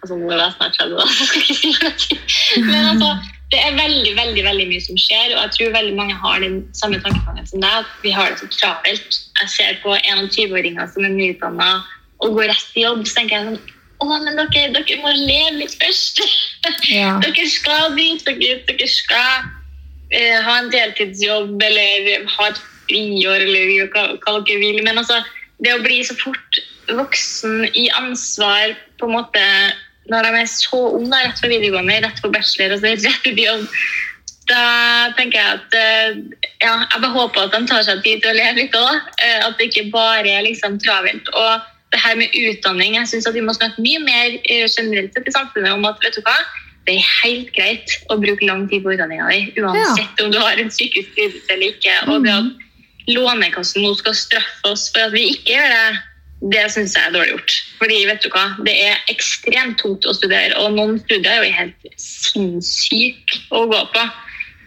altså 0.04 0.18
Nå 0.20 0.28
er 0.32 0.42
jeg 0.42 0.54
snart 0.58 0.76
30, 0.76 0.98
da. 0.98 1.04
Jeg 1.20 1.28
skal 1.28 1.40
ikke 1.40 1.62
si 1.64 2.10
det. 2.12 2.64
Men 2.68 2.88
altså, 2.92 3.10
det 3.52 3.60
er 3.60 3.76
veldig 3.78 4.12
veldig, 4.18 4.42
veldig 4.44 4.66
mye 4.68 4.82
som 4.84 4.98
skjer, 5.00 5.34
og 5.34 5.40
jeg 5.44 5.52
tror 5.56 5.76
veldig 5.76 5.94
mange 5.96 6.16
har 6.20 6.40
den 6.42 6.56
samme 6.76 6.98
tankegangen 7.04 7.46
som 7.48 7.62
deg. 7.62 7.84
at 7.84 8.02
Vi 8.02 8.12
har 8.12 8.32
det 8.32 8.40
så 8.42 8.48
travelt. 8.52 9.18
Jeg 9.40 9.52
ser 9.52 9.78
på 9.84 9.94
21-åringer 9.96 10.90
som 10.92 11.06
er 11.06 11.14
nyutdanna 11.14 11.70
og 12.24 12.36
går 12.36 12.50
rett 12.52 12.76
i 12.76 12.84
jobb, 12.84 13.04
så 13.06 13.20
tenker 13.20 13.36
jeg 13.36 13.48
sånn 13.48 13.73
å, 14.04 14.20
men 14.24 14.38
dere, 14.38 14.70
dere 14.74 15.00
må 15.02 15.12
leve 15.14 15.62
litt 15.62 15.76
først. 15.80 16.22
Ja. 16.90 17.16
dere 17.24 17.46
skal 17.50 17.94
dit, 17.98 18.24
dere, 18.26 18.60
dere 18.68 18.90
skal 18.90 19.48
eh, 20.12 20.38
ha 20.44 20.58
en 20.60 20.70
deltidsjobb 20.74 21.62
eller 21.68 22.28
ha 22.36 22.50
et 22.50 22.62
friår 22.84 23.46
eller 23.46 23.90
hva, 23.94 24.06
hva, 24.20 24.38
dere 24.44 24.60
vil. 24.62 24.82
Men 24.86 25.00
altså, 25.02 25.20
det 25.64 25.74
å 25.74 25.82
bli 25.84 26.02
så 26.06 26.16
fort 26.20 26.62
voksen 26.92 27.68
i 27.72 27.88
ansvar 27.96 28.76
på 29.00 29.08
en 29.08 29.16
måte 29.16 29.44
når 30.12 30.26
de 30.26 30.40
er 30.42 30.48
så 30.50 30.80
unge, 30.98 31.16
rett 31.16 31.38
fra 31.40 31.48
videregående, 31.48 32.02
rett 32.04 32.18
på 32.20 32.28
bachelor 32.32 32.74
og 32.74 32.82
så 32.82 32.90
rett 32.92 33.24
ut 33.24 33.38
i 33.40 33.46
jobb, 33.46 33.62
da 34.50 34.64
tenker 35.16 35.38
jeg 35.38 35.56
at 35.56 35.76
eh, 35.78 36.18
ja, 36.60 36.74
jeg 36.82 37.00
bare 37.00 37.14
håper 37.14 37.46
at 37.46 37.54
de 37.54 37.70
tar 37.70 37.84
seg 37.86 38.02
tid 38.04 38.20
til 38.20 38.34
å 38.34 38.36
leve 38.36 38.58
litt 38.58 38.76
òg. 38.76 38.98
Eh, 39.24 39.38
at 39.46 39.56
det 39.56 39.70
ikke 39.70 39.86
bare 39.94 40.28
er 40.28 40.44
liksom 40.44 40.76
travelt. 40.84 41.30
og 41.32 41.70
det 41.94 42.02
her 42.02 42.18
med 42.18 42.34
utdanning. 42.34 42.98
Jeg 42.98 43.08
synes 43.08 43.30
at 43.30 43.38
Vi 43.38 43.44
må 43.44 43.54
snakke 43.56 43.82
mye 43.82 44.02
mer 44.02 44.36
eh, 44.42 44.66
generelt 44.68 45.16
i 45.16 45.34
samfunnet 45.34 45.72
om 45.72 45.86
at 45.88 46.02
vet 46.04 46.18
du 46.18 46.22
hva, 46.26 46.36
det 46.84 46.98
er 46.98 47.12
helt 47.22 47.52
greit 47.56 47.94
å 48.12 48.18
bruke 48.20 48.44
lang 48.44 48.66
tid 48.68 48.84
på 48.84 48.92
utdanninga 48.92 49.30
di, 49.30 49.46
uansett 49.62 50.18
ja. 50.18 50.26
om 50.26 50.32
du 50.34 50.38
har 50.42 50.60
en 50.60 50.72
psykisk 50.72 51.16
eller 51.48 51.70
ikke. 51.70 51.94
Og 52.12 52.26
det 52.26 52.34
at 52.34 52.52
Lånekassen 53.04 53.84
nå 53.84 53.92
skal 53.98 54.16
straffe 54.16 54.70
oss 54.70 54.86
for 54.92 55.06
at 55.06 55.12
vi 55.12 55.26
ikke 55.34 55.56
gjør 55.58 55.72
det, 55.72 56.02
det 56.54 56.62
syns 56.72 56.94
jeg 56.96 57.08
er 57.08 57.14
dårlig 57.14 57.34
gjort. 57.34 57.56
Fordi 57.80 57.98
vet 58.08 58.24
du 58.24 58.28
hva, 58.32 58.44
Det 58.64 58.74
er 58.86 59.00
ekstremt 59.12 59.78
tungt 59.80 60.08
å 60.08 60.14
studere, 60.16 60.56
og 60.60 60.76
noen 60.76 60.98
studier 61.02 61.32
er 61.32 61.44
jo 61.44 61.56
helt 61.56 61.88
sinnssyke 62.00 63.44
å 63.52 63.64
gå 63.70 63.80
på. 63.92 64.04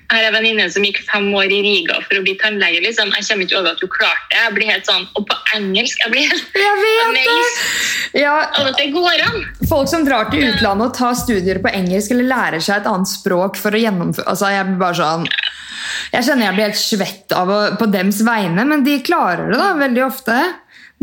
Jeg 0.08 0.22
har 0.22 0.30
en 0.30 0.38
venninne 0.38 0.66
som 0.72 0.86
gikk 0.88 1.02
fem 1.04 1.26
år 1.36 1.52
i 1.52 1.58
Riga 1.66 1.98
for 2.06 2.16
å 2.16 2.24
bli 2.24 2.38
tannlege. 2.40 2.80
Liksom. 2.86 3.10
Jeg 3.12 3.28
kommer 3.28 3.48
ikke 3.48 3.58
over 3.60 3.74
at 3.74 3.82
hun 3.84 3.92
klarte 3.92 4.30
det. 4.32 4.38
Jeg 4.40 4.54
blir 4.56 4.70
helt 4.72 4.88
sånn, 4.88 5.04
Og 5.20 5.26
på 5.28 5.36
engelsk 5.58 6.04
jeg 6.04 6.14
blir 6.14 6.30
helt 6.32 6.62
jeg 6.64 6.78
vet 6.84 7.18
det. 7.18 8.22
Ja, 8.22 8.38
at 8.62 8.80
det 8.80 8.88
går 8.96 9.26
an. 9.26 9.44
Folk 9.68 9.92
som 9.92 10.08
drar 10.08 10.32
til 10.32 10.48
utlandet 10.48 10.88
og 10.88 10.96
tar 10.96 11.18
studier 11.20 11.60
på 11.64 11.74
engelsk 11.76 12.16
eller 12.16 12.30
lærer 12.32 12.64
seg 12.64 12.80
et 12.80 12.88
annet 12.88 13.12
språk 13.12 13.60
for 13.60 13.76
å 13.76 13.82
gjennomføre 13.84 14.32
altså, 14.32 14.52
Jeg 14.56 14.70
blir 14.70 14.82
bare 14.86 15.00
sånn 15.02 15.28
jeg 16.12 16.24
kjenner 16.24 16.48
jeg 16.48 16.56
blir 16.56 16.68
helt 16.68 16.80
svett 16.80 17.34
av 17.36 17.52
å, 17.52 17.58
på 17.80 17.88
dems 17.92 18.22
vegne, 18.26 18.64
men 18.68 18.84
de 18.86 18.98
klarer 19.06 19.52
det 19.52 19.60
da, 19.60 19.70
veldig 19.78 20.04
ofte. 20.06 20.38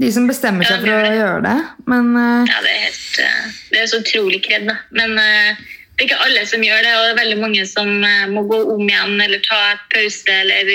De 0.01 0.09
som 0.11 0.27
bestemmer 0.27 0.67
seg 0.67 0.83
for 0.83 0.91
å 0.91 1.13
gjøre 1.15 1.43
det. 1.45 1.55
Men, 1.91 2.11
uh... 2.17 2.49
Ja, 2.49 2.59
det 2.65 2.73
er, 2.73 2.81
helt, 2.89 3.19
uh, 3.21 3.59
det 3.71 3.83
er 3.83 3.91
så 3.93 4.01
utrolig 4.03 4.41
kred. 4.43 4.67
Men 4.97 5.15
uh, 5.21 5.61
det 5.95 6.03
er 6.03 6.09
ikke 6.09 6.25
alle 6.27 6.43
som 6.51 6.63
gjør 6.67 6.81
det, 6.83 6.93
og 6.99 7.05
det 7.05 7.11
er 7.13 7.21
veldig 7.23 7.41
mange 7.41 7.65
som 7.71 7.91
eh, 8.03 8.27
må 8.33 8.43
gå 8.51 8.61
om 8.75 8.83
igjen 8.83 9.21
eller 9.23 9.43
ta 9.47 9.59
pause 9.93 10.39
eller 10.43 10.71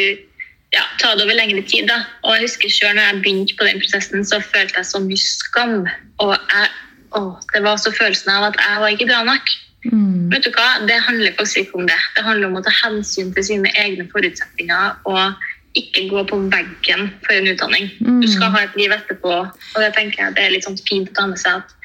ja, 0.72 0.84
ta 1.02 1.16
det 1.18 1.26
over 1.26 1.36
lengre 1.36 1.64
tid. 1.68 1.90
Da. 1.90 2.04
Og 2.24 2.38
jeg 2.38 2.48
husker 2.48 2.72
selv 2.72 2.96
når 2.96 3.08
jeg 3.10 3.22
begynte 3.24 3.58
på 3.60 3.68
den 3.68 3.82
prosessen, 3.82 4.24
så 4.26 4.40
følte 4.40 4.80
jeg 4.80 4.88
så 4.88 5.02
mye 5.04 5.20
skam. 5.20 5.76
Og 6.24 6.36
jeg, 6.36 6.70
å, 7.18 7.24
det 7.52 7.64
var 7.66 7.82
så 7.82 7.92
følelsen 7.96 8.32
av 8.32 8.52
at 8.52 8.62
jeg 8.62 8.84
var 8.84 8.96
ikke 8.96 9.10
bra 9.10 9.24
nok. 9.28 9.54
Mm. 9.90 10.30
Vet 10.32 10.46
du 10.46 10.52
hva? 10.56 10.68
Det 10.88 11.00
handler 11.04 11.36
faktisk 11.40 11.66
ikke 11.66 11.82
om 11.82 11.88
det. 11.90 12.00
Det 12.16 12.26
handler 12.26 12.52
om 12.52 12.60
å 12.60 12.64
ta 12.64 12.74
hensyn 12.84 13.34
til 13.36 13.48
sine 13.52 13.72
egne 13.80 14.06
forutsetninger 14.14 15.10
og 15.10 15.50
ikke 15.78 16.08
gå 16.10 16.24
på 16.32 16.40
veggen 16.52 17.10
for 17.26 17.36
en 17.36 17.50
utdanning. 17.52 17.90
Mm. 18.00 18.22
Du 18.24 18.30
skal 18.32 18.54
ha 18.54 18.64
et 18.66 18.78
liv 18.80 18.94
etterpå, 18.94 19.36
og 19.46 19.84
det 19.84 19.92
tenker 19.98 20.24
jeg 20.24 20.38
det 20.38 20.46
er 20.46 20.56
litt 20.56 20.68
sånn 20.68 20.80
fint 20.88 21.12
å 21.12 21.18
ta 21.20 21.28
med 21.30 21.42
seg 21.42 21.62
at 21.62 21.76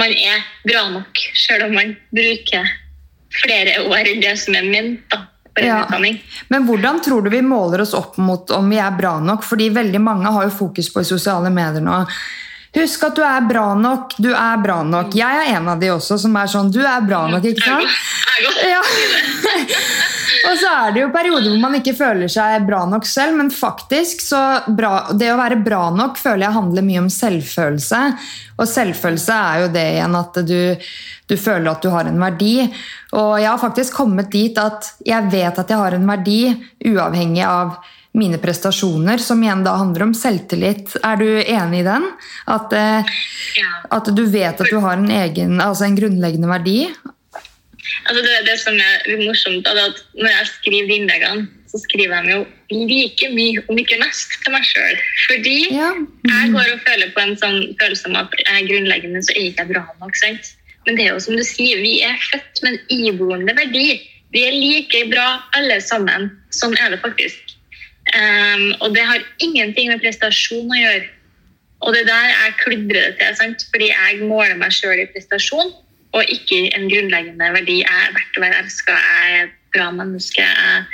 man 0.00 0.10
er 0.10 0.42
bra 0.66 0.88
nok, 0.90 1.22
selv 1.46 1.68
om 1.68 1.76
man 1.78 1.94
bruker 2.14 2.70
flere 3.42 3.82
år 3.88 4.10
enn 4.10 4.22
det 4.22 4.36
som 4.40 4.56
er 4.58 4.66
ment. 4.66 5.16
Ja. 5.60 5.84
Men 6.50 6.64
hvordan 6.66 6.98
tror 7.02 7.22
du 7.22 7.30
vi 7.30 7.42
måler 7.42 7.84
oss 7.84 7.94
opp 7.94 8.16
mot 8.18 8.50
om 8.50 8.70
vi 8.70 8.80
er 8.82 8.96
bra 8.98 9.18
nok? 9.22 9.44
Fordi 9.46 9.68
veldig 9.70 10.00
mange 10.02 10.32
har 10.34 10.48
jo 10.48 10.56
fokus 10.56 10.90
på 10.90 11.04
i 11.04 11.06
sosiale 11.06 11.52
medier 11.54 11.84
nå. 11.84 12.00
Husk 12.74 13.04
at 13.06 13.14
du 13.14 13.22
er 13.22 13.44
bra 13.46 13.68
nok, 13.78 14.16
du 14.18 14.32
er 14.34 14.58
bra 14.62 14.80
nok. 14.82 15.14
Jeg 15.14 15.44
er 15.44 15.54
en 15.54 15.70
av 15.70 15.78
de 15.78 15.92
også 15.94 16.18
som 16.24 16.34
er 16.40 16.50
sånn 16.50 16.72
Du 16.74 16.80
er 16.82 17.06
bra 17.06 17.22
nok, 17.30 17.46
ikke 17.46 17.62
sant? 17.62 17.86
Ja. 18.66 18.82
Og 20.48 20.58
så 20.60 20.70
er 20.70 20.94
det 20.94 21.02
jo 21.02 21.10
perioder 21.14 21.50
hvor 21.50 21.62
man 21.62 21.78
ikke 21.78 21.94
føler 21.96 22.30
seg 22.32 22.66
bra 22.68 22.82
nok 22.88 23.06
selv, 23.08 23.36
men 23.38 23.50
faktisk 23.54 24.22
så 24.24 24.42
bra, 24.66 25.10
Det 25.14 25.30
å 25.32 25.38
være 25.40 25.60
bra 25.64 25.88
nok 25.94 26.18
føler 26.20 26.46
jeg 26.46 26.58
handler 26.58 26.86
mye 26.86 27.02
om 27.04 27.10
selvfølelse. 27.12 28.02
Og 28.58 28.70
selvfølelse 28.70 29.40
er 29.48 29.64
jo 29.64 29.72
det 29.74 29.88
igjen 29.96 30.20
at 30.20 30.38
du, 30.46 30.60
du 31.30 31.36
føler 31.40 31.72
at 31.72 31.82
du 31.82 31.90
har 31.94 32.10
en 32.10 32.22
verdi. 32.22 32.54
Og 33.14 33.34
jeg 33.40 33.50
har 33.50 33.62
faktisk 33.62 33.98
kommet 34.02 34.30
dit 34.34 34.58
at 34.60 34.94
jeg 35.06 35.32
vet 35.32 35.60
at 35.60 35.70
jeg 35.70 35.80
har 35.80 35.96
en 35.96 36.08
verdi, 36.14 36.40
uavhengig 36.92 37.44
av 37.48 37.78
mine 38.14 38.38
prestasjoner, 38.38 39.18
som 39.18 39.42
igjen 39.42 39.64
da 39.66 39.74
handler 39.80 40.06
om 40.06 40.14
selvtillit. 40.14 40.94
Er 41.02 41.18
du 41.18 41.26
enig 41.42 41.82
i 41.82 41.86
den? 41.88 42.06
At, 42.46 42.72
eh, 42.72 43.16
at 43.90 44.10
du 44.14 44.22
vet 44.30 44.60
at 44.60 44.70
du 44.70 44.78
har 44.78 45.00
en, 45.00 45.10
egen, 45.10 45.58
altså 45.60 45.88
en 45.88 45.98
grunnleggende 45.98 46.50
verdi? 46.50 46.78
Altså 48.08 48.22
det, 48.24 48.32
det 48.48 48.56
som 48.60 48.78
er 48.80 49.04
litt 49.08 49.22
morsomt, 49.26 49.68
er 49.68 49.80
at 49.82 50.00
når 50.16 50.30
jeg 50.30 50.50
skriver 50.52 50.90
de 50.90 50.98
innleggene, 51.00 51.46
så 51.70 51.80
skriver 51.82 52.14
jeg 52.22 52.36
jo 52.36 52.42
like 52.70 53.30
mye, 53.34 53.62
om 53.68 53.80
ikke 53.82 53.98
mest, 54.00 54.36
til 54.44 54.54
meg 54.54 54.66
sjøl. 54.68 55.00
Fordi 55.26 55.56
ja. 55.74 55.90
mm. 55.96 56.30
jeg 56.30 56.52
går 56.54 56.70
og 56.74 56.84
føler 56.86 57.14
på 57.16 57.24
en 57.24 57.34
sånn 57.40 57.58
følelse 57.80 58.10
om 58.10 58.18
at 58.20 58.36
jeg 58.40 58.52
er 58.52 58.68
grunnleggende 58.68 59.24
så 59.26 59.34
er 59.34 59.48
ikke 59.50 59.68
bra 59.72 59.82
nok. 60.02 60.14
sant? 60.20 60.54
Men 60.86 60.98
det 60.98 61.06
er 61.06 61.14
jo 61.14 61.24
som 61.24 61.36
du 61.38 61.44
sier, 61.46 61.80
vi 61.82 61.96
er 62.04 62.20
født 62.30 62.62
med 62.64 62.76
en 62.78 63.08
iboende 63.08 63.56
verdi. 63.56 63.98
Vi 64.34 64.46
er 64.46 64.54
like 64.54 65.04
bra 65.10 65.28
alle 65.58 65.80
sammen. 65.82 66.30
Sånn 66.54 66.76
er 66.78 66.94
det 66.94 67.02
faktisk. 67.02 67.56
Um, 68.14 68.74
og 68.84 68.92
det 68.94 69.04
har 69.08 69.22
ingenting 69.42 69.88
med 69.90 70.02
prestasjon 70.04 70.70
å 70.70 70.78
gjøre. 70.78 71.06
Og 71.84 71.96
det 71.96 72.04
der 72.08 72.28
jeg 72.30 72.58
kludrer 72.62 73.08
det 73.10 73.16
til, 73.20 73.38
sant? 73.40 73.64
fordi 73.72 73.90
jeg 73.90 74.28
måler 74.28 74.56
meg 74.60 74.72
sjøl 74.72 75.02
i 75.02 75.08
prestasjon 75.12 75.72
og 76.14 76.30
ikke 76.30 76.60
en 76.76 76.86
grunnleggende 76.90 77.50
verdi. 77.56 77.80
Jeg 77.82 78.06
er 78.06 78.14
verdt 78.14 78.38
å 78.38 78.44
være 78.44 78.62
elska, 78.62 78.94
jeg 78.94 79.34
er 79.34 79.42
et 79.48 79.56
bra 79.74 79.90
menneske. 79.94 80.46
Jeg 80.46 80.84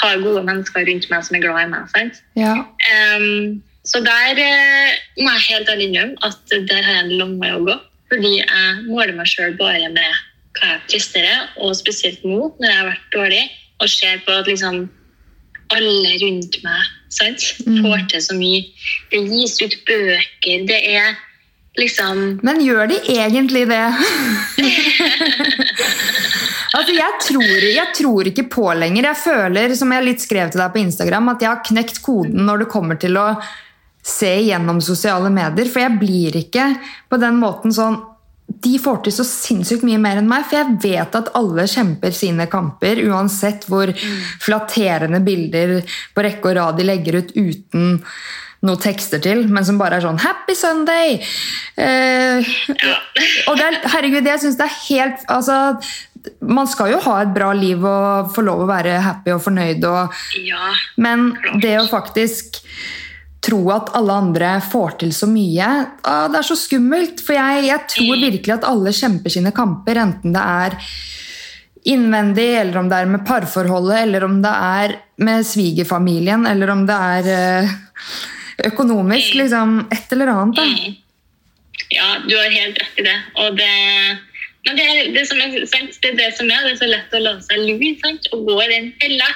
har 0.00 0.24
gode 0.24 0.44
mennesker 0.48 0.86
rundt 0.88 1.08
meg 1.10 1.26
som 1.26 1.36
er 1.36 1.44
glad 1.44 1.60
i 1.60 1.70
meg. 1.74 2.20
Ja. 2.40 2.54
Um, 2.88 3.60
så 3.84 4.00
der 4.04 4.38
uh, 4.38 4.92
må 5.20 5.34
jeg 5.36 5.46
helt 5.50 5.72
ærlig 5.72 5.90
innrømme 5.90 6.28
at 6.28 6.54
der 6.70 6.86
har 6.86 7.00
jeg 7.00 7.04
en 7.06 7.16
lang 7.20 7.34
vei 7.42 7.52
å 7.56 7.64
gå. 7.66 7.76
Fordi 8.12 8.32
jeg 8.38 8.72
måler 8.88 9.14
meg 9.16 9.28
sjøl 9.28 9.54
bare 9.60 9.88
med 9.92 10.20
hva 10.58 10.74
jeg 10.74 10.82
presterer, 10.88 11.44
og 11.64 11.76
spesielt 11.76 12.24
nå, 12.28 12.50
når 12.60 12.68
jeg 12.68 12.78
har 12.78 12.90
vært 12.90 13.14
dårlig, 13.14 13.44
og 13.80 13.88
ser 13.88 14.20
på 14.26 14.34
at 14.36 14.50
liksom 14.50 14.82
alle 15.72 16.16
rundt 16.20 16.58
meg 16.64 16.90
sant? 17.12 17.46
får 17.64 18.04
til 18.12 18.24
så 18.24 18.36
mye. 18.36 18.64
Det 19.12 19.22
gis 19.32 19.56
ut 19.62 19.76
bøker, 19.88 20.66
det 20.68 20.80
er 20.92 21.16
liksom 21.78 22.40
Men 22.42 22.60
gjør 22.60 22.86
de 22.90 22.98
egentlig 23.14 23.64
det? 23.70 23.80
altså, 26.76 26.92
jeg 26.92 27.18
tror, 27.28 27.66
jeg 27.66 27.88
tror 27.96 28.30
ikke 28.32 28.46
på 28.52 28.68
lenger. 28.76 29.10
Jeg 29.10 29.22
føler, 29.24 29.74
som 29.78 29.92
jeg 29.94 30.06
litt 30.06 30.24
skrev 30.24 30.52
til 30.52 30.62
deg 30.62 30.72
på 30.74 30.82
Instagram, 30.84 31.32
at 31.34 31.44
jeg 31.44 31.52
har 31.52 31.66
knekt 31.70 32.02
koden 32.04 32.46
når 32.48 32.64
det 32.64 32.72
kommer 32.72 33.00
til 33.00 33.16
å 33.20 33.26
se 34.02 34.32
gjennom 34.42 34.82
sosiale 34.84 35.30
medier. 35.32 35.70
For 35.70 35.84
jeg 35.84 35.98
blir 36.00 36.40
ikke 36.44 36.72
på 37.08 37.20
den 37.22 37.38
måten 37.40 37.74
sånn 37.74 38.00
de 38.62 38.76
får 38.78 38.98
til 39.04 39.14
så 39.14 39.24
sinnssykt 39.26 39.84
mye 39.86 40.00
mer 40.02 40.18
enn 40.20 40.28
meg, 40.28 40.44
for 40.48 40.60
jeg 40.60 40.76
vet 40.82 41.16
at 41.18 41.30
alle 41.38 41.64
kjemper 41.70 42.12
sine 42.14 42.46
kamper, 42.52 43.00
uansett 43.08 43.64
hvor 43.70 43.90
flatterende 44.42 45.22
bilder 45.24 45.78
på 46.12 46.24
rekke 46.26 46.50
og 46.50 46.56
rad 46.58 46.78
de 46.78 46.86
legger 46.86 47.20
ut 47.22 47.32
uten 47.38 47.96
noe 48.62 48.78
tekster 48.78 49.18
til, 49.22 49.44
men 49.50 49.64
som 49.66 49.78
bare 49.80 49.98
er 49.98 50.04
sånn 50.04 50.20
'Happy 50.22 50.54
Sunday!' 50.54 51.18
Eh, 51.76 52.38
og 53.48 53.56
det 53.58 53.66
er, 53.66 53.78
herregud, 53.94 54.26
jeg 54.26 54.40
syns 54.40 54.56
det 54.58 54.66
er 54.68 54.80
helt 54.88 55.22
altså, 55.28 55.80
Man 56.40 56.68
skal 56.70 56.92
jo 56.92 57.00
ha 57.00 57.22
et 57.22 57.32
bra 57.34 57.48
liv 57.52 57.82
og 57.82 58.28
få 58.34 58.44
lov 58.46 58.60
å 58.62 58.68
være 58.68 59.00
happy 59.02 59.32
og 59.34 59.40
fornøyd, 59.42 59.84
og, 59.84 60.12
Ja. 60.38 60.70
men 60.96 61.32
det 61.60 61.80
å 61.80 61.88
faktisk 61.90 62.60
tro 63.42 63.58
at 63.74 63.90
alle 63.98 64.12
andre 64.12 64.60
får 64.62 64.98
til 65.00 65.10
så 65.10 65.26
mye, 65.26 65.88
ah, 66.04 66.28
det 66.28 66.38
er 66.38 66.46
så 66.46 66.54
skummelt. 66.54 67.18
For 67.20 67.34
jeg, 67.34 67.64
jeg 67.66 67.88
tror 67.88 68.20
virkelig 68.22 68.54
at 68.54 68.68
alle 68.68 68.92
kjemper 68.94 69.34
sine 69.34 69.50
kamper, 69.50 69.98
enten 69.98 70.32
det 70.32 70.44
er 70.46 70.76
innvendig, 71.90 72.60
eller 72.60 72.78
om 72.78 72.88
det 72.88 73.00
er 73.00 73.10
med 73.10 73.24
parforholdet, 73.26 74.04
eller 74.04 74.22
om 74.28 74.38
det 74.44 74.52
er 74.54 74.94
med 75.26 75.42
svigerfamilien, 75.48 76.46
eller 76.46 76.70
om 76.70 76.86
det 76.86 76.94
er 76.94 77.32
eh, 77.34 77.74
økonomisk. 78.68 79.34
Liksom 79.38 79.78
et 79.92 80.12
eller 80.16 80.34
annet. 80.34 80.58
Da. 80.58 80.66
Mm. 80.66 80.98
Ja, 81.92 82.10
du 82.24 82.36
har 82.36 82.52
helt 82.52 82.78
rett 82.80 83.00
i 83.00 83.06
det. 83.06 83.18
Og 83.42 83.56
det 83.58 83.72
men 84.62 84.78
det 84.78 84.84
er 84.86 85.08
det 85.10 85.24
som 85.26 85.40
er. 85.42 85.50
Det 85.50 86.10
er 86.12 86.18
det 86.18 86.28
som 86.36 86.50
er, 86.50 86.60
det 86.62 86.74
er 86.76 86.78
så 86.78 86.90
lett 86.90 87.16
å 87.16 87.22
la 87.22 87.32
seg 87.42 87.64
lure 87.66 87.94
sant? 88.02 88.28
og 88.34 88.44
gå 88.46 88.60
i 88.62 88.70
den 88.70 88.92
fella. 89.02 89.30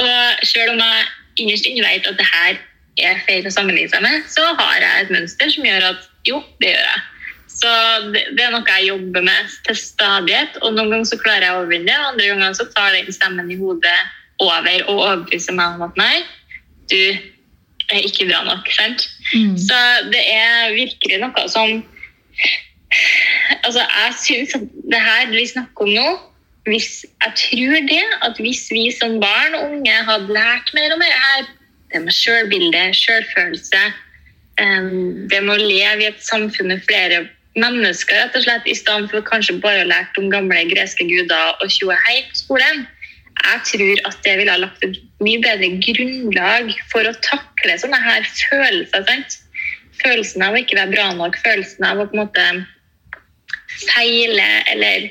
Og 0.00 0.46
selv 0.48 0.72
om 0.72 0.80
jeg 0.80 1.04
innerst 1.42 1.68
inne 1.68 1.84
vet 1.84 2.08
at 2.08 2.16
det 2.16 2.28
her 2.30 2.62
er 3.04 3.20
feil 3.26 3.44
å 3.44 3.52
sammenligne 3.52 3.92
seg 3.92 4.04
med, 4.04 4.24
så 4.32 4.44
har 4.56 4.80
jeg 4.80 5.04
et 5.04 5.12
mønster 5.12 5.52
som 5.52 5.68
gjør 5.68 5.90
at 5.90 6.08
jo, 6.28 6.40
det 6.62 6.72
gjør 6.72 6.86
jeg. 6.88 7.04
Så 7.56 7.72
det, 8.12 8.22
det 8.36 8.44
er 8.44 8.52
noe 8.52 8.64
jeg 8.68 8.88
jobber 8.88 9.24
med 9.24 9.52
til 9.68 9.78
stadighet, 9.80 10.56
og 10.62 10.76
noen 10.76 10.92
ganger 10.92 11.08
så 11.08 11.20
klarer 11.20 11.44
jeg 11.44 11.54
å 11.56 11.60
overvinne 11.62 11.88
det, 11.88 11.96
og 12.00 12.08
andre 12.12 12.30
ganger 12.32 12.56
så 12.56 12.66
tar 12.72 12.96
den 12.96 13.12
stemmen 13.12 13.52
i 13.52 13.58
hodet 13.60 13.96
over 14.44 14.88
og 14.88 14.96
overbeviser 14.96 15.56
meg 15.56 15.76
om 15.76 15.86
at 15.86 16.00
nei, 16.00 16.16
du 16.92 17.00
er 17.92 18.06
ikke 18.06 18.28
bra 18.30 18.42
nok. 18.46 18.70
sant? 18.74 19.08
Mm. 19.34 19.56
Så 19.58 19.78
det 20.12 20.22
er 20.32 20.74
virkelig 20.76 21.20
noe 21.24 21.48
som 21.50 21.82
Altså, 23.66 23.82
jeg 23.82 24.14
syns 24.22 24.54
at 24.54 24.66
det 24.92 25.00
her 25.02 25.30
vi 25.32 25.42
snakker 25.50 25.84
om 25.84 25.90
nå 25.90 26.08
hvis, 26.70 27.04
Jeg 27.22 27.32
tror 27.42 27.76
det 27.90 28.04
at 28.26 28.38
hvis 28.42 28.66
vi 28.70 28.88
som 28.94 29.20
barn 29.20 29.54
og 29.58 29.70
unge 29.70 29.96
hadde 30.08 30.32
lært 30.34 30.72
mer 30.74 30.94
om 30.94 31.02
dette 31.02 31.20
her, 31.22 31.46
det 31.92 32.02
med 32.02 32.14
sjølbilde, 32.14 32.82
sjølfølelse, 32.94 33.82
det 35.30 35.42
med 35.44 35.52
å 35.54 35.60
leve 35.62 36.02
i 36.02 36.08
et 36.08 36.22
samfunn 36.26 36.72
med 36.72 36.82
flere 36.88 37.26
mennesker, 37.56 38.18
rett 38.18 38.36
og 38.36 38.44
slett, 38.44 38.66
i 38.66 38.74
stedet 38.76 39.10
for 39.12 39.24
kanskje 39.28 39.60
bare 39.62 39.84
å 39.84 39.90
lært 39.92 40.18
om 40.20 40.30
gamle 40.32 40.64
greske 40.72 41.06
guder 41.08 41.54
og 41.62 41.70
tjoehei 41.72 42.18
på 42.28 42.40
skolen, 42.42 42.82
jeg 43.36 43.60
tror 43.70 44.00
at 44.08 44.22
det 44.24 44.36
ville 44.38 44.52
ha 44.54 44.60
lagt 44.62 44.84
et 44.86 44.96
mye 45.22 45.40
bedre 45.44 45.68
grunnlag 45.84 46.72
for 46.92 47.06
å 47.08 47.12
takle 47.24 47.76
sånne 47.80 47.98
her 48.02 48.24
følelser. 48.50 49.04
sant? 49.08 49.36
Følelsen 50.02 50.42
av 50.44 50.56
å 50.56 50.60
ikke 50.60 50.78
være 50.78 50.94
bra 50.94 51.10
nok, 51.16 51.38
følelsen 51.44 51.86
av 51.88 52.00
å 52.02 52.08
på 52.08 52.16
en 52.16 52.24
måte 52.24 52.46
feile 53.86 54.48
eller 54.72 55.08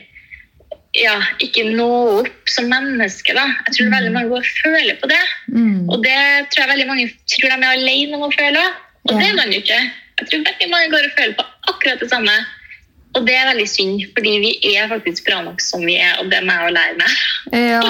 ja, 0.95 1.15
ikke 1.43 1.65
nå 1.75 1.87
opp 2.21 2.49
som 2.51 2.69
menneske. 2.71 3.33
da. 3.35 3.45
Jeg 3.67 3.77
tror 3.77 3.91
veldig 3.91 4.11
mange 4.15 4.31
går 4.31 4.45
og 4.45 4.51
føler 4.63 4.99
på 5.01 5.09
det. 5.11 5.23
Mm. 5.51 5.89
Og 5.91 6.03
det 6.05 6.19
tror 6.53 6.63
jeg 6.63 6.71
veldig 6.71 6.87
mange 6.87 7.07
tror 7.35 7.49
de 7.51 7.57
er 7.57 7.73
alene 7.73 8.15
om 8.15 8.27
å 8.29 8.31
føle. 8.31 8.63
Og 9.05 9.11
Ja. 9.11 9.17
det 9.19 9.27
er 9.29 9.35
man 9.35 9.51
jo 9.51 9.59
ikke. 9.59 9.81
Jeg 10.21 10.27
tror 10.29 10.45
veldig 10.47 10.69
mange 10.71 10.91
går 10.93 11.09
og 11.09 11.17
føler 11.17 11.35
på 11.35 11.45
akkurat 11.73 11.99
det 11.99 12.09
samme. 12.09 12.35
Og 13.15 13.23
det 13.27 13.35
er 13.39 13.47
veldig 13.47 13.67
synd, 13.71 14.01
fordi 14.15 14.33
vi 14.43 14.51
er 14.75 14.89
faktisk 14.91 15.25
bra 15.27 15.39
nok 15.45 15.61
som 15.63 15.83
vi 15.87 15.95
er, 15.95 16.17
og 16.19 16.27
det 16.31 16.41
må 16.43 16.51
jeg 16.51 16.67
jo 16.67 16.75
lære 16.75 16.97
meg. 16.99 17.13
Ja. 17.55 17.81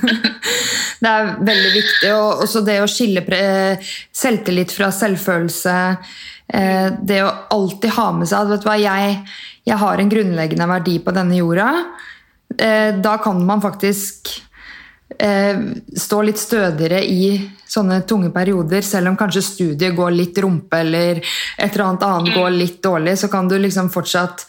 Det 1.00 1.08
er 1.08 1.28
veldig 1.48 1.70
viktig. 1.72 2.10
Og 2.12 2.42
også 2.44 2.60
det 2.64 2.76
å 2.82 2.88
skille 2.90 3.22
selvtillit 4.12 4.72
fra 4.76 4.90
selvfølelse. 4.92 5.76
Eh, 6.52 6.88
Det 7.08 7.22
å 7.24 7.30
alltid 7.56 7.94
ha 7.96 8.10
med 8.16 8.28
seg 8.28 8.42
at 8.42 8.50
vet 8.50 8.64
du 8.64 8.68
hva, 8.68 8.76
jeg, 8.80 9.14
jeg 9.68 9.80
har 9.80 10.00
en 10.02 10.12
grunnleggende 10.12 10.68
verdi 10.68 10.98
på 11.04 11.14
denne 11.16 11.38
jorda. 11.40 11.70
Eh, 12.56 12.90
Da 13.00 13.16
kan 13.24 13.40
man 13.46 13.62
faktisk 13.64 14.32
eh, 15.18 15.56
stå 15.96 16.22
litt 16.26 16.40
stødigere 16.40 17.00
i 17.04 17.32
sånne 17.70 18.02
tunge 18.08 18.32
perioder. 18.34 18.82
Selv 18.86 19.12
om 19.12 19.18
kanskje 19.20 19.44
studiet 19.46 19.96
går 19.96 20.16
litt 20.16 20.38
rumpe 20.42 20.82
eller 20.82 21.22
et 21.22 21.70
eller 21.70 21.86
annet 21.86 22.06
annet 22.08 22.34
går 22.36 22.50
litt 22.56 22.82
dårlig, 22.82 23.16
så 23.20 23.30
kan 23.32 23.48
du 23.50 23.58
liksom 23.60 23.92
fortsatt 23.92 24.46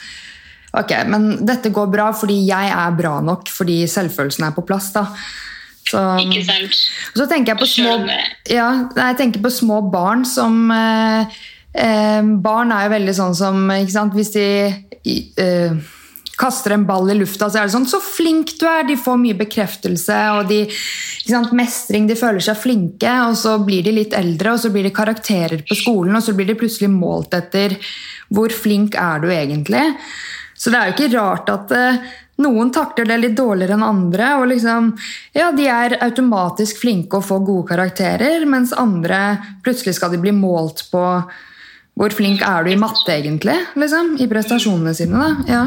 Ok, 0.71 0.91
men 1.11 1.33
dette 1.43 1.67
går 1.75 1.89
bra 1.91 2.05
fordi 2.15 2.37
jeg 2.47 2.69
er 2.71 2.93
bra 2.95 3.17
nok, 3.19 3.49
fordi 3.51 3.81
selvfølelsen 3.91 4.45
er 4.47 4.53
på 4.55 4.63
plass. 4.63 4.93
da. 4.95 5.01
Så, 5.83 5.99
Ikke 6.23 6.45
sant? 6.47 6.77
så 7.17 7.25
tenker 7.27 7.51
jeg 7.51 7.59
på 7.59 7.67
små, 7.67 7.97
ja, 8.47 8.67
jeg 8.95 9.17
tenker 9.19 9.43
på 9.43 9.51
små 9.51 9.81
barn 9.91 10.23
som 10.29 10.69
eh, 10.71 11.39
eh, 11.73 12.21
Barn 12.45 12.71
er 12.71 12.85
jo 12.85 12.93
veldig 12.93 13.15
sånn 13.17 13.35
som 13.35 13.65
ikke 13.73 13.95
sant, 13.97 14.15
Hvis 14.15 14.31
de 14.35 14.45
eh, 15.41 15.75
kaster 16.41 16.73
en 16.75 16.87
ball 16.89 17.11
i 17.13 17.17
lufta, 17.19 17.49
så 17.49 17.61
er 17.61 17.69
det 17.69 17.75
sånn 17.75 17.87
'Så 17.87 18.01
flink 18.01 18.55
du 18.59 18.65
er!' 18.65 18.87
De 18.87 18.97
får 18.97 19.17
mye 19.21 19.37
bekreftelse 19.37 20.17
og 20.39 20.49
de, 20.49 20.65
sant, 21.27 21.53
mestring. 21.53 22.07
De 22.07 22.15
føler 22.15 22.41
seg 22.41 22.57
flinke, 22.57 23.13
og 23.29 23.37
så 23.37 23.59
blir 23.63 23.83
de 23.83 23.91
litt 23.91 24.13
eldre, 24.13 24.53
og 24.53 24.59
så 24.59 24.71
blir 24.73 24.83
det 24.83 24.97
karakterer 24.97 25.61
på 25.67 25.77
skolen, 25.77 26.15
og 26.15 26.23
så 26.23 26.33
blir 26.35 26.47
de 26.47 26.55
plutselig 26.55 26.89
målt 26.89 27.33
etter 27.37 27.77
'Hvor 28.31 28.51
flink 28.51 28.95
er 28.95 29.19
du 29.19 29.27
egentlig?' 29.27 29.95
Så 30.55 30.69
det 30.69 30.77
er 30.77 30.91
jo 30.91 30.93
ikke 30.93 31.17
rart 31.17 31.49
at 31.49 31.71
eh, 31.71 31.97
noen 32.37 32.71
takler 32.73 33.07
det 33.09 33.19
litt 33.19 33.37
dårligere 33.37 33.77
enn 33.77 33.83
andre. 33.83 34.35
og 34.41 34.47
liksom, 34.51 34.91
ja, 35.33 35.51
De 35.51 35.65
er 35.65 35.97
automatisk 36.01 36.81
flinke 36.83 37.17
og 37.17 37.25
får 37.25 37.45
gode 37.45 37.67
karakterer, 37.67 38.45
mens 38.45 38.73
andre 38.73 39.39
plutselig 39.63 39.95
skal 39.95 40.11
de 40.11 40.21
bli 40.21 40.31
målt 40.31 40.85
på 40.91 41.23
hvor 41.99 42.13
flink 42.15 42.41
er 42.41 42.63
du 42.63 42.71
i 42.71 42.79
matte, 42.79 43.11
egentlig? 43.11 43.57
liksom, 43.75 44.15
I 44.23 44.27
prestasjonene 44.31 44.93
sine. 44.95 45.19
da, 45.19 45.51
ja. 45.51 45.63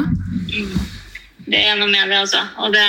Det 1.45 1.59
er 1.61 1.75
noe 1.77 1.91
med 1.91 2.09
det, 2.09 2.17
altså. 2.23 2.41
Og 2.57 2.73
det 2.73 2.85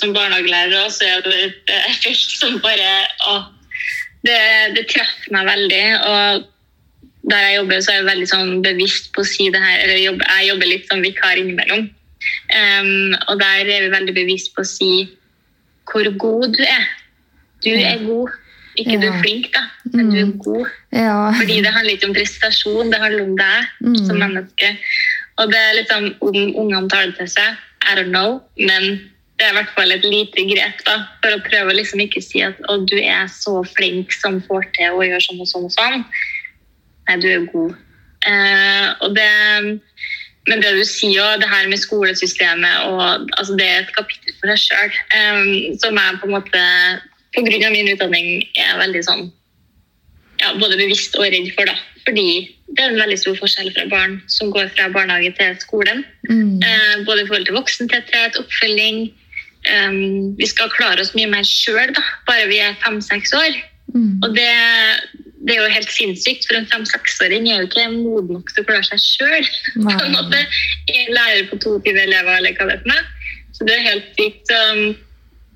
som 0.00 0.14
barnehagelærer 0.16 0.84
også 0.86 1.06
er 1.06 1.20
det 1.26 1.36
et 1.44 1.74
felt 2.02 2.32
som 2.40 2.56
bare 2.64 2.94
å, 3.30 3.36
det, 4.26 4.38
det 4.76 4.86
treffer 4.90 5.30
meg 5.36 5.46
veldig. 5.46 5.82
Og 6.10 6.48
der 7.30 7.44
jeg 7.46 7.56
jobber, 7.60 7.80
så 7.84 7.92
er 7.92 8.00
jeg 8.00 8.08
veldig 8.10 8.28
sånn 8.32 8.52
bevisst 8.64 9.12
på 9.14 9.22
å 9.22 9.28
si 9.28 9.46
det 9.54 9.60
her. 9.62 9.76
Eller 9.84 10.00
jobber, 10.02 10.26
jeg 10.38 10.48
jobber 10.50 10.72
litt 10.72 10.88
som 10.90 11.04
vikar 11.04 11.38
innimellom. 11.38 11.84
Um, 12.54 13.14
og 13.28 13.38
der 13.40 13.62
er 13.66 13.84
vi 13.86 13.92
veldig 13.94 14.14
bevisst 14.14 14.52
på 14.56 14.62
å 14.64 14.68
si 14.68 14.90
hvor 15.90 16.06
god 16.22 16.52
du 16.56 16.62
er. 16.66 16.84
Du 17.62 17.70
er 17.74 18.02
god. 18.02 18.34
Ikke 18.80 18.96
du 19.02 19.04
er 19.04 19.18
flink, 19.20 19.50
da, 19.52 19.60
men 19.92 20.08
du 20.10 20.16
er 20.16 20.24
Mm. 20.30 20.38
god. 20.40 20.68
ja. 20.96 21.16
Fordi 21.36 21.58
det 21.60 21.72
handler 21.74 21.92
ikke 21.92 22.08
om 22.08 22.14
prestasjon, 22.16 22.90
det 22.90 23.00
handler 23.02 23.26
om 23.26 23.34
deg 23.36 23.66
Mm. 23.84 23.96
som 24.06 24.16
menneske. 24.18 24.70
Og 25.40 25.52
det 25.52 25.58
er 25.58 25.86
sånn 25.88 26.12
om 26.20 26.36
ungene 26.36 26.88
tar 26.92 27.08
det 27.08 27.16
til 27.20 27.30
seg, 27.34 27.58
I 27.88 27.96
don't 27.98 28.12
know, 28.12 28.40
men 28.60 29.00
det 29.40 29.48
er 29.48 29.54
i 29.54 29.56
hvert 29.56 29.72
fall 29.74 29.90
et 29.90 30.04
lite 30.06 30.44
grep 30.46 30.82
da, 30.86 30.98
for 31.22 31.34
å 31.34 31.44
prøve 31.46 31.72
å 31.72 31.76
liksom 31.76 32.02
ikke 32.04 32.22
si 32.22 32.44
at 32.46 32.58
å, 32.70 32.78
du 32.86 32.98
er 33.00 33.26
så 33.32 33.62
flink 33.72 34.12
som 34.14 34.38
får 34.44 34.68
til 34.76 34.98
å 34.98 35.06
gjøre 35.06 35.24
sånn 35.24 35.40
og 35.42 35.48
sånn 35.50 35.66
og 35.66 35.74
sånn. 35.74 36.04
Nei, 37.08 37.16
du 37.18 37.26
er 37.32 37.48
god. 37.50 37.72
Eh, 38.28 38.86
og 39.02 39.16
det, 39.16 39.30
men 40.46 40.62
det 40.62 40.74
du 40.76 40.84
sier 40.86 41.24
òg, 41.24 41.40
det 41.42 41.50
her 41.50 41.66
med 41.72 41.82
skolesystemet, 41.82 42.86
og, 42.92 43.32
altså 43.40 43.56
det 43.58 43.66
er 43.66 43.80
et 43.80 43.94
kapittel 43.96 44.36
for 44.38 44.52
deg 44.52 44.62
sjøl, 44.62 44.94
som 45.82 45.98
jeg 45.98 46.20
på 46.20 46.30
en 46.30 46.36
måte, 46.36 46.64
av 47.32 47.72
min 47.72 47.90
utdanning, 47.96 48.44
er 48.60 48.78
veldig 48.78 49.02
sånn 49.08 49.24
ja, 50.42 50.52
både 50.58 50.78
bevisst 50.78 51.16
og 51.18 51.26
redd 51.26 51.50
for. 51.56 51.66
da. 51.66 51.74
Fordi 52.06 52.26
det 52.72 52.84
er 52.84 52.92
en 52.92 53.00
veldig 53.00 53.18
stor 53.20 53.36
forskjell 53.36 53.72
fra 53.74 53.84
barn 53.90 54.14
som 54.32 54.52
går 54.52 54.70
fra 54.76 54.88
barnehage 54.94 55.32
til 55.38 55.58
skolen. 55.60 56.04
Mm. 56.30 56.62
Eh, 56.64 56.94
både 57.06 57.24
i 57.24 57.26
forhold 57.28 57.48
til 57.48 57.58
voksentetthet, 57.58 58.38
oppfølging. 58.40 59.10
Um, 59.62 60.32
vi 60.38 60.46
skal 60.50 60.72
klare 60.74 61.04
oss 61.04 61.12
mye 61.14 61.28
mer 61.30 61.44
sjøl 61.46 61.92
bare 62.26 62.48
vi 62.50 62.58
er 62.58 62.78
fem-seks 62.82 63.30
år. 63.38 63.58
Mm. 63.94 64.18
Og 64.24 64.34
det, 64.34 64.48
det 65.46 65.54
er 65.54 65.60
jo 65.60 65.74
helt 65.76 65.92
sinnssykt, 65.92 66.48
for 66.48 66.58
en 66.58 66.66
fem-seksåring 66.72 67.46
er 67.46 67.60
jo 67.60 67.68
ikke 67.68 67.86
moden 67.92 68.38
nok 68.38 68.50
til 68.50 68.64
å 68.64 68.68
klare 68.72 68.88
seg 68.88 69.04
sjøl. 69.04 69.50
En 70.92 71.14
lærer 71.14 71.46
på 71.50 71.60
22 71.62 71.92
elever, 71.92 72.34
eller 72.40 72.56
hva 72.58 72.66
det 72.68 72.78
er 72.78 72.82
for 72.82 72.90
noe. 72.90 73.04
Så 73.52 73.68
det 73.68 73.76
er 73.76 73.90
helt 73.90 74.08
sykt. 74.18 74.50
Um, 74.50 74.94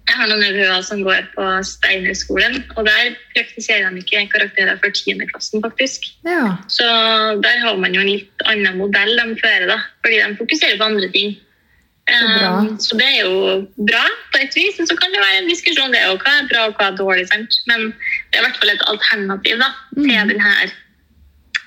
jeg 0.06 0.20
har 0.20 0.28
noen 0.30 0.42
nevøer 0.44 0.82
som 0.86 1.00
går 1.02 1.24
på 1.34 1.44
Steinerskolen, 1.66 2.60
og 2.76 2.86
der 2.86 3.16
praktiserer 3.34 3.90
de 3.90 4.02
ikke 4.04 4.22
karakterer 4.30 4.78
for 4.82 4.94
tiendeklassen, 4.94 5.62
faktisk. 5.64 6.06
Ja. 6.26 6.54
Så 6.70 6.86
der 7.42 7.58
har 7.64 7.74
man 7.80 7.96
jo 7.96 8.04
en 8.04 8.12
litt 8.12 8.46
annen 8.46 8.78
modell 8.78 9.12
de 9.18 9.34
fører, 9.40 9.66
da, 9.72 9.80
fordi 10.06 10.22
de 10.22 10.38
fokuserer 10.38 10.78
på 10.78 10.88
andre 10.92 11.10
ting. 11.14 11.34
Så, 12.06 12.22
um, 12.22 12.78
så, 12.78 12.94
det 12.94 13.06
er 13.16 13.24
jo 13.26 13.66
bra 13.88 14.04
på 14.30 14.38
et 14.38 14.54
vis, 14.54 14.78
men 14.78 14.86
så 14.86 14.94
kan 14.94 15.10
det 15.10 15.18
være 15.18 15.40
en 15.40 15.50
diskusjon 15.50 15.90
det 15.90 15.98
er 15.98 16.12
jo 16.12 16.20
hva 16.22 16.32
er 16.38 16.50
bra 16.52 16.60
og 16.68 16.78
hva 16.78 16.86
er 16.92 17.00
dårlig. 17.00 17.26
Sant? 17.32 17.50
Men 17.66 17.88
det 17.90 18.38
er 18.38 18.44
i 18.44 18.46
hvert 18.46 18.60
fall 18.62 18.74
et 18.76 18.86
alternativ 18.92 19.58
da, 19.58 19.72
til 19.96 20.06
mm. 20.06 20.28
den 20.30 20.42
her 20.44 20.64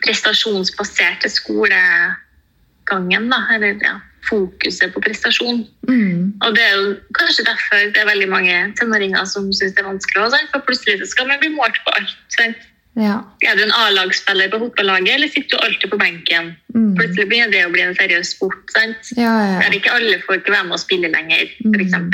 prestasjonsbaserte 0.06 1.28
skolegangen. 1.34 3.28
Da, 3.34 3.40
eller 3.58 3.84
ja, 3.84 4.00
fokuset 4.28 4.94
på 4.94 5.04
prestasjon. 5.04 5.62
Mm. 5.88 6.34
Og 6.44 6.56
det 6.56 6.64
er 6.66 6.74
jo 6.78 6.96
kanskje 7.18 7.46
derfor 7.48 7.86
det 7.94 8.02
er 8.02 8.10
veldig 8.10 8.30
mange 8.32 8.58
tenåringer 8.80 9.30
som 9.30 9.48
syns 9.54 9.76
det 9.78 9.84
er 9.84 9.92
vanskelig. 9.92 10.26
Også, 10.26 10.42
for 10.54 10.66
plutselig 10.68 11.08
skal 11.08 11.30
man 11.30 11.40
bli 11.42 11.54
målt 11.56 11.80
på 11.86 11.96
alt. 12.00 12.18
Sant? 12.36 12.68
Ja. 13.00 13.20
Er 13.46 13.56
du 13.56 13.64
en 13.64 13.76
A-lagsspiller 13.86 14.50
på 14.52 14.60
fotballaget, 14.64 15.14
eller 15.16 15.32
sitter 15.32 15.56
du 15.56 15.66
alltid 15.66 15.92
på 15.92 16.00
benken? 16.02 16.52
Mm. 16.76 16.96
Plutselig 16.98 17.30
begynner 17.30 17.54
det 17.54 17.62
å 17.68 17.72
bli 17.72 17.86
en 17.86 17.96
seriøs 17.96 18.34
sport. 18.36 18.60
sant? 18.74 19.14
Ja, 19.16 19.32
ja. 19.54 19.60
Der 19.62 19.78
ikke 19.78 19.94
alle 19.96 20.20
får 20.26 20.42
ikke 20.42 20.56
være 20.56 20.68
med 20.68 20.76
å 20.76 20.82
spille 20.82 21.12
lenger, 21.14 21.54
f.eks. 21.70 21.96
Mm. 21.96 22.12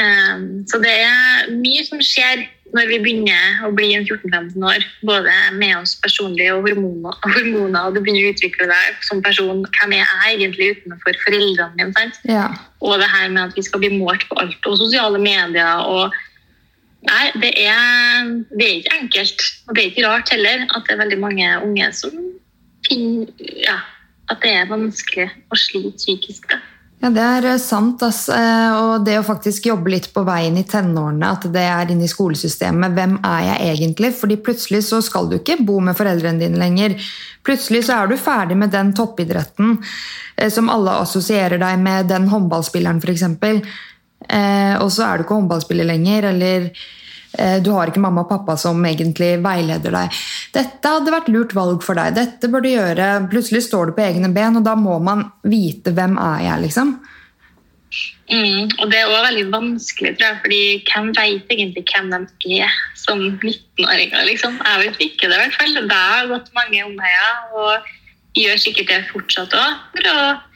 Um, 0.00 0.62
så 0.70 0.80
det 0.80 0.92
er 1.04 1.50
mye 1.52 1.84
som 1.84 2.00
skjer 2.00 2.46
når 2.72 2.88
vi 2.88 2.98
begynner 3.04 3.66
å 3.66 3.70
bli 3.76 3.90
en 3.92 4.06
14-15 4.06 4.64
år. 4.64 4.84
Både 5.04 5.32
med 5.58 5.74
oss 5.76 5.94
personlig 6.00 6.48
og 6.54 6.64
hormoner, 6.66 7.18
hormoner, 7.26 7.80
og 7.84 7.96
du 7.96 8.00
begynner 8.00 8.30
å 8.30 8.32
utvikle 8.32 8.68
deg 8.70 9.04
som 9.04 9.20
person. 9.24 9.64
Hvem 9.76 9.94
er 9.98 10.02
jeg 10.06 10.38
egentlig 10.38 10.70
utenfor 10.78 11.20
foreldrene 11.26 11.76
mine? 11.76 11.92
sant? 11.98 12.20
Ja. 12.28 12.48
Og 12.80 12.96
det 13.02 13.10
her 13.12 13.28
med 13.28 13.50
at 13.50 13.58
vi 13.58 13.66
skal 13.66 13.84
bli 13.84 13.92
målt 13.98 14.24
på 14.30 14.40
alt, 14.40 14.68
og 14.68 14.80
sosiale 14.80 15.20
medier. 15.20 15.84
og 15.84 16.16
Nei, 17.02 17.24
det 17.42 17.52
er, 17.58 18.28
det 18.54 18.66
er, 18.66 18.76
ikke 18.80 18.98
enkelt. 19.02 19.46
Og 19.66 19.74
det 19.76 19.82
er 19.82 19.90
ikke 19.90 20.08
rart 20.08 20.32
heller 20.32 20.66
at 20.70 20.84
det 20.86 20.94
er 20.94 21.02
veldig 21.02 21.20
mange 21.20 21.48
unge 21.66 21.92
som 21.98 22.14
finner 22.86 23.28
ja, 23.66 23.80
at 24.30 24.40
det 24.42 24.52
er 24.54 24.70
vanskelig 24.70 25.28
å 25.52 25.58
slite 25.58 25.98
psykisk. 25.98 26.48
Da. 26.48 26.62
Ja, 27.02 27.10
Det 27.10 27.22
er 27.22 27.46
eh, 27.50 27.58
sant. 27.58 28.02
Ass. 28.06 28.28
Eh, 28.30 28.72
og 28.78 29.06
det 29.06 29.16
å 29.18 29.26
faktisk 29.26 29.66
jobbe 29.66 29.90
litt 29.90 30.08
på 30.14 30.22
veien 30.26 30.54
i 30.58 30.62
tenårene, 30.68 31.32
at 31.34 31.48
det 31.50 31.64
er 31.66 31.90
inne 31.90 32.06
i 32.06 32.10
skolesystemet. 32.10 32.94
Hvem 32.94 33.16
er 33.26 33.40
jeg 33.48 33.72
egentlig? 33.72 34.12
Fordi 34.20 34.38
plutselig 34.38 34.84
så 34.86 35.02
skal 35.02 35.26
du 35.30 35.40
ikke 35.40 35.58
bo 35.66 35.80
med 35.82 35.98
foreldrene 35.98 36.38
dine 36.44 36.60
lenger. 36.62 36.94
Plutselig 37.42 37.88
så 37.88 37.98
er 37.98 38.12
du 38.12 38.16
ferdig 38.20 38.58
med 38.60 38.70
den 38.70 38.94
toppidretten 38.94 39.80
eh, 40.36 40.50
som 40.54 40.70
alle 40.70 41.00
assosierer 41.02 41.58
deg 41.58 41.82
med 41.82 42.10
den 42.12 42.30
håndballspilleren, 42.30 43.02
f.eks. 43.02 43.26
Og 44.22 44.88
så 44.94 45.02
er 45.02 45.18
du 45.18 45.24
ikke 45.24 45.34
håndballspiller 45.34 45.88
lenger, 45.88 46.28
eller 46.30 46.68
du 47.64 47.70
har 47.72 47.88
ikke 47.88 48.02
mamma 48.02 48.26
og 48.26 48.28
pappa 48.28 48.58
som 48.60 48.82
egentlig 48.84 49.34
veileder 49.44 49.94
deg. 49.94 50.20
Dette 50.52 50.92
hadde 50.96 51.14
vært 51.14 51.30
lurt 51.32 51.54
valg 51.56 51.80
for 51.84 51.96
deg. 51.96 52.12
Dette 52.18 52.50
bør 52.52 52.64
du 52.64 52.68
gjøre. 52.72 53.08
Plutselig 53.32 53.64
står 53.66 53.88
du 53.88 53.96
på 53.96 54.04
egne 54.04 54.28
ben, 54.34 54.58
og 54.60 54.66
da 54.66 54.76
må 54.76 54.98
man 55.00 55.24
vite 55.48 55.94
hvem 55.96 56.18
er 56.20 56.46
jeg, 56.48 56.64
liksom. 56.66 56.92
Mm, 58.32 58.70
og 58.80 58.84
det 58.88 58.98
er 58.98 59.08
også 59.08 59.24
veldig 59.26 59.48
vanskelig, 59.52 60.12
tror 60.16 60.28
jeg, 60.28 60.38
fordi 60.44 60.60
hvem 60.88 61.08
vet 61.18 61.50
egentlig 61.52 61.82
hvem 61.90 62.28
de 62.44 62.60
er 62.64 62.76
som 62.96 63.18
19-åringer? 63.20 64.22
Liksom? 64.28 64.60
Jeg 64.64 64.84
vet 64.86 65.02
ikke 65.08 65.28
det, 65.28 65.36
i 65.36 65.42
hvert 65.42 65.58
fall. 65.58 65.74
Det 65.90 65.98
har 65.98 66.30
gått 66.30 66.48
mange 66.56 66.84
omveier, 66.86 67.34
og 67.56 67.90
gjør 68.38 68.62
sikkert 68.62 68.88
det 68.88 69.02
fortsatt 69.10 69.52
òg 69.58 70.48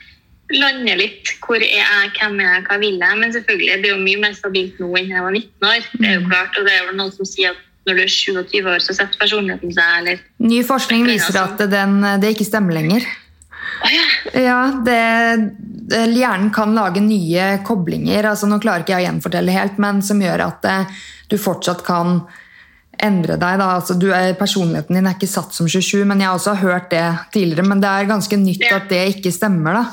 lande 0.55 0.97
litt. 0.99 1.33
Hvor 1.43 1.59
er 1.59 1.79
jeg, 1.81 2.11
hvem 2.19 2.41
er 2.41 2.51
jeg, 2.53 2.65
hva 2.69 2.79
vil 2.83 2.99
jeg? 3.01 3.21
Men 3.21 3.35
selvfølgelig, 3.35 3.79
det 3.83 3.91
er 3.91 3.95
jo 3.95 4.03
mye 4.03 4.23
mer 4.23 4.35
stabilt 4.37 4.81
nå 4.83 4.91
enn 4.99 5.15
jeg 5.15 5.25
var 5.27 5.35
19 5.35 5.71
år. 5.71 5.89
Det 5.97 6.09
er 6.09 6.19
jo 6.19 6.25
mm. 6.25 6.31
klart, 6.31 6.59
og 6.59 6.69
det 6.69 6.75
er 6.75 6.83
jo 6.85 6.97
noen 6.99 7.15
som 7.15 7.29
sier 7.29 7.55
at 7.55 7.63
når 7.87 7.99
du 7.99 8.03
er 8.03 8.11
27 8.11 8.67
år, 8.67 8.81
så 8.83 8.97
setter 8.97 9.21
personligheten 9.21 9.71
seg 9.75 10.01
eller 10.01 10.23
Ny 10.43 10.59
forskning 10.67 11.07
viser 11.07 11.39
at 11.39 11.61
den, 11.71 12.01
det 12.23 12.33
ikke 12.35 12.49
stemmer 12.49 12.75
lenger. 12.75 13.07
Oh, 13.77 13.93
ja. 13.93 14.07
ja 14.41 14.59
det, 14.87 14.97
Hjernen 16.17 16.51
kan 16.55 16.75
lage 16.75 17.03
nye 17.05 17.61
koblinger. 17.67 18.27
altså 18.33 18.49
Nå 18.51 18.59
klarer 18.63 18.83
ikke 18.83 18.97
jeg 18.97 19.05
å 19.05 19.09
gjenfortelle 19.11 19.55
helt, 19.55 19.79
men 19.83 20.03
som 20.03 20.23
gjør 20.23 20.49
at 20.49 20.67
eh, 20.67 20.99
du 21.31 21.39
fortsatt 21.39 21.87
kan 21.87 22.25
endre 22.97 23.37
deg. 23.39 23.59
Da. 23.61 23.71
Altså, 23.77 23.95
du 23.95 24.09
er, 24.11 24.35
personligheten 24.39 24.99
din 24.99 25.07
er 25.07 25.15
ikke 25.15 25.31
satt 25.31 25.55
som 25.55 25.69
27, 25.71 26.03
men 26.09 26.25
jeg 26.25 26.33
også 26.33 26.57
har 26.57 26.59
også 26.59 26.67
hørt 26.67 26.91
det 26.91 27.07
tidligere. 27.37 27.69
Men 27.71 27.83
det 27.85 27.93
er 27.93 28.11
ganske 28.11 28.41
nytt 28.41 28.67
ja. 28.67 28.81
at 28.81 28.91
det 28.91 29.05
ikke 29.15 29.35
stemmer. 29.35 29.79
da 29.79 29.85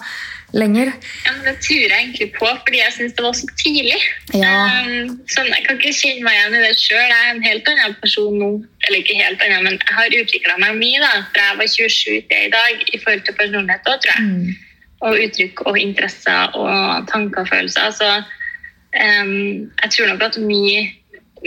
lenger? 0.54 0.92
Ja, 1.26 1.32
men 1.34 1.46
Det 1.46 1.56
turer 1.66 1.90
jeg 1.90 2.02
egentlig 2.04 2.30
på, 2.38 2.48
fordi 2.66 2.80
jeg 2.80 2.94
syns 2.94 3.16
det 3.18 3.26
var 3.26 3.34
så 3.38 3.48
tidlig. 3.60 4.02
Ja. 4.38 4.54
Um, 4.86 5.16
sånn, 5.34 5.50
jeg 5.50 5.66
kan 5.66 5.80
ikke 5.80 5.96
kjenne 5.98 6.26
meg 6.28 6.38
igjen 6.38 6.58
i 6.58 6.64
det 6.64 6.76
sjøl. 6.82 7.02
Jeg 7.02 7.22
er 7.22 7.32
en 7.32 7.48
helt 7.48 7.72
annen 7.74 7.96
person 8.02 8.38
nå. 8.40 8.52
Eller 8.86 9.02
ikke 9.02 9.18
helt 9.20 9.46
annen, 9.46 9.68
men 9.68 9.80
jeg 9.80 9.98
har 9.98 10.18
utvikla 10.20 10.60
meg 10.62 10.78
mye 10.80 11.02
da, 11.02 11.12
fra 11.34 11.50
jeg 11.50 11.60
var 11.62 11.72
27 11.74 12.22
til 12.30 12.48
i 12.48 12.54
dag 12.54 12.86
i 12.86 13.02
forhold 13.02 13.26
til 13.26 13.38
personlighet 13.40 13.92
òg, 13.94 14.00
tror 14.06 14.14
jeg. 14.14 14.30
Mm. 14.30 14.82
Og 15.04 15.22
uttrykk 15.26 15.64
og 15.68 15.80
interesser 15.80 16.58
og 16.60 17.08
tanker 17.12 17.44
og 17.44 17.50
følelser. 17.52 17.90
Så 17.98 18.12
um, 18.20 19.34
jeg 19.82 19.96
tror 19.98 20.14
nok 20.14 20.28
at 20.30 20.40
mye, 20.44 20.86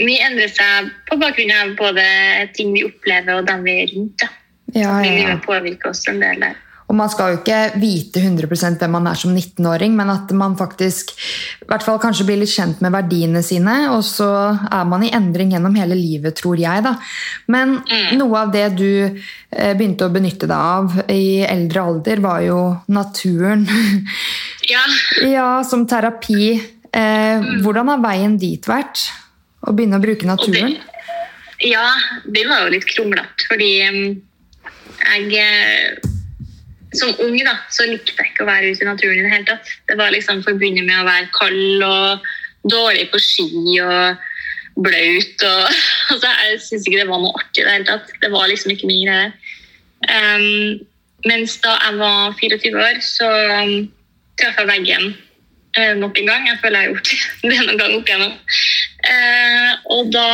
mye 0.01 0.27
endrer 0.27 0.51
seg 0.51 0.91
på 1.07 1.19
bakgrunn 1.21 1.55
av 1.55 1.77
både 1.79 2.05
ting 2.57 2.75
vi 2.75 2.85
opplever 2.89 3.39
og 3.39 3.49
dem 3.49 3.65
vi 3.65 3.79
er 3.85 3.95
rundt. 3.95 4.19
Da. 4.21 4.33
Ja, 4.75 4.97
ja, 4.99 5.11
ja. 5.15 5.35
Vi 5.35 5.45
påvirker 5.47 5.93
oss 5.95 6.03
en 6.11 6.19
del 6.19 6.43
der. 6.43 6.57
Og 6.87 6.95
man 6.95 7.09
skal 7.11 7.33
jo 7.33 7.39
ikke 7.41 7.79
vite 7.81 8.21
100 8.23 8.77
hvem 8.79 8.93
man 8.95 9.09
er 9.11 9.19
som 9.19 9.33
19-åring, 9.35 9.95
men 9.97 10.11
at 10.13 10.31
man 10.31 10.55
faktisk 10.59 11.11
i 11.17 11.67
hvert 11.67 11.83
fall 11.83 11.99
kanskje 11.99 12.27
blir 12.29 12.39
litt 12.39 12.53
kjent 12.53 12.79
med 12.83 12.93
verdiene 12.95 13.41
sine. 13.43 13.75
Og 13.91 14.05
så 14.07 14.29
er 14.55 14.87
man 14.87 15.03
i 15.03 15.11
endring 15.15 15.51
gjennom 15.51 15.75
hele 15.75 15.97
livet, 15.99 16.37
tror 16.39 16.59
jeg. 16.61 16.85
da. 16.85 16.95
Men 17.51 17.81
mm. 17.81 18.15
noe 18.21 18.39
av 18.45 18.53
det 18.55 18.69
du 18.79 18.87
eh, 19.03 19.73
begynte 19.75 20.07
å 20.07 20.13
benytte 20.15 20.47
deg 20.47 20.55
av 20.55 20.95
i 21.11 21.43
eldre 21.43 21.83
alder, 21.91 22.23
var 22.23 22.43
jo 22.47 22.61
naturen. 22.87 23.67
Ja. 24.67 24.81
ja 25.23 25.49
som 25.63 25.85
terapi. 25.87 26.49
Eh, 26.91 27.37
mm. 27.39 27.61
Hvordan 27.63 27.87
har 27.87 28.01
veien 28.03 28.33
dit 28.35 28.65
vært? 28.67 29.05
Å 29.63 29.71
begynne 29.71 29.95
å 29.95 30.03
bruke 30.03 30.27
naturen? 30.27 30.75
Ja, 31.63 31.85
det 32.27 32.43
var 32.49 32.65
jo 32.65 32.73
litt 32.73 32.83
kronglete, 32.89 33.47
fordi 33.47 33.69
mm, 33.87 34.09
jeg 35.07 35.39
eh, 35.39 36.06
som 36.99 37.13
ung 37.23 37.37
da, 37.45 37.55
så 37.73 37.87
likte 37.89 38.15
jeg 38.15 38.33
ikke 38.33 38.45
å 38.45 38.49
være 38.49 38.71
ute 38.71 38.85
i 38.85 38.89
naturen 38.89 39.19
i 39.19 39.25
det 39.25 39.33
hele 39.33 39.47
tatt. 39.49 39.71
Det 39.89 39.97
var 39.99 40.13
liksom 40.13 40.43
forbundet 40.45 40.87
med 40.87 41.01
å 41.01 41.07
være 41.07 41.31
kald 41.35 41.85
og 41.87 42.27
dårlig 42.71 43.07
på 43.11 43.21
ski 43.21 43.49
og 43.83 44.25
blaut. 44.83 45.45
Og, 45.47 45.77
altså, 46.11 46.33
jeg 46.43 46.61
syns 46.65 46.87
ikke 46.87 47.01
det 47.01 47.09
var 47.11 47.21
noe 47.23 47.37
artig 47.41 47.63
i 47.63 47.67
det 47.67 47.75
hele 47.75 47.89
tatt. 47.91 48.11
Det 48.23 48.31
var 48.33 48.49
liksom 48.51 48.73
ikke 48.73 48.89
min 48.89 49.05
greie. 49.07 49.31
Um, 50.07 50.83
mens 51.25 51.57
da 51.63 51.77
jeg 51.81 51.97
var 52.01 52.35
24 52.37 52.83
år, 52.83 52.99
så 53.01 53.29
um, 53.63 53.87
traff 54.37 54.59
jeg 54.61 54.69
veggen 54.69 55.07
uh, 55.77 55.93
nok 55.97 56.19
en 56.21 56.29
gang. 56.29 56.49
Jeg 56.51 56.61
føler 56.61 56.79
jeg 56.79 56.87
har 56.87 56.93
gjort 56.93 57.13
det 57.49 57.61
noen 57.63 57.81
gang 57.81 57.95
opp 57.97 58.11
igjennom. 58.11 58.35
Uh, 59.07 59.71
og 59.93 60.11
da 60.13 60.27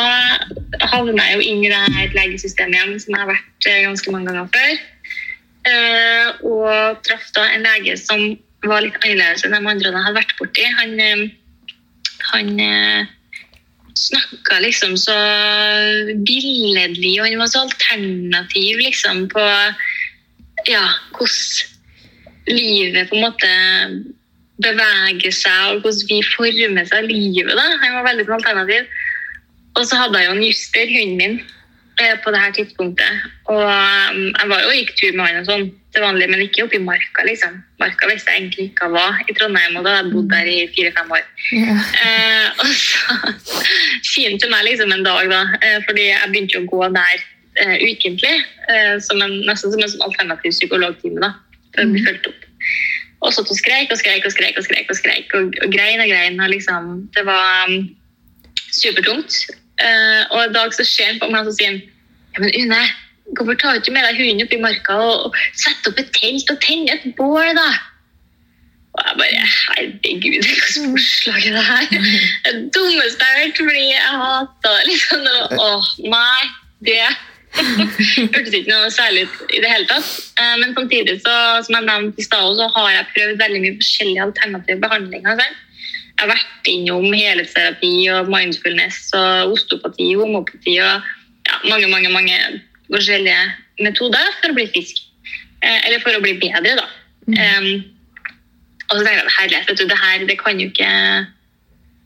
havna 0.91 1.29
jeg 1.29 1.37
jo 1.37 1.45
inn 1.51 1.63
i 1.63 1.71
det 1.71 1.83
her 1.97 2.17
legesystemet 2.17 2.79
igjen, 2.79 2.97
som 3.03 3.15
jeg 3.15 3.23
har 3.23 3.31
vært 3.31 3.69
uh, 3.69 3.79
ganske 3.87 4.15
mange 4.15 4.31
ganger 4.31 4.51
før. 4.55 4.83
Eh, 5.63 6.43
og 6.43 6.99
traff 7.07 7.29
da 7.35 7.45
en 7.53 7.63
lege 7.63 7.95
som 7.99 8.33
var 8.67 8.83
litt 8.83 8.97
annerledes 9.03 9.45
enn 9.45 9.55
de 9.55 9.59
andre 9.61 9.91
jeg 9.91 10.05
hadde 10.05 10.17
vært 10.19 10.33
borti. 10.39 10.65
Han, 10.79 10.95
eh, 10.99 11.23
han 12.31 12.49
eh, 12.63 13.11
snakka 13.99 14.59
liksom 14.63 14.97
så 14.99 15.15
billedlig, 16.27 17.15
og 17.19 17.27
han 17.29 17.39
var 17.39 17.51
så 17.51 17.63
alternativ 17.67 18.81
liksom 18.81 19.27
på 19.31 19.45
ja, 20.67 20.83
hvordan 21.15 21.71
livet 22.47 23.09
på 23.09 23.17
en 23.17 23.23
måte 23.23 23.53
beveger 24.63 25.33
seg, 25.33 25.61
og 25.71 25.83
hvordan 25.83 26.09
vi 26.09 26.19
former 26.33 26.87
seg 26.87 27.09
livet. 27.09 27.55
da. 27.55 27.65
Han 27.83 27.97
var 27.97 28.07
veldig 28.11 28.27
alternativ. 28.35 28.87
Og 29.73 29.87
så 29.89 29.97
hadde 29.97 30.19
jeg 30.19 30.29
jo 30.29 30.35
en 30.35 30.45
Juster, 30.45 30.91
hunden 30.91 31.17
min, 31.17 31.39
på 32.23 32.31
det 32.33 32.39
her 32.41 32.53
tidspunktet. 32.55 33.23
Og 33.51 33.61
um, 33.61 34.21
jeg 34.33 34.49
var 34.49 34.63
jo 34.63 34.75
gikk 34.75 34.93
tur 34.97 35.17
med 35.17 35.27
han 35.27 35.41
og 35.43 35.49
sånn 35.49 35.67
til 35.93 36.03
vanlig, 36.03 36.27
men 36.31 36.41
ikke 36.41 36.65
oppi 36.65 36.79
Marka. 36.81 37.25
liksom. 37.27 37.59
Marka 37.81 38.09
visste 38.09 38.33
jeg 38.33 38.41
egentlig 38.41 38.65
ikke 38.71 38.89
hva 38.93 39.05
i 39.29 39.35
Trondheim, 39.37 39.77
og 39.77 39.85
da 39.85 39.97
hadde 39.97 40.09
jeg 40.09 40.15
bodd 40.15 40.31
der 40.31 40.49
i 40.49 40.57
fire-fem 40.73 41.13
år. 41.13 41.27
Yeah. 41.53 41.83
Eh, 42.07 42.47
og 42.61 42.71
så 42.73 44.25
han 44.25 44.55
meg 44.55 44.65
liksom 44.69 44.95
en 44.95 45.05
dag, 45.05 45.29
da, 45.29 45.43
eh, 45.61 45.79
fordi 45.87 46.07
jeg 46.09 46.31
begynte 46.33 46.63
å 46.63 46.69
gå 46.71 46.89
der 46.97 47.25
eh, 47.61 47.75
ukentlig, 47.85 48.35
eh, 48.73 48.95
som 49.05 49.21
en, 49.21 49.39
nesten 49.45 49.75
som 49.75 49.83
en 49.83 49.93
sånn 49.93 50.07
alternativ 50.09 50.55
psykologtime, 50.55 51.21
da, 51.21 51.35
for 51.75 51.85
å 51.85 51.91
bli 51.93 52.01
mm. 52.01 52.09
fulgt 52.09 52.31
opp. 52.31 52.47
Og 53.23 53.35
satt 53.35 53.51
og 53.53 53.59
skreik 53.59 53.93
og 53.93 53.99
skreik 54.01 54.25
og 54.27 54.33
skreik 54.35 54.57
og 54.59 54.65
skreik 54.65 54.89
og 54.91 54.97
skreik 54.99 55.35
og, 55.37 55.53
og 55.63 55.71
grein 55.71 56.01
og 56.03 56.09
grein. 56.11 56.41
og 56.43 56.49
liksom, 56.51 56.89
Det 57.15 57.23
var 57.23 57.69
um, 57.69 57.85
supertungt. 58.73 59.45
Uh, 59.81 60.21
og 60.29 60.39
en 60.43 60.53
dag 60.53 60.75
så 60.75 60.85
ser 60.85 61.09
han 61.09 61.21
på 61.21 61.31
meg 61.33 61.47
og 61.49 61.55
sier 61.57 61.79
ja, 61.79 62.41
men 62.41 62.51
Une, 62.53 62.81
hvorfor 63.37 63.57
tar 63.57 63.73
du 63.73 63.81
ikke 63.81 63.95
med 63.95 64.05
deg 64.05 64.19
hunden 64.21 64.45
opp 64.45 64.53
i 64.53 64.61
marka 64.61 64.97
og, 65.01 65.25
og 65.27 65.39
setter 65.57 65.89
opp 65.89 66.01
et 66.01 66.13
telt 66.13 66.53
og 66.53 66.61
tenner 66.61 66.99
et 66.99 67.15
bål, 67.17 67.49
da? 67.57 67.69
Og 68.93 69.01
jeg 69.07 69.17
bare 69.17 69.43
Herregud, 69.53 70.45
hvilket 70.45 70.75
forslag 70.93 71.45
er 71.49 71.55
det 71.57 71.63
her? 71.65 71.85
Det 72.45 72.53
dummeste 72.75 73.25
jeg 73.25 73.33
har 73.33 73.39
hørt, 73.41 73.61
fordi 73.61 73.85
jeg 73.89 74.17
hater 74.21 74.75
det. 74.75 74.83
Liksom. 74.91 75.23
Åh, 75.65 75.87
nei, 76.13 76.43
det 76.85 76.99
hørtes 77.53 78.53
ikke 78.53 78.69
noe 78.69 78.91
særlig 78.93 79.25
ut 79.25 79.53
i 79.53 79.61
det 79.63 79.71
hele 79.71 79.89
tatt. 79.89 80.11
Uh, 80.37 80.55
men 80.61 80.77
samtidig, 80.77 81.19
så, 81.25 81.35
som 81.65 81.79
jeg 81.79 81.87
nevnte 81.89 82.21
i 82.21 82.27
stad, 82.27 82.53
så 82.59 82.69
har 82.77 82.89
jeg 82.93 83.09
prøvd 83.15 83.41
veldig 83.41 83.63
mye 83.65 83.79
forskjellige 83.81 84.25
alternative 84.27 84.79
behandlinger. 84.85 85.41
Selv. 85.41 85.59
Jeg 86.13 86.21
har 86.21 86.29
vært 86.29 86.69
innom 86.69 87.07
helhetsterapi 87.09 87.93
og 88.13 88.29
mindfulness 88.31 89.09
og 89.17 89.55
osteopati, 89.55 90.13
homopati 90.19 90.77
og 90.83 91.09
ja, 91.49 91.57
mange, 91.67 91.89
mange, 91.91 92.11
mange 92.13 92.37
forskjellige 92.91 93.39
metoder 93.83 94.29
for 94.39 94.53
å 94.53 94.57
bli 94.57 94.67
frisk. 94.71 95.01
Eh, 95.63 95.79
eller 95.87 96.03
for 96.03 96.15
å 96.15 96.21
bli 96.23 96.37
bedre, 96.39 96.75
da. 96.79 96.87
Mm. 97.27 97.35
Um, 97.39 97.93
og 98.89 98.99
så 98.99 99.03
tenker 99.05 99.19
jeg 99.19 99.35
herlighet, 99.39 99.69
vet 99.71 99.79
du, 99.79 99.85
det 99.89 99.99
her 99.99 100.25
det 100.29 100.37
kan 100.41 100.59
jo 100.59 100.69
ikke 100.69 100.91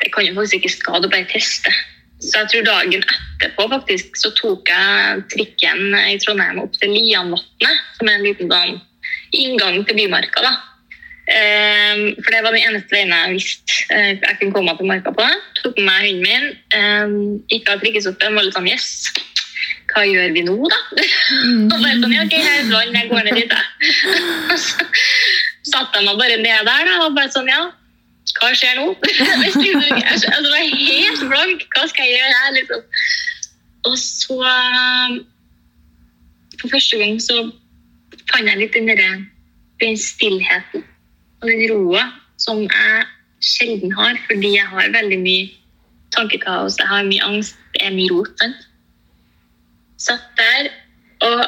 det 0.02 0.12
kan 0.14 0.28
jo 0.28 0.36
faktisk 0.38 0.60
ikke 0.60 0.74
skade 0.76 1.08
å 1.10 1.12
bare 1.12 1.30
teste. 1.32 1.74
Så 2.22 2.34
jeg 2.40 2.50
tror 2.52 2.66
dagen 2.66 3.04
etterpå 3.04 3.68
faktisk 3.70 4.18
så 4.18 4.32
tok 4.38 4.70
jeg 4.72 5.24
trikken 5.34 5.94
i 6.00 6.18
Trondheim 6.22 6.62
opp 6.64 6.78
til 6.78 6.94
Lianvatnet, 6.94 7.84
som 7.98 8.10
er 8.10 8.18
en 8.18 8.26
liten 8.26 8.52
sånn 8.52 8.80
inngang 9.38 9.84
til 9.86 9.98
Bymarka. 10.00 10.46
da. 10.46 10.54
Um, 11.28 12.16
for 12.24 12.32
det 12.32 12.40
var 12.40 12.54
den 12.56 12.64
eneste 12.64 12.94
veien 12.96 13.10
jeg 13.12 13.32
visste 13.34 13.74
uh, 13.92 14.14
jeg 14.16 14.36
kunne 14.40 14.54
komme 14.56 14.72
meg 14.72 14.78
til 14.80 14.88
marka 14.88 15.12
på. 15.12 15.26
Tok 15.60 15.76
med 15.76 15.90
meg 15.90 16.06
hunden 16.06 16.24
min. 16.24 16.46
Um, 16.72 17.18
gikk 17.52 17.72
av 17.74 17.82
trikkestoppen 17.82 18.38
var 18.38 18.48
litt 18.48 18.56
sånn 18.56 18.70
Yes, 18.72 18.88
hva 19.92 20.06
gjør 20.08 20.32
vi 20.38 20.46
nå, 20.48 20.56
da? 20.72 20.80
Mm. 20.96 21.68
og 21.72 21.76
bare 21.76 21.98
sånn, 22.00 22.16
ja, 22.16 22.24
ok, 22.24 22.38
her 22.38 22.62
er 22.62 22.72
vann, 22.72 22.96
jeg 22.96 23.12
går 23.12 23.28
ned 23.28 23.42
dit, 23.42 23.58
jeg. 23.58 24.62
så 24.64 24.88
satte 25.74 26.00
jeg 26.00 26.08
meg 26.08 26.24
bare 26.24 26.40
ned 26.40 26.72
der 26.72 26.90
da, 26.94 26.98
og 27.04 27.20
bare 27.20 27.36
sånn, 27.36 27.52
ja, 27.52 27.62
hva 28.40 28.56
skjer 28.56 28.80
nå? 28.80 28.90
altså, 30.14 30.32
det 30.32 30.52
var 30.52 30.64
helt 30.64 31.24
blank. 31.28 31.70
Hva 31.76 31.88
skal 31.92 32.08
jeg 32.08 32.22
gjøre 32.22 32.36
her, 32.40 32.52
liksom? 32.62 32.84
Og 33.88 33.96
så 34.00 34.38
For 36.58 36.72
første 36.72 37.00
gang 37.00 37.20
så 37.24 37.42
fant 38.32 38.48
jeg 38.48 38.60
litt 38.62 38.76
den, 38.76 38.88
derre 38.92 39.26
den 39.82 40.00
stillheten 40.00 40.84
og 40.84 40.97
den 41.50 41.64
roa 41.72 42.08
som 42.42 42.64
jeg 42.66 43.06
sjelden 43.44 43.94
har, 43.98 44.18
fordi 44.28 44.56
jeg 44.56 44.68
har 44.72 44.92
veldig 44.94 45.20
mye 45.22 45.48
tankekaos, 46.16 46.78
jeg 46.80 46.90
har 46.90 47.06
mye 47.08 47.24
angst, 47.28 47.58
det 47.76 47.86
er 47.86 47.96
mye 47.96 48.12
rot. 48.14 48.46
Satt 50.02 50.28
der, 50.40 50.70
og 51.26 51.46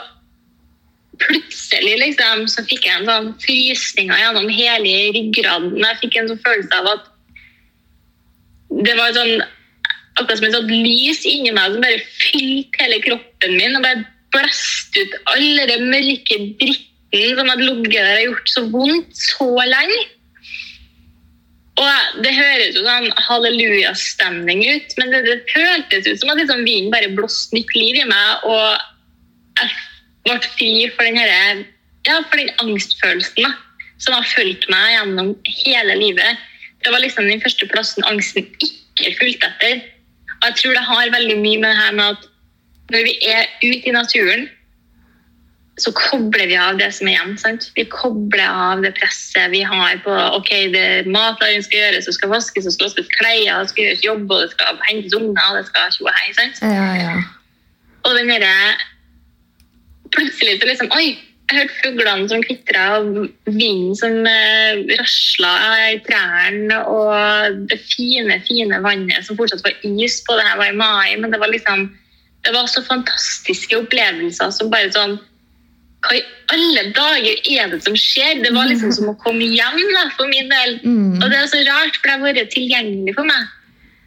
plutselig 1.20 1.96
liksom, 2.00 2.46
så 2.48 2.64
fikk 2.68 2.88
jeg 2.88 3.02
en 3.02 3.10
sånn 3.10 3.32
frysninger 3.44 4.22
gjennom 4.22 4.50
hele 4.54 4.94
ryggraden. 5.16 5.80
Jeg 5.82 6.02
fikk 6.04 6.20
en 6.20 6.30
sånn 6.32 6.44
følelse 6.46 6.82
av 6.82 6.92
at 6.94 7.10
det 8.86 8.96
var 8.98 9.16
sånn 9.18 9.42
akkurat 10.20 10.40
som 10.40 10.48
et 10.48 10.56
sånt 10.56 10.72
lys 10.72 11.26
inni 11.28 11.52
meg 11.56 11.74
som 11.74 11.84
bare 11.84 12.00
fylte 12.20 12.84
hele 12.84 13.00
kroppen 13.04 13.56
min 13.58 13.78
og 13.78 13.86
bare 13.86 14.06
blæste 14.34 15.04
ut 15.04 15.16
alle 15.34 15.66
den 15.72 15.88
mørke 15.90 16.40
dritten 17.14 17.40
som 17.40 17.52
hadde 17.52 17.68
ligget 17.68 18.00
der 18.00 18.22
og 18.22 18.26
gjort 18.30 18.54
så 18.54 18.64
vondt 18.74 19.22
så 19.26 19.50
lenge. 19.66 20.00
Og 21.80 22.24
Det 22.26 22.32
høres 22.36 22.76
jo 22.76 22.84
sånn 22.84 23.08
hallelujastemning 23.30 24.66
ut, 24.68 24.96
men 25.00 25.14
det, 25.14 25.22
det 25.28 25.38
føltes 25.54 26.10
ut 26.10 26.22
som 26.22 26.34
at 26.34 26.42
liksom 26.42 26.66
vinden 26.68 26.92
bare 26.92 27.12
blåste 27.16 27.56
nytt 27.56 27.72
liv 27.78 28.02
i 28.02 28.08
meg. 28.10 28.44
og 28.44 28.78
jeg 29.60 29.72
ble 30.28 30.52
fri 30.54 30.72
for 30.94 31.08
den, 31.08 31.18
her, 31.18 31.64
ja, 32.08 32.20
for 32.28 32.40
den 32.40 32.52
angstfølelsen 32.62 33.48
da, 33.48 33.54
som 34.00 34.18
har 34.18 34.28
fulgt 34.28 34.68
meg 34.72 34.92
gjennom 34.94 35.32
hele 35.64 35.96
livet. 36.00 36.44
Det 36.84 36.92
var 36.94 37.04
liksom 37.04 37.28
den 37.28 37.42
første 37.44 37.68
plassen 37.72 38.06
angsten 38.08 38.46
ikke 38.60 39.16
fulgte 39.20 39.50
etter. 39.50 39.82
Og 40.40 40.52
jeg 40.52 40.60
tror 40.60 40.76
det 40.78 40.86
har 40.88 41.16
veldig 41.16 41.40
mye 41.40 41.64
med 41.64 41.72
det 41.72 41.80
her 41.80 41.96
med 41.96 42.14
at 42.14 42.30
når 42.94 43.06
vi 43.06 43.16
er 43.28 43.50
ute 43.64 43.90
i 43.90 43.96
naturen, 43.96 44.48
så 45.80 45.94
kobler 45.96 46.50
vi 46.50 46.58
av 46.60 46.78
det 46.80 46.90
som 46.96 47.08
er 47.08 47.16
igjen. 47.16 47.36
Sant? 47.42 47.70
Vi 47.78 47.86
kobler 47.92 48.46
av 48.48 48.84
det 48.84 48.92
presset 48.98 49.52
vi 49.54 49.62
har 49.66 50.02
på 50.04 50.14
ok, 50.38 50.52
det 50.76 50.86
matlaging 51.08 51.64
skal 51.66 51.84
gjøres, 51.84 52.10
det 52.10 52.16
skal 52.18 52.34
vaskes, 52.34 52.68
det 52.68 52.76
skal 52.76 52.90
vaskes 52.90 53.12
klær, 53.16 53.64
det 53.64 53.72
skal 53.72 53.86
gjøres 53.86 54.06
jobb, 54.06 54.26
og 54.28 54.44
det 54.44 54.52
skal 54.54 54.84
hentes 54.90 55.18
unger, 55.18 55.50
det 55.58 55.66
skal 55.72 55.96
tjoe 55.96 56.16
hei. 56.20 56.30
Sant? 56.38 56.62
Ja, 56.66 56.88
ja. 57.00 57.18
Og 58.08 58.16
den 58.18 58.32
derre 58.32 58.54
plutselig 60.16 60.60
så 60.60 60.70
liksom 60.70 60.94
Oi! 60.98 61.10
Jeg 61.50 61.64
hørte 61.64 61.78
fuglene 61.82 62.30
som 62.30 62.44
kvitra, 62.46 62.82
og 63.00 63.24
vinden 63.50 63.96
som 63.98 64.20
eh, 64.30 64.84
rasla 65.00 65.54
i 65.88 65.96
trærne, 66.06 66.76
og 66.86 67.64
det 67.72 67.80
fine, 67.90 68.38
fine 68.46 68.78
vannet 68.84 69.26
som 69.26 69.40
fortsatt 69.40 69.64
var 69.66 69.74
is 69.82 70.20
på. 70.28 70.36
Det 70.38 70.46
her 70.46 70.60
var 70.60 70.70
i 70.70 70.78
mai, 70.78 71.16
men 71.18 71.34
det 71.34 71.42
var 71.42 71.50
liksom 71.50 71.90
Det 72.46 72.54
var 72.56 72.70
så 72.72 72.80
fantastiske 72.86 73.76
opplevelser 73.76 74.54
som 74.56 74.70
bare 74.72 74.94
sånn 74.96 75.18
Hva 76.06 76.16
i 76.16 76.22
alle 76.54 76.84
dager 76.96 77.42
er 77.52 77.72
det 77.74 77.82
som 77.84 77.96
skjer? 78.00 78.40
Det 78.44 78.54
var 78.56 78.70
liksom 78.70 78.94
som 78.96 79.10
å 79.12 79.18
komme 79.20 79.50
hjem 79.52 79.82
da, 79.96 80.06
for 80.16 80.32
min 80.32 80.52
del. 80.52 80.78
Mm. 80.84 81.18
Og 81.20 81.26
det 81.28 81.42
er 81.42 81.50
så 81.52 81.64
rart, 81.68 81.98
for 81.98 82.08
det 82.08 82.16
har 82.16 82.24
vært 82.28 82.54
tilgjengelig 82.56 83.16
for 83.18 83.28
meg. 83.28 83.50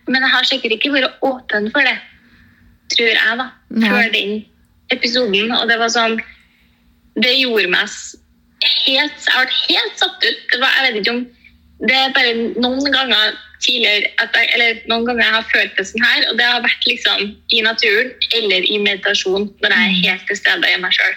Men 0.08 0.24
jeg 0.24 0.34
har 0.34 0.48
sikkert 0.48 0.76
ikke 0.78 0.94
vært 0.96 1.26
åpen 1.26 1.68
for 1.74 1.86
det, 1.86 1.98
tror 2.96 3.12
jeg, 3.12 3.36
da. 3.42 3.50
Før 3.84 4.08
den 4.14 4.40
episoden, 4.92 5.52
og 5.56 5.68
det 5.70 5.78
var 5.80 5.92
sånn 5.92 6.18
Det 7.16 7.30
gjorde 7.38 7.70
meg 7.72 7.88
helt 8.86 9.28
Jeg 9.30 9.46
ble 9.46 9.60
helt 9.68 10.02
satt 10.02 10.26
ut. 10.26 10.42
Det 10.52 10.60
var, 10.60 10.74
jeg 10.76 10.84
vet 10.88 11.00
ikke 11.00 11.14
om 11.16 11.22
Det 11.88 11.96
er 11.96 12.14
bare 12.16 12.34
noen 12.60 12.92
ganger 12.94 13.38
tidligere 13.62 14.10
jeg, 14.18 14.48
eller 14.56 14.80
noen 14.90 15.06
ganger 15.06 15.22
jeg 15.22 15.34
har 15.36 15.50
følt 15.52 15.76
det 15.78 15.84
sånn 15.86 16.02
her, 16.02 16.24
og 16.30 16.38
det 16.38 16.46
har 16.50 16.64
vært 16.64 16.86
liksom 16.88 17.20
i 17.54 17.60
naturen 17.62 18.10
eller 18.38 18.64
i 18.66 18.78
meditasjon 18.82 19.46
når 19.62 19.74
jeg 19.76 19.84
er 19.84 20.00
helt 20.08 20.24
til 20.26 20.38
stede 20.40 20.70
i 20.70 20.80
meg 20.82 20.96
sjøl. 20.96 21.14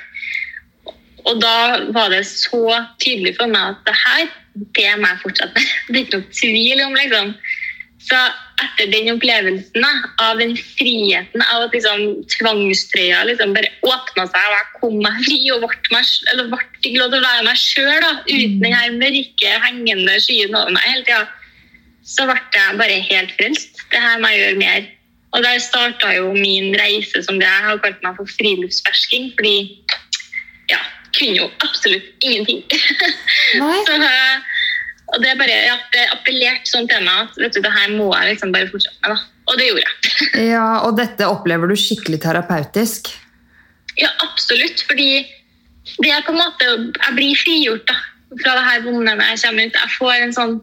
Og 1.26 1.42
da 1.42 1.58
var 1.96 2.12
det 2.14 2.24
så 2.30 2.64
tydelig 3.02 3.36
for 3.40 3.50
meg 3.50 3.74
at 3.74 3.86
det 3.88 3.96
her, 3.98 4.26
det 4.78 4.90
må 5.02 5.10
jeg 5.10 5.22
fortsette 5.24 5.54
med. 5.56 5.70
Det 5.90 5.96
er 5.96 6.04
ikke 6.04 6.20
noe 6.20 6.40
tvil 6.40 6.84
om, 6.86 6.98
liksom. 7.00 7.32
Så 8.06 8.18
etter 8.62 8.92
den 8.92 9.10
opplevelsen 9.16 9.86
av 10.22 10.38
den 10.40 10.54
friheten 10.56 11.42
av 11.50 11.66
at 11.66 11.74
liksom, 11.74 12.04
tvangstrøya 12.36 13.24
liksom 13.28 13.56
bare 13.56 13.72
åpna 13.84 14.28
seg, 14.30 14.44
og 14.46 14.56
jeg 14.56 14.68
kom 14.82 15.00
meg 15.02 15.24
fri 15.26 15.40
og 15.56 15.66
ble, 15.66 16.04
eller 16.32 16.52
ble 16.52 16.62
ikke 16.62 16.94
lov 17.00 17.10
til 17.12 17.20
å 17.24 17.26
være 17.26 17.48
meg 17.48 17.60
sjøl 17.60 18.06
uten 18.30 18.62
den 18.62 18.78
her 18.78 18.94
mørke, 19.00 19.56
hengende 19.66 20.20
skyen 20.24 20.56
over 20.56 20.76
meg 20.78 20.86
hele 20.86 21.08
tida, 21.08 21.24
så 22.06 22.28
ble 22.30 22.38
jeg 22.54 22.80
bare 22.80 23.02
helt 23.10 23.34
frelst. 23.40 23.82
Det 23.92 24.04
her 24.04 24.22
må 24.22 24.30
jeg 24.32 24.44
gjøre 24.44 24.62
mer. 24.62 24.90
Og 25.36 25.44
der 25.44 25.58
starta 25.60 26.14
jo 26.16 26.30
min 26.38 26.78
reise 26.80 27.26
som 27.26 27.42
det 27.42 27.50
jeg 27.50 27.66
har 27.66 27.82
kalt 27.84 28.04
meg 28.06 28.16
for 28.20 28.30
friluftsfersking, 28.38 29.34
fordi 29.36 29.58
kunne 31.16 31.40
jo 31.40 31.50
absolutt 31.66 32.26
ingenting. 32.26 32.64
så 33.88 34.00
og 35.14 35.22
det, 35.22 35.30
er 35.30 35.38
bare, 35.38 35.58
ja, 35.68 35.76
det 35.94 36.08
appellerte 36.16 36.70
sånn 36.70 36.88
til 36.90 37.04
meg 37.06 37.28
at 37.28 37.38
vet 37.38 37.54
du, 37.56 37.62
det 37.64 37.72
her 37.72 37.92
må 37.94 38.10
jeg 38.16 38.34
liksom 38.34 38.54
bare 38.56 38.70
fortsette 38.72 38.98
med. 39.06 39.14
da. 39.14 39.32
Og 39.46 39.60
det 39.60 39.68
gjorde 39.70 39.84
jeg. 39.86 40.16
ja, 40.56 40.66
Og 40.88 40.98
dette 40.98 41.30
opplever 41.30 41.70
du 41.70 41.76
skikkelig 41.78 42.24
terapeutisk? 42.24 43.12
Ja, 44.02 44.10
absolutt. 44.26 44.82
Fordi 44.90 45.22
det 46.02 46.12
er 46.12 46.26
på 46.26 46.34
en 46.34 46.42
måte, 46.42 46.72
jeg 46.98 47.18
blir 47.18 47.38
frigjort 47.38 47.86
da, 47.92 48.00
fra 48.42 48.56
det 48.58 48.66
her 48.66 48.82
vonde 48.88 49.14
når 49.14 49.36
jeg 49.36 49.44
kommer 49.46 49.70
ut. 49.70 49.80
Jeg 49.84 49.94
får 50.00 50.16
en 50.18 50.36
sånn 50.40 50.58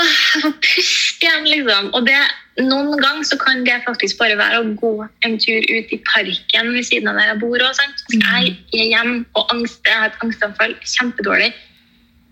Jeg 0.00 0.42
får 0.44 0.54
puste 0.64 1.26
igjen, 1.26 1.48
liksom. 1.48 1.90
Og 1.96 2.06
det, 2.06 2.18
noen 2.60 2.92
ganger 3.00 3.26
så 3.28 3.38
kan 3.40 3.64
det 3.66 3.80
faktisk 3.86 4.20
bare 4.20 4.38
være 4.40 4.60
å 4.60 4.68
gå 4.80 4.92
en 5.26 5.40
tur 5.40 5.66
ut 5.70 5.96
i 5.96 5.98
parken 6.10 6.72
ved 6.74 6.86
siden 6.88 7.10
av 7.10 7.20
der 7.20 7.32
jeg 7.32 7.40
bor. 7.42 7.66
Også, 7.70 7.88
Hvis 8.10 8.22
jeg 8.22 8.54
er 8.76 8.92
hjemme 8.94 9.24
og 9.34 9.52
angster, 9.54 9.92
jeg 9.92 10.04
har 10.04 10.14
et 10.14 10.24
angstanfall, 10.24 10.78
kjempedårlig 10.96 11.52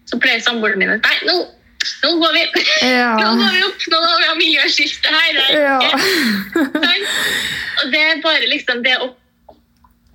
så 0.09 0.19
pleier 0.23 0.43
samboerne 0.45 0.81
mine 0.81 0.97
Nei, 1.03 1.17
nå, 1.29 1.37
nå 2.05 2.13
går 2.23 2.35
vi! 2.37 2.45
Ja. 2.99 3.13
Nå 3.19 3.33
går 3.41 3.55
vi 3.55 3.63
opp! 3.67 3.87
Nå 3.93 4.03
har 4.05 4.21
vi 4.23 4.29
ha 4.31 4.37
miljøskifte 4.39 5.13
her! 5.15 5.41
Ja. 5.59 5.79
og 7.83 7.93
det 7.93 8.05
er 8.05 8.23
bare 8.25 8.49
liksom 8.49 8.85
det 8.87 8.97
å 9.05 9.13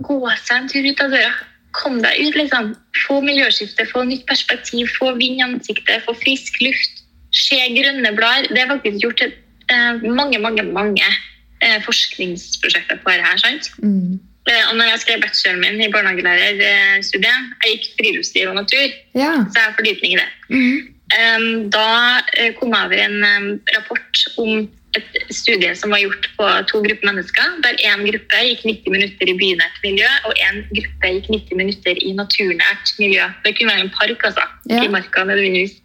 gå 0.04 0.20
seg 0.42 0.56
en 0.58 0.72
tur 0.72 0.88
ut 0.90 1.04
av 1.04 1.14
døra. 1.14 1.34
Kom 1.74 2.02
deg 2.02 2.20
ut, 2.22 2.36
liksom. 2.38 2.74
Få 3.06 3.20
miljøskifte, 3.26 3.86
få 3.90 4.04
nytt 4.10 4.26
perspektiv, 4.30 4.90
få 4.98 5.14
vind 5.20 5.40
i 5.40 5.46
ansiktet, 5.46 6.04
få 6.08 6.16
frisk 6.18 6.60
luft. 6.62 7.03
Se 7.34 7.58
grønne 7.76 8.12
blader. 8.18 8.50
Det 8.54 8.62
er 8.62 8.70
faktisk 8.70 9.00
gjort 9.02 9.24
et, 9.26 9.40
eh, 9.72 10.04
mange, 10.04 10.40
mange, 10.40 10.64
mange 10.64 11.08
eh, 11.62 11.80
forskningsprosjekter 11.86 13.02
på 13.02 13.16
dette. 13.16 13.40
sant? 13.42 13.72
Mm. 13.82 14.20
Eh, 14.50 14.64
og 14.70 14.76
når 14.78 14.92
jeg 14.92 15.00
skrev 15.00 15.22
bacheloren 15.24 15.62
min 15.64 15.82
i 15.82 15.92
barnehagelærerstudiet, 15.92 17.52
jeg 17.64 17.78
gikk 17.78 17.90
friluftsliv 17.98 18.50
og 18.52 18.56
natur, 18.56 18.88
ja. 19.16 19.34
så 19.48 19.56
jeg 19.56 19.66
har 19.66 19.78
fordypning 19.80 20.14
i 20.14 20.22
det. 20.22 20.30
Mm. 20.50 20.90
Da 21.70 21.88
kom 22.58 22.74
jeg 22.74 22.86
over 22.88 23.00
en 23.06 23.60
rapport 23.76 24.24
om 24.42 24.68
et 24.98 25.34
studie 25.34 25.74
som 25.78 25.94
var 25.94 26.02
gjort 26.04 26.28
på 26.38 26.48
to 26.70 26.82
grupper 26.86 27.10
mennesker. 27.10 27.56
Der 27.66 27.78
én 27.90 28.04
gruppe 28.06 28.42
gikk 28.48 28.66
90 28.66 28.94
minutter 28.94 29.30
i 29.30 29.38
bynært 29.38 29.78
miljø, 29.86 30.10
og 30.28 30.34
én 30.48 30.62
gruppe 30.74 31.14
gikk 31.16 31.30
90 31.32 31.62
minutter 31.62 32.02
i 32.02 32.14
naturnært 32.18 32.94
miljø. 33.00 33.30
Det 33.46 33.56
kunne 33.58 33.74
være 33.74 33.86
en 33.88 33.94
park, 33.94 34.28
altså. 34.30 34.46
Ja. 34.70 34.84
I 34.84 34.92
marka, 34.94 35.24
nødvendigvis. 35.24 35.80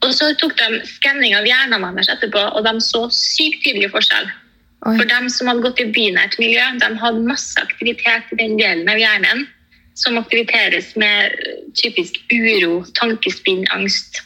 Og 0.00 0.12
så 0.16 0.30
tok 0.40 0.54
de 0.56 0.80
skanning 0.88 1.34
av 1.36 1.48
hjernene 1.48 1.92
deres 1.96 2.08
etterpå, 2.14 2.40
og 2.56 2.64
de 2.64 2.72
så 2.84 3.04
sykt 3.12 3.64
tydelig 3.66 3.90
forskjell. 3.92 4.30
Oi. 4.88 4.94
For 4.96 5.04
dem 5.10 5.28
som 5.28 5.50
hadde 5.50 5.64
gått 5.66 5.82
i 5.82 5.90
bynært 5.92 6.38
miljø, 6.40 6.62
de 6.80 6.88
hadde 7.02 7.26
masse 7.26 7.60
aktivitet 7.60 8.32
i 8.32 8.38
den 8.40 8.56
delen 8.60 8.88
av 8.88 9.00
hjernen 9.00 9.44
som 10.00 10.16
aktiviteres 10.16 10.94
med 10.96 11.34
eh, 11.36 11.58
typisk 11.76 12.16
uro, 12.32 12.80
tankespinn, 12.96 13.66
angst. 13.76 14.22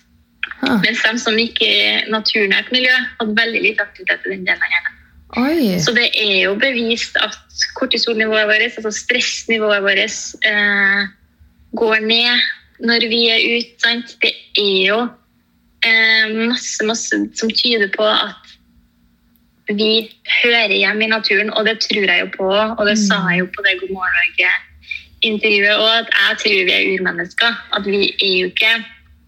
Ah. 0.63 0.79
Mens 0.85 1.03
de 1.03 1.15
som 1.19 1.39
gikk 1.39 1.59
i 1.65 1.75
naturnært 2.13 2.71
miljø, 2.75 2.95
hadde 3.19 3.35
veldig 3.41 3.65
lite 3.65 3.83
aktivitet 3.83 4.29
i 4.29 4.37
den 4.37 4.47
delen 4.47 4.63
av 4.63 4.77
hjernen. 4.77 5.01
Oi. 5.43 5.81
Så 5.83 5.91
det 5.97 6.07
er 6.15 6.37
jo 6.45 6.55
bevist 6.61 7.19
at 7.19 7.67
kortisolnivået 7.75 8.47
vårt, 8.47 8.79
altså 8.79 8.93
stressnivået 8.95 9.83
vårt, 9.83 10.21
eh, 10.47 11.03
går 11.75 12.07
ned 12.07 12.87
når 12.87 13.09
vi 13.11 13.21
er 13.35 13.43
ute. 13.57 13.75
Sant? 13.83 14.15
Det 14.23 14.31
er 14.55 14.81
jo 14.87 15.01
masse, 16.49 16.85
masse 16.87 17.21
som 17.39 17.51
tyder 17.51 17.91
på 17.95 18.07
at 18.09 18.55
vi 19.73 20.11
hører 20.43 20.73
hjemme 20.77 21.07
i 21.07 21.13
naturen, 21.13 21.53
og 21.57 21.65
det 21.65 21.79
tror 21.85 22.05
jeg 22.05 22.21
jo 22.21 22.31
på. 22.37 22.49
Og 22.53 22.83
det 22.89 22.99
sa 23.01 23.23
jeg 23.31 23.45
jo 23.45 23.53
på 23.55 23.65
det 23.65 23.79
God 23.81 23.95
morgen 23.97 24.19
Norge-intervjuet 24.21 25.79
òg, 25.81 25.95
at 26.03 26.11
jeg 26.19 26.41
tror 26.43 26.59
vi 26.69 26.75
er 26.75 26.91
urmennesker. 26.97 27.63
At 27.77 27.89
vi 27.89 28.03
er 28.13 28.35
jo 28.43 28.51
ikke 28.53 28.75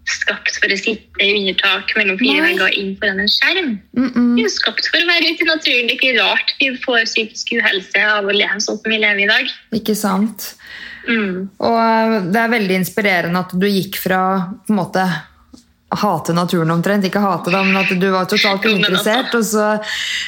skapt 0.07 0.59
for 0.61 0.71
å 0.71 0.79
sitte 0.79 1.27
under 1.27 1.57
tak 1.59 1.95
mellom 1.99 2.19
fire 2.21 2.43
vegger 2.45 2.67
og 2.69 2.77
inn 2.79 2.93
foran 3.01 3.23
en 3.23 3.33
skjerm. 3.33 3.71
Mm 3.99 4.11
-mm. 4.11 4.35
Vi 4.37 4.43
er 4.43 4.49
jo 4.49 4.55
skapt 4.55 4.87
for 4.91 4.99
å 5.03 5.09
være 5.09 5.31
ute 5.33 5.43
i 5.43 5.49
naturen. 5.49 5.87
Det 5.87 5.95
er 5.95 5.99
ikke 5.99 6.21
rart 6.23 6.53
vi 6.61 6.69
får 6.85 7.09
psykisk 7.11 7.53
uhelse 7.57 8.05
av 8.05 8.25
å 8.25 8.37
leve 8.37 8.61
sånn 8.61 8.79
som 8.79 8.91
vi 8.91 8.99
lever 8.99 9.23
i 9.25 9.33
dag. 9.33 9.47
Ikke 9.73 9.95
sant? 9.95 10.55
Mm. 11.09 11.51
Og 11.59 12.33
det 12.33 12.41
er 12.41 12.55
veldig 12.55 12.75
inspirerende 12.75 13.39
at 13.39 13.51
du 13.55 13.67
gikk 13.67 13.97
fra 13.97 14.53
på 14.67 14.75
en 14.75 14.81
måte 14.83 15.07
hate 15.95 16.35
naturen 16.35 16.71
omtrent, 16.75 17.05
ikke 17.07 17.21
hate 17.23 17.53
da, 17.55 17.61
men 17.63 17.77
at 17.79 17.93
du 17.95 18.07
var 18.11 18.27
totalt 18.27 18.65
altså. 18.65 18.73
uinteressert, 18.75 19.35
og 19.39 19.45
så 19.47 19.67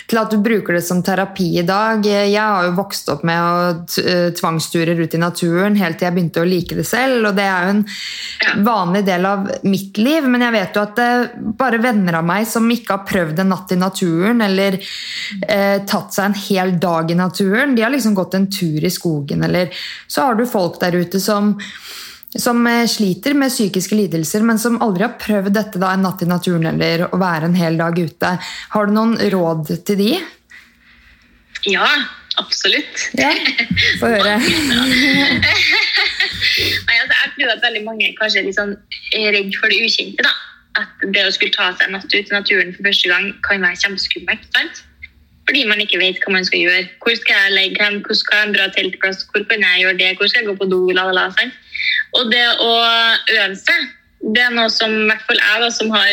til 0.09 0.21
at 0.21 0.31
du 0.31 0.39
bruker 0.43 0.79
det 0.79 0.85
som 0.87 1.01
terapi 1.03 1.49
i 1.59 1.65
dag. 1.67 2.05
Jeg 2.07 2.39
har 2.39 2.69
jo 2.69 2.77
vokst 2.79 3.11
opp 3.11 3.25
med 3.27 3.43
å 3.43 4.05
eh, 4.05 4.29
tvangsturer 4.39 5.01
ut 5.03 5.17
i 5.19 5.21
naturen 5.21 5.79
helt 5.81 5.99
til 5.99 6.09
jeg 6.09 6.15
begynte 6.15 6.45
å 6.45 6.49
like 6.49 6.79
det 6.79 6.87
selv, 6.87 7.31
og 7.31 7.39
det 7.39 7.49
er 7.51 7.67
jo 7.67 7.75
en 7.75 8.65
vanlig 8.69 9.03
del 9.09 9.27
av 9.29 9.51
mitt 9.67 9.99
liv, 9.99 10.31
men 10.31 10.47
jeg 10.47 10.55
vet 10.55 10.79
jo 10.79 10.87
at 10.87 10.97
det 10.99 11.11
bare 11.59 11.83
venner 11.83 12.21
av 12.21 12.29
meg 12.31 12.47
som 12.49 12.71
ikke 12.71 12.95
har 12.95 13.09
prøvd 13.09 13.43
en 13.43 13.53
natt 13.57 13.75
i 13.75 13.81
naturen, 13.83 14.45
eller 14.47 14.79
eh, 14.79 15.79
tatt 15.91 16.15
seg 16.15 16.31
en 16.31 16.41
hel 16.47 16.77
dag 16.79 17.11
i 17.11 17.19
naturen, 17.19 17.75
de 17.75 17.83
har 17.83 17.95
liksom 17.95 18.15
gått 18.19 18.39
en 18.39 18.47
tur 18.47 18.85
i 18.85 18.95
skogen, 18.95 19.43
eller 19.49 19.75
så 20.07 20.29
har 20.29 20.39
du 20.39 20.47
folk 20.47 20.79
der 20.79 21.03
ute 21.03 21.19
som 21.23 21.57
som 22.37 22.67
eh, 22.67 22.87
sliter 22.87 23.35
med 23.35 23.53
psykiske 23.53 23.97
lidelser, 23.97 24.43
men 24.45 24.59
som 24.61 24.81
aldri 24.85 25.07
har 25.07 25.17
prøvd 25.21 25.55
dette 25.57 25.81
da, 25.81 25.93
en 25.95 26.05
natt 26.05 26.23
i 26.23 26.29
naturen 26.29 26.67
eller 26.73 27.07
å 27.09 27.21
være 27.21 27.49
en 27.49 27.57
hel 27.59 27.79
dag 27.81 27.99
ute. 27.99 28.35
Har 28.75 28.89
du 28.89 28.93
noen 28.97 29.17
råd 29.33 29.73
til 29.89 30.01
de? 30.01 30.11
Ja, 31.69 31.89
absolutt. 32.41 33.09
Ja, 33.19 33.33
Få 34.01 34.13
høre. 34.13 34.37
Nei, 36.89 36.97
altså, 37.01 37.15
jeg 37.15 37.31
tror 37.37 37.55
at 37.55 37.65
veldig 37.65 37.85
mange 37.87 38.13
kanskje 38.19 38.45
er 38.45 38.53
sånn 38.57 38.77
er 39.17 39.33
redd 39.35 39.57
for 39.59 39.73
det 39.73 39.81
ukjente. 39.87 40.23
da. 40.27 40.35
At 40.79 41.09
det 41.15 41.25
å 41.27 41.33
skulle 41.35 41.57
ta 41.57 41.73
seg 41.73 41.89
en 41.89 41.97
natt 41.97 42.13
ut 42.13 42.29
i 42.29 42.35
naturen 42.35 42.71
for 42.77 42.87
første 42.87 43.11
gang 43.11 43.33
kan 43.47 43.65
være 43.65 43.81
kjempeskummelt. 43.83 44.83
Fordi 45.49 45.63
man 45.65 45.81
ikke 45.81 45.99
vet 45.99 46.21
hva 46.23 46.35
man 46.35 46.45
skal 46.45 46.61
gjøre. 46.61 46.85
Hvor 47.01 47.17
skal 47.17 47.35
jeg 47.41 47.55
legge 47.57 47.81
hen? 47.83 48.03
Hvor 48.05 48.19
skal 48.21 48.45
jeg 48.45 48.55
bra 48.55 48.69
teltplass? 48.77 49.25
Hvor 49.33 49.43
kan 49.49 49.65
jeg 49.65 49.83
gjøre 49.83 49.99
det? 49.99 50.11
Hvor 50.21 50.29
skal 50.29 50.45
jeg 50.45 50.51
gå 50.51 50.57
på 50.61 50.69
do? 50.71 50.83
La, 50.93 51.09
la, 51.09 51.15
la, 51.17 51.25
sant? 51.39 51.57
Og 52.19 52.31
det 52.33 52.45
å 52.63 52.73
øve 53.39 53.55
seg, 53.59 53.89
det 54.35 54.43
er 54.43 54.55
noe 54.55 54.71
som 54.73 54.91
i 54.91 55.07
hvert 55.11 55.25
fall 55.29 55.41
jeg, 55.41 55.61
da, 55.63 55.71
som 55.75 55.93
har 55.95 56.11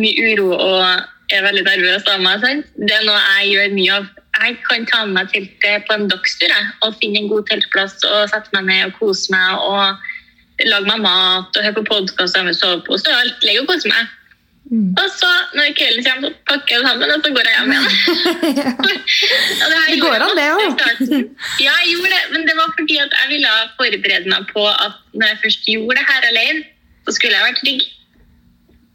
mye 0.00 0.32
uro 0.32 0.52
og 0.56 1.32
er 1.32 1.44
veldig 1.44 1.64
nervøs 1.66 2.08
av 2.12 2.24
meg, 2.24 2.64
det 2.76 2.94
er 2.96 3.04
noe 3.08 3.20
jeg 3.20 3.52
gjør 3.52 3.76
mye 3.76 3.98
av. 3.98 4.10
Jeg 4.42 4.56
kan 4.64 4.86
ta 4.88 5.02
med 5.04 5.18
meg 5.18 5.28
teltet 5.32 5.84
på 5.86 5.94
en 5.94 6.08
dagstur 6.08 6.52
og 6.86 6.96
finne 7.00 7.20
en 7.20 7.28
god 7.28 7.44
teltplass 7.50 7.98
og 8.08 8.30
sette 8.32 8.54
meg 8.56 8.64
ned 8.70 8.86
og 8.88 8.96
kose 8.96 9.32
meg 9.34 9.60
og 9.60 10.64
lage 10.68 10.88
meg 10.88 11.04
mat 11.04 11.52
og 11.52 11.66
høre 11.66 11.76
på 11.78 11.84
podkast 11.90 12.38
og 12.40 12.48
sovepose 12.56 13.12
og 13.12 13.20
alt. 13.20 13.44
Ligge 13.44 13.64
og 13.64 13.70
kose 13.70 13.92
meg. 13.92 14.08
Mm. 14.70 14.92
Og 15.00 15.08
så 15.10 15.30
når 15.56 15.72
kvelden 15.76 16.04
kommer, 16.06 16.30
så 16.30 16.44
pakker 16.48 16.74
jeg 16.74 16.82
det 16.82 16.88
sammen 16.88 17.10
og 17.14 17.24
så 17.24 17.30
går 17.34 17.48
jeg 17.48 17.56
hjem 17.58 17.72
igjen. 17.74 17.88
Ja, 19.60 19.66
det, 19.72 19.80
Det 19.90 19.98
går 20.00 20.24
an, 20.26 20.38
det 20.38 20.46
starten. 20.76 21.24
Ja, 21.60 21.72
jeg 21.82 21.90
gjorde 21.92 22.12
det, 22.14 22.22
men 22.32 22.46
det 22.48 22.54
var 22.60 22.70
fordi 22.78 22.96
at 23.02 23.16
jeg 23.18 23.32
ville 23.34 23.50
forberede 23.80 24.32
meg 24.32 24.46
på 24.52 24.64
at 24.70 24.96
når 25.12 25.26
jeg 25.26 25.42
først 25.44 25.68
gjorde 25.74 25.98
det 25.98 26.06
her 26.12 26.30
alene, 26.30 26.64
så 27.04 27.16
skulle 27.16 27.36
jeg 27.36 27.48
vært 27.48 27.60
trygg. 27.64 27.84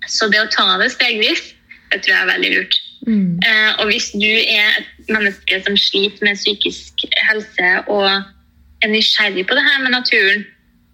Så 0.08 0.32
det 0.32 0.42
å 0.42 0.50
ta 0.56 0.68
det 0.82 0.90
stegvis, 0.96 1.44
det 1.92 2.02
tror 2.02 2.16
jeg 2.16 2.24
er 2.24 2.34
veldig 2.34 2.52
lurt. 2.56 2.82
Mm. 3.08 3.40
Eh, 3.50 3.72
og 3.80 3.86
hvis 3.92 4.10
du 4.16 4.28
er 4.28 4.82
et 4.82 5.14
menneske 5.14 5.62
som 5.68 5.78
sliter 5.80 6.26
med 6.28 6.40
psykisk 6.40 7.06
helse 7.30 7.72
og 7.86 8.08
er 8.08 8.92
nysgjerrig 8.92 9.46
på 9.48 9.56
det 9.58 9.64
her 9.68 9.84
med 9.84 9.94
naturen, 9.96 10.46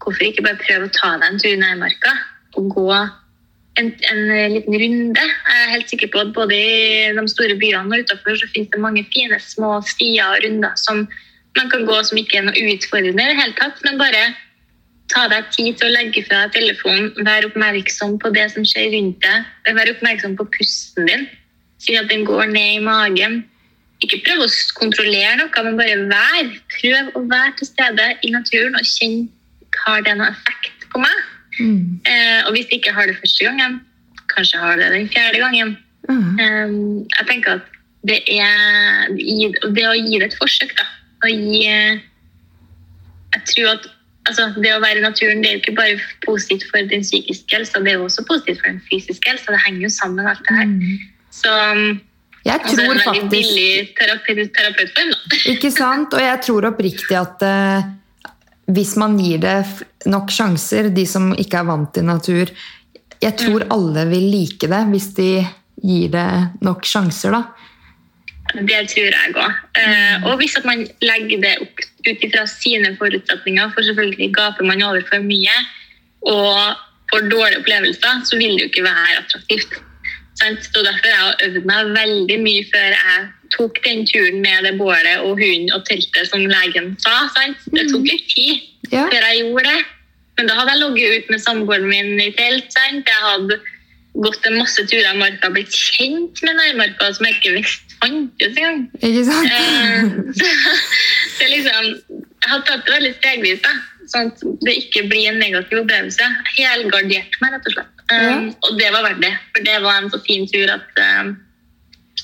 hvorfor 0.03 0.27
ikke 0.27 0.45
bare 0.45 0.61
prøve 0.61 0.89
å 0.89 0.95
ta 0.97 1.15
deg 1.21 1.29
en 1.29 1.41
tur 1.41 1.53
i 1.53 1.59
nærmarka 1.61 2.13
og 2.59 2.73
gå 2.75 2.89
en, 3.81 3.91
en 4.11 4.23
liten 4.53 4.77
runde? 4.83 5.25
Jeg 5.25 5.59
er 5.59 5.73
helt 5.73 5.91
sikker 5.91 6.11
på 6.13 6.23
at 6.23 6.33
både 6.35 6.57
i 6.57 7.11
de 7.17 7.27
store 7.31 7.57
byene 7.59 7.89
og 7.89 8.05
utenfor 8.05 8.39
så 8.39 8.49
finnes 8.53 8.71
det 8.73 8.81
mange 8.83 9.05
fine 9.13 9.39
små 9.41 9.75
stier 9.87 10.25
og 10.29 10.43
runder 10.45 10.75
som 10.79 11.05
man 11.57 11.69
kan 11.69 11.85
gå 11.85 11.99
som 12.05 12.17
ikke 12.17 12.39
er 12.39 12.47
noe 12.47 12.65
utfordrende 12.73 13.23
i 13.23 13.29
det 13.29 13.37
hele 13.37 13.55
tatt, 13.59 13.81
men 13.85 13.99
bare 14.01 14.23
ta 15.13 15.27
deg 15.29 15.49
tid 15.53 15.77
til 15.77 15.89
å 15.89 15.93
legge 15.93 16.23
fra 16.25 16.45
deg 16.45 16.55
telefonen, 16.55 17.11
vær 17.27 17.45
oppmerksom 17.45 18.17
på 18.21 18.31
det 18.33 18.47
som 18.53 18.65
skjer 18.65 18.89
rundt 18.95 19.19
deg, 19.21 19.49
vær 19.77 19.91
oppmerksom 19.91 20.37
på 20.39 20.47
pusten 20.55 21.09
din. 21.09 21.27
Si 21.83 21.97
at 21.99 22.09
den 22.09 22.23
går 22.25 22.47
ned 22.49 22.79
i 22.79 22.83
magen. 22.83 23.41
Ikke 24.03 24.21
prøv 24.25 24.45
å 24.45 24.49
kontrollere 24.79 25.35
noe, 25.39 25.63
men 25.67 25.77
bare 25.79 25.99
vær. 26.09 26.49
Prøv 26.77 27.13
å 27.19 27.23
være 27.29 27.53
til 27.59 27.69
stede 27.69 28.09
i 28.23 28.31
naturen 28.33 28.79
og 28.79 28.87
kjenn 28.87 29.27
har 29.83 30.03
det 30.05 30.15
noen 30.17 30.31
effekt 30.31 30.87
på 30.93 31.01
meg. 31.01 31.21
Mm. 31.59 32.01
Eh, 32.09 32.39
og 32.47 32.53
hvis 32.55 32.69
jeg 32.69 32.81
ikke 32.81 32.95
har 32.95 33.09
det 33.09 33.17
første 33.19 33.45
gangen, 33.45 33.81
kanskje 34.33 34.61
har 34.61 34.79
det 34.79 34.91
den 34.93 35.09
fjerde 35.09 35.41
gangen. 35.43 35.75
Mm. 36.09 36.39
Eh, 36.39 36.75
jeg 37.19 37.27
tenker 37.29 37.59
at 37.59 37.73
det 38.03 38.19
er 38.27 39.13
det 39.15 39.85
å 39.87 39.95
gi 39.95 40.19
det 40.19 40.29
et 40.31 40.39
forsøk, 40.39 40.73
da. 40.79 40.87
Å 41.23 41.31
gi 41.31 41.61
eh, 41.71 42.01
Jeg 43.33 43.45
tror 43.49 43.69
at 43.77 43.85
altså, 44.29 44.49
det 44.61 44.73
å 44.75 44.81
være 44.83 44.99
i 44.99 45.05
naturen 45.05 45.41
det 45.41 45.49
er 45.49 45.55
jo 45.55 45.61
ikke 45.63 45.77
bare 45.77 45.95
positivt 46.25 46.67
for 46.69 46.89
den 46.91 47.05
psykiske 47.05 47.55
helsa, 47.55 47.81
det 47.81 47.93
er 47.93 48.01
jo 48.01 48.09
også 48.09 48.25
positivt 48.27 48.61
for 48.61 48.69
den 48.69 48.81
fysiske 48.89 49.31
helsa. 49.31 49.55
Det 49.55 49.61
henger 49.65 49.87
jo 49.87 49.93
sammen, 49.95 50.27
alt 50.29 50.43
det 50.47 50.57
her. 50.59 50.69
Mm. 50.69 50.99
Så 51.33 51.53
Jeg 52.43 52.59
altså, 52.59 52.75
tror 52.75 52.83
en 52.83 52.91
veldig 52.91 53.07
faktisk 53.07 53.31
billig 53.31 53.95
terapeut, 53.97 54.53
terapeutform, 54.57 55.13
da. 55.15 55.41
Ikke 55.55 55.71
sant? 55.73 56.13
Og 56.13 56.21
jeg 56.27 56.43
tror 56.45 56.69
oppriktig 56.73 57.17
at 57.17 57.45
eh, 57.47 57.91
hvis 58.73 58.95
man 58.99 59.17
gir 59.19 59.41
det 59.43 59.57
nok 60.09 60.31
sjanser, 60.33 60.89
de 60.93 61.05
som 61.09 61.31
ikke 61.37 61.59
er 61.61 61.67
vant 61.67 61.91
til 61.95 62.07
natur 62.07 62.49
Jeg 63.23 63.37
tror 63.39 63.67
alle 63.71 64.07
vil 64.09 64.25
like 64.33 64.67
det 64.67 64.81
hvis 64.91 65.11
de 65.17 65.29
gir 65.83 66.09
det 66.11 66.29
nok 66.63 66.83
sjanser, 66.87 67.35
da. 67.35 67.43
Det 68.53 68.81
tror 68.91 69.07
jeg 69.07 69.33
òg. 69.33 69.61
Eh, 69.79 70.25
og 70.27 70.37
hvis 70.41 70.57
at 70.59 70.65
man 70.67 70.83
legger 71.01 71.39
det 71.41 71.53
ut 71.63 72.25
ifra 72.27 72.43
sine 72.47 72.91
forutsetninger, 72.99 73.71
for 73.73 73.87
selvfølgelig 73.87 74.29
gaper 74.35 74.67
man 74.67 74.83
over 74.83 75.01
for 75.07 75.23
mye 75.23 75.55
og 76.27 76.75
får 77.11 77.29
dårlige 77.31 77.63
opplevelser, 77.63 78.21
så 78.27 78.37
vil 78.37 78.57
det 78.57 78.65
jo 78.65 78.71
ikke 78.71 78.85
være 78.85 79.17
attraktivt. 79.23 79.79
Sant? 80.39 80.63
Så 80.65 80.81
Derfor 80.83 81.09
har 81.13 81.35
jeg 81.39 81.49
øvd 81.49 81.65
meg 81.69 81.91
veldig 81.97 82.37
mye 82.43 82.63
før 82.73 82.87
jeg 82.95 83.25
tok 83.53 83.77
den 83.85 84.05
turen 84.09 84.39
med 84.41 84.65
det 84.65 84.71
bålet 84.79 85.19
og 85.21 85.37
hunden 85.37 85.69
og 85.75 85.83
teltet, 85.85 86.25
som 86.31 86.41
legen 86.49 86.95
sa. 87.03 87.27
Sant? 87.35 87.57
Det 87.75 87.85
tok 87.91 88.07
litt 88.09 88.25
tid 88.33 88.61
Ja. 88.91 89.05
før 89.09 89.21
jeg 89.29 89.43
gjorde 89.43 89.63
det. 89.69 89.83
Men 90.37 90.47
da 90.49 90.55
hadde 90.57 90.73
jeg 90.73 90.81
ligget 90.81 91.17
ut 91.23 91.29
med 91.29 91.39
samboeren 91.43 91.85
min 91.89 92.19
i 92.21 92.31
telt. 92.33 92.71
Sant? 92.73 93.05
Jeg 93.07 93.21
hadde 93.27 93.59
gått 94.25 94.45
en 94.49 94.57
masse 94.57 94.81
turer 94.89 95.13
i 95.13 95.17
marka, 95.17 95.49
blitt 95.53 95.73
kjent 95.73 96.41
med 96.45 96.57
nærmarka 96.57 97.13
som 97.13 97.25
jeg 97.25 97.37
ikke 97.39 97.53
visste 97.59 97.95
fantes 98.01 98.57
engang. 98.57 98.83
Ikke 99.01 99.23
sant? 99.25 99.49
Eh, 99.49 100.03
så 100.37 100.49
det 101.39 101.49
liksom, 101.53 101.87
jeg 102.43 102.51
har 102.51 102.61
tatt 102.67 102.85
det 102.85 102.93
veldig 102.97 103.13
stegvis, 103.19 103.61
da, 103.63 103.71
sånn 104.11 104.29
at 104.33 104.43
det 104.67 104.75
ikke 104.81 105.05
blir 105.09 105.29
en 105.31 105.39
negativ 105.41 105.81
opplevelse. 105.85 106.27
Helgardert 106.57 107.37
meg, 107.41 107.53
rett 107.55 107.69
og 107.69 107.77
slett. 107.77 107.92
Um, 108.13 108.21
Ja. 108.23 108.35
Og 108.67 108.79
det 108.79 108.89
var 108.93 109.07
verdt 109.07 109.23
det, 109.25 109.33
for 109.55 109.65
det 109.65 109.79
var 109.83 109.97
en 109.99 110.11
så 110.13 110.19
fin 110.27 110.45
tur 110.51 110.71
at 110.71 111.01
um, 111.21 111.33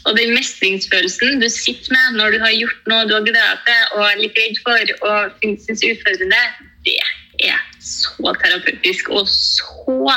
Og 0.07 0.17
den 0.17 0.31
mestringsfølelsen 0.35 1.41
du 1.41 1.49
sitter 1.51 1.91
med 1.95 2.19
når 2.19 2.35
du 2.35 2.39
har 2.43 2.53
gjort 2.55 2.85
noe 2.87 3.07
du 3.09 3.15
har 3.17 3.25
gleda 3.25 3.57
deg 3.67 3.95
og 3.97 4.05
er 4.07 4.21
litt 4.21 4.37
redd 4.39 4.61
for 4.63 4.93
og 5.09 5.41
syns 5.43 5.83
utfordrende, 5.83 6.43
det 6.87 6.95
er 7.49 7.59
så 7.83 8.31
terapeutisk 8.43 9.09
og 9.09 9.27
så 9.27 10.15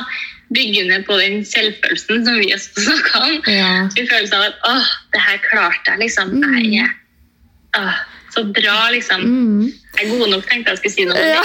byggende 0.54 1.00
på 1.08 1.16
den 1.18 1.44
selvfølelsen 1.48 2.24
som 2.26 2.38
vi 2.38 2.52
også 2.54 2.84
snakka 2.86 3.22
om. 3.26 3.36
Ja. 3.48 3.72
Vi 3.96 4.06
følelsen 4.06 4.38
av 4.38 4.48
at 4.50 4.66
åh, 4.68 4.88
det 5.14 5.22
her 5.26 5.38
klarte 5.48 5.94
jeg, 5.94 6.02
liksom. 6.04 6.34
Jeg 6.62 6.84
er 6.84 6.90
åh, 7.80 8.02
så 8.34 8.44
bra, 8.48 8.76
liksom. 8.94 9.22
Mm. 9.22 9.72
Jeg 9.92 10.06
er 10.06 10.12
god 10.18 10.30
nok, 10.32 10.44
tenkte 10.48 10.72
jeg 10.72 10.80
skulle 10.80 10.94
si 10.94 11.04
noe. 11.04 11.20
Ja. 11.20 11.42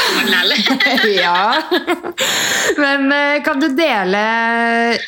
det 1.03 1.15
ja. 1.25 1.61
Men 2.79 3.11
eh, 3.11 3.39
kan 3.43 3.59
du 3.59 3.67
dele 3.75 4.21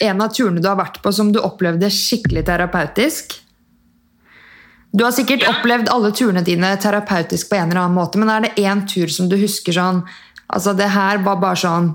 en 0.04 0.22
av 0.26 0.34
turene 0.36 0.60
du 0.64 0.68
har 0.68 0.80
vært 0.80 1.00
på 1.04 1.14
som 1.16 1.32
du 1.34 1.40
opplevde 1.40 1.90
skikkelig 1.94 2.44
terapeutisk? 2.50 3.38
Du 4.92 5.04
har 5.06 5.14
sikkert 5.14 5.46
Ja. 5.46 5.54
opplevd 5.54 5.90
alle 5.94 6.12
turene 6.12 6.42
dine 6.44 6.74
terapeutisk 6.82 7.50
på 7.50 7.56
en 7.60 7.70
eller 7.70 7.84
annen 7.86 7.96
måte, 7.98 8.18
men 8.20 8.30
er 8.34 8.48
det 8.48 8.56
én 8.66 8.84
tur 8.90 9.08
som 9.08 9.30
du 9.30 9.38
husker 9.40 9.76
sånn 9.76 10.04
Altså, 10.50 10.74
det 10.74 10.88
her 10.90 11.20
var 11.22 11.36
bare 11.38 11.60
sånn 11.62 11.92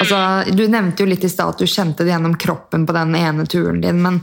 altså, 0.00 0.56
Du 0.56 0.64
nevnte 0.70 1.04
jo 1.04 1.10
litt 1.10 1.24
i 1.26 1.30
stad 1.30 1.54
at 1.54 1.62
du 1.62 1.68
kjente 1.70 2.06
det 2.06 2.14
gjennom 2.14 2.36
kroppen 2.40 2.86
på 2.88 2.96
den 2.96 3.14
ene 3.18 3.46
turen 3.50 3.80
din, 3.84 4.00
men 4.02 4.20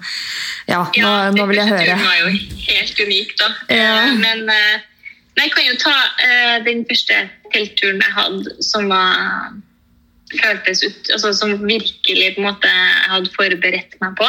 ja, 0.67 0.84
nå, 0.84 0.91
Ja, 0.97 1.32
nå 1.34 1.47
vil 1.49 1.61
jeg 1.61 1.69
den 1.69 1.73
høre. 1.75 1.86
turen 1.86 2.05
var 2.05 2.17
jo 2.21 2.32
helt 2.67 3.01
unik, 3.07 3.36
da. 3.41 3.49
Ja. 3.69 3.93
Eh, 4.07 4.17
Men 4.23 4.43
eh, 4.53 4.88
nei, 5.38 5.45
jeg 5.45 5.53
kan 5.55 5.69
jo 5.69 5.78
ta 5.84 5.95
uh, 5.95 6.57
den 6.65 6.84
første 6.89 7.21
teltturen 7.53 8.03
jeg 8.03 8.15
hadde, 8.17 8.57
som 8.65 8.89
var 8.91 9.55
føltes 10.41 10.84
ut, 10.84 11.13
altså, 11.13 11.32
Som 11.34 11.53
virkelig 11.63 12.34
på 12.36 12.41
en 12.41 12.49
måte 12.49 12.67
jeg 12.67 13.11
hadde 13.13 13.32
forberedt 13.38 13.95
meg 14.01 14.17
på. 14.19 14.28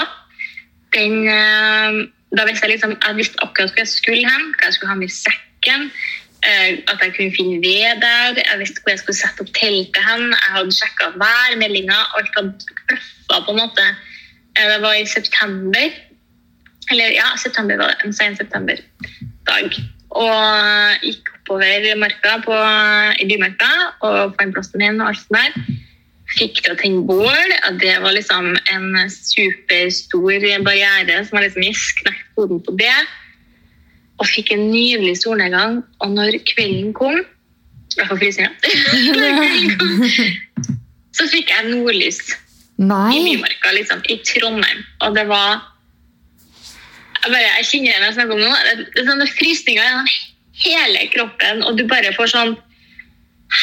Den, 0.94 1.26
uh, 1.26 2.07
da 2.36 2.44
visste 2.46 2.68
jeg 2.68 2.76
liksom, 2.76 2.94
jeg 3.01 3.18
visste 3.18 3.42
akkurat 3.42 3.72
hvor 3.72 3.82
jeg 3.82 3.90
skulle 3.90 4.28
hen, 4.28 4.53
hva 4.55 4.68
jeg 4.68 4.78
skulle 4.78 4.92
ha 4.92 5.01
med 5.01 5.11
i 5.11 5.16
sekken. 5.16 5.90
Eh, 6.45 6.78
At 6.89 7.01
jeg 7.03 7.14
kunne 7.16 7.34
finne 7.36 7.61
ved 7.62 8.03
der. 8.03 8.43
Jeg 8.43 8.59
visste 8.61 8.82
hvor 8.82 8.95
jeg 8.95 9.03
skulle 9.03 9.20
sette 9.20 9.45
opp 9.45 9.53
teltet 9.57 10.03
hen. 10.09 10.28
Jeg 10.34 10.55
hadde 10.57 10.76
sjekka 10.76 11.12
værmeldinga. 11.22 11.99
Alt 12.18 12.36
hadde 12.36 12.76
klaffa 12.86 13.43
på 13.47 13.55
en 13.55 13.62
måte. 13.62 13.89
Eh, 14.59 14.68
Det 14.72 14.82
var 14.82 14.95
i 14.95 15.07
september. 15.07 15.89
Eller 16.91 17.12
ja, 17.12 17.36
september 17.36 17.76
var 17.76 17.93
det. 17.93 18.05
En 18.05 18.12
sen 18.12 18.36
septemberdag. 18.36 19.80
Og 20.11 21.05
gikk 21.05 21.28
oppover 21.34 21.97
marka 21.97 22.39
på, 22.45 22.57
i 23.20 23.26
Bymarka 23.28 23.68
og 24.05 24.34
fant 24.39 24.55
plassen 24.57 24.80
min 24.80 25.01
og 25.01 25.11
alt 25.11 25.20
sånt 25.20 25.36
der. 25.36 25.76
Fikk 26.36 26.61
til 26.61 26.74
å 26.74 26.78
tenne 26.80 27.05
bål. 27.09 27.55
Det 27.80 27.95
var 28.05 28.12
liksom 28.12 28.51
en 28.72 28.89
superstor 29.09 30.45
barriere 30.64 31.22
som 31.24 31.39
har 31.39 31.47
liksom 31.47 31.64
jeg 31.64 31.78
knekt 32.03 32.26
koden 32.36 32.61
på 32.64 32.76
det. 32.80 32.99
Og 34.18 34.26
fikk 34.26 34.52
en 34.54 34.68
nydelig 34.72 35.16
solnedgang. 35.22 35.82
Og 36.02 36.14
når 36.16 36.40
kvelden 36.52 36.92
kom 36.96 37.20
Jeg 37.98 38.06
får 38.06 38.18
frysninger. 38.20 38.52
Så 41.18 41.26
fikk 41.32 41.50
jeg 41.50 41.70
nordlys 41.72 42.20
i 42.78 43.20
Mymarka, 43.24 43.72
liksom, 43.74 44.04
i 44.06 44.20
Trondheim. 44.22 44.84
Og 45.02 45.16
det 45.16 45.26
var 45.26 45.74
Jeg, 47.24 47.32
bare, 47.32 47.48
jeg 47.58 47.66
kjenner 47.66 47.90
det 47.90 47.98
når 47.98 48.06
jeg 48.06 48.14
snakker 48.14 48.34
om 48.36 48.44
nå. 48.44 48.52
Det, 48.66 48.86
det 48.94 49.02
er 49.02 49.08
sånne 49.08 49.30
frysninger 49.32 49.82
gjennom 49.82 50.10
hele 50.62 51.06
kroppen, 51.10 51.64
og 51.66 51.78
du 51.78 51.84
bare 51.90 52.14
får 52.14 52.30
sånn 52.34 52.56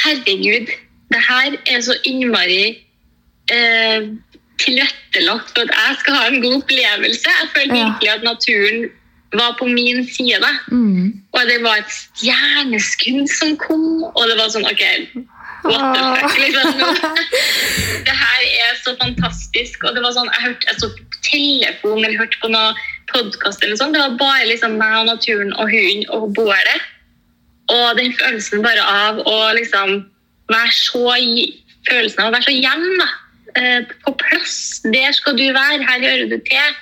Herregud, 0.03 0.71
det 1.13 1.21
her 1.21 1.55
er 1.69 1.81
så 1.85 1.93
innmari 2.09 2.73
eh, 3.53 4.07
tilrettelagt 4.61 5.51
for 5.53 5.61
at 5.61 5.73
jeg 5.75 5.97
skal 6.01 6.17
ha 6.17 6.23
en 6.31 6.41
god 6.41 6.55
opplevelse. 6.63 7.29
Jeg 7.29 7.51
føler 7.53 7.75
virkelig 7.75 8.11
at 8.15 8.25
naturen 8.25 8.87
var 9.39 9.55
på 9.59 9.67
min 9.67 10.03
side. 10.07 10.51
Mm. 10.71 11.13
Og 11.33 11.41
det 11.49 11.59
var 11.63 11.81
et 11.81 11.95
stjerneskudd 11.95 13.29
som 13.31 13.55
kom, 13.61 14.03
og 14.11 14.23
det 14.29 14.37
var 14.39 14.51
sånn 14.53 14.67
OK, 14.69 14.83
what 15.65 15.95
the 15.95 16.03
fuck? 16.21 16.37
Liksom, 16.39 16.81
det 18.07 18.17
her 18.21 18.41
er 18.65 18.75
så 18.83 18.95
fantastisk. 19.01 19.83
Og 19.83 19.95
det 19.95 20.03
var 20.05 20.15
sånn, 20.15 20.31
Jeg 20.37 20.47
hørte 20.49 20.71
jeg 20.71 20.81
så 20.81 20.91
på 20.95 21.21
telefon 21.25 22.03
eller 22.03 22.19
hørte 22.19 22.41
på 22.41 22.51
noe 22.53 22.73
podkast 23.13 23.63
eller 23.63 23.79
sånn. 23.79 23.95
Det 23.95 24.03
var 24.03 24.17
bare 24.21 24.49
liksom 24.49 24.77
meg 24.81 24.97
og 25.01 25.09
naturen 25.11 25.53
og 25.57 25.71
hunden 25.71 26.05
og 26.15 26.31
bålet. 26.37 26.89
Og 27.73 27.97
den 27.97 28.13
følelsen 28.19 28.65
bare 28.65 28.83
av 28.85 29.21
å 29.25 29.37
liksom 29.57 30.01
være 30.51 30.73
så 30.75 31.05
Følelsen 31.85 32.23
av 32.23 32.31
å 32.31 32.33
være 32.33 32.47
så 32.47 32.53
hjemme, 32.53 32.95
da. 32.97 33.09
Eh, 33.61 33.91
på 34.01 34.15
plass. 34.17 34.81
Der 34.89 35.13
skal 35.13 35.37
du 35.37 35.45
være. 35.53 35.85
Her 35.85 36.01
hører 36.01 36.31
du 36.31 36.39
til. 36.47 36.79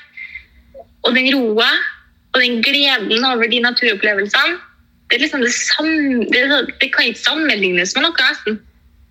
Og 1.04 1.18
den 1.18 1.28
roa 1.36 1.68
og 2.34 2.42
den 2.42 2.62
gleden 2.66 3.26
over 3.26 3.48
de 3.50 3.62
naturopplevelsene, 3.62 4.58
det 5.12 5.22
liksom 5.22 5.44
det 5.46 5.54
samme 5.54 6.26
Det, 6.32 6.40
er 6.42 6.66
det 6.82 6.90
kan 6.94 7.06
ikke 7.06 7.22
sammenlignes 7.22 7.94
med 7.96 8.08
noe, 8.08 8.16
nesten. 8.18 8.60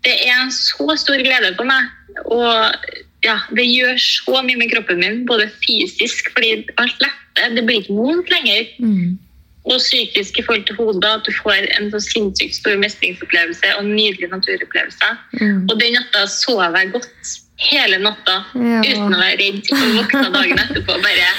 Det 0.02 0.14
er 0.26 0.40
en 0.42 0.50
så 0.50 0.96
stor 0.98 1.20
glede 1.22 1.52
for 1.54 1.68
meg. 1.68 1.90
Og 2.26 2.74
ja, 3.22 3.36
det 3.54 3.68
gjør 3.68 4.00
så 4.02 4.40
mye 4.42 4.58
med 4.58 4.72
kroppen 4.72 4.98
min, 4.98 5.20
både 5.26 5.46
fysisk, 5.62 6.32
fordi 6.34 6.64
alt 6.82 7.04
letter. 7.04 7.54
Det 7.54 7.62
blir 7.68 7.84
ikke 7.84 7.94
vondt 7.94 8.32
lenger. 8.34 8.66
Mm. 8.82 9.14
Og 9.62 9.78
psykisk 9.78 10.40
i 10.40 10.42
forhold 10.42 10.66
til 10.66 10.80
hodet, 10.80 11.06
at 11.06 11.22
du 11.28 11.30
får 11.38 11.70
en 11.78 11.92
så 11.94 12.00
sinnssykt 12.02 12.58
stor 12.58 12.74
mestringsopplevelse 12.82 13.76
og 13.78 13.86
nydelige 13.86 14.32
naturopplevelser. 14.32 15.14
Mm. 15.38 15.70
Og 15.70 15.78
den 15.78 15.94
natta 15.94 16.26
sov 16.26 16.64
jeg 16.66 16.90
godt 16.96 17.36
hele 17.70 18.02
natta 18.02 18.42
Ja. 18.58 18.82
uten 18.82 19.14
å 19.14 19.22
være 19.22 19.38
redd. 19.38 19.70
Og 19.70 19.98
våkna 20.00 20.28
dagen 20.34 20.64
etterpå 20.66 20.98
bare 20.98 21.30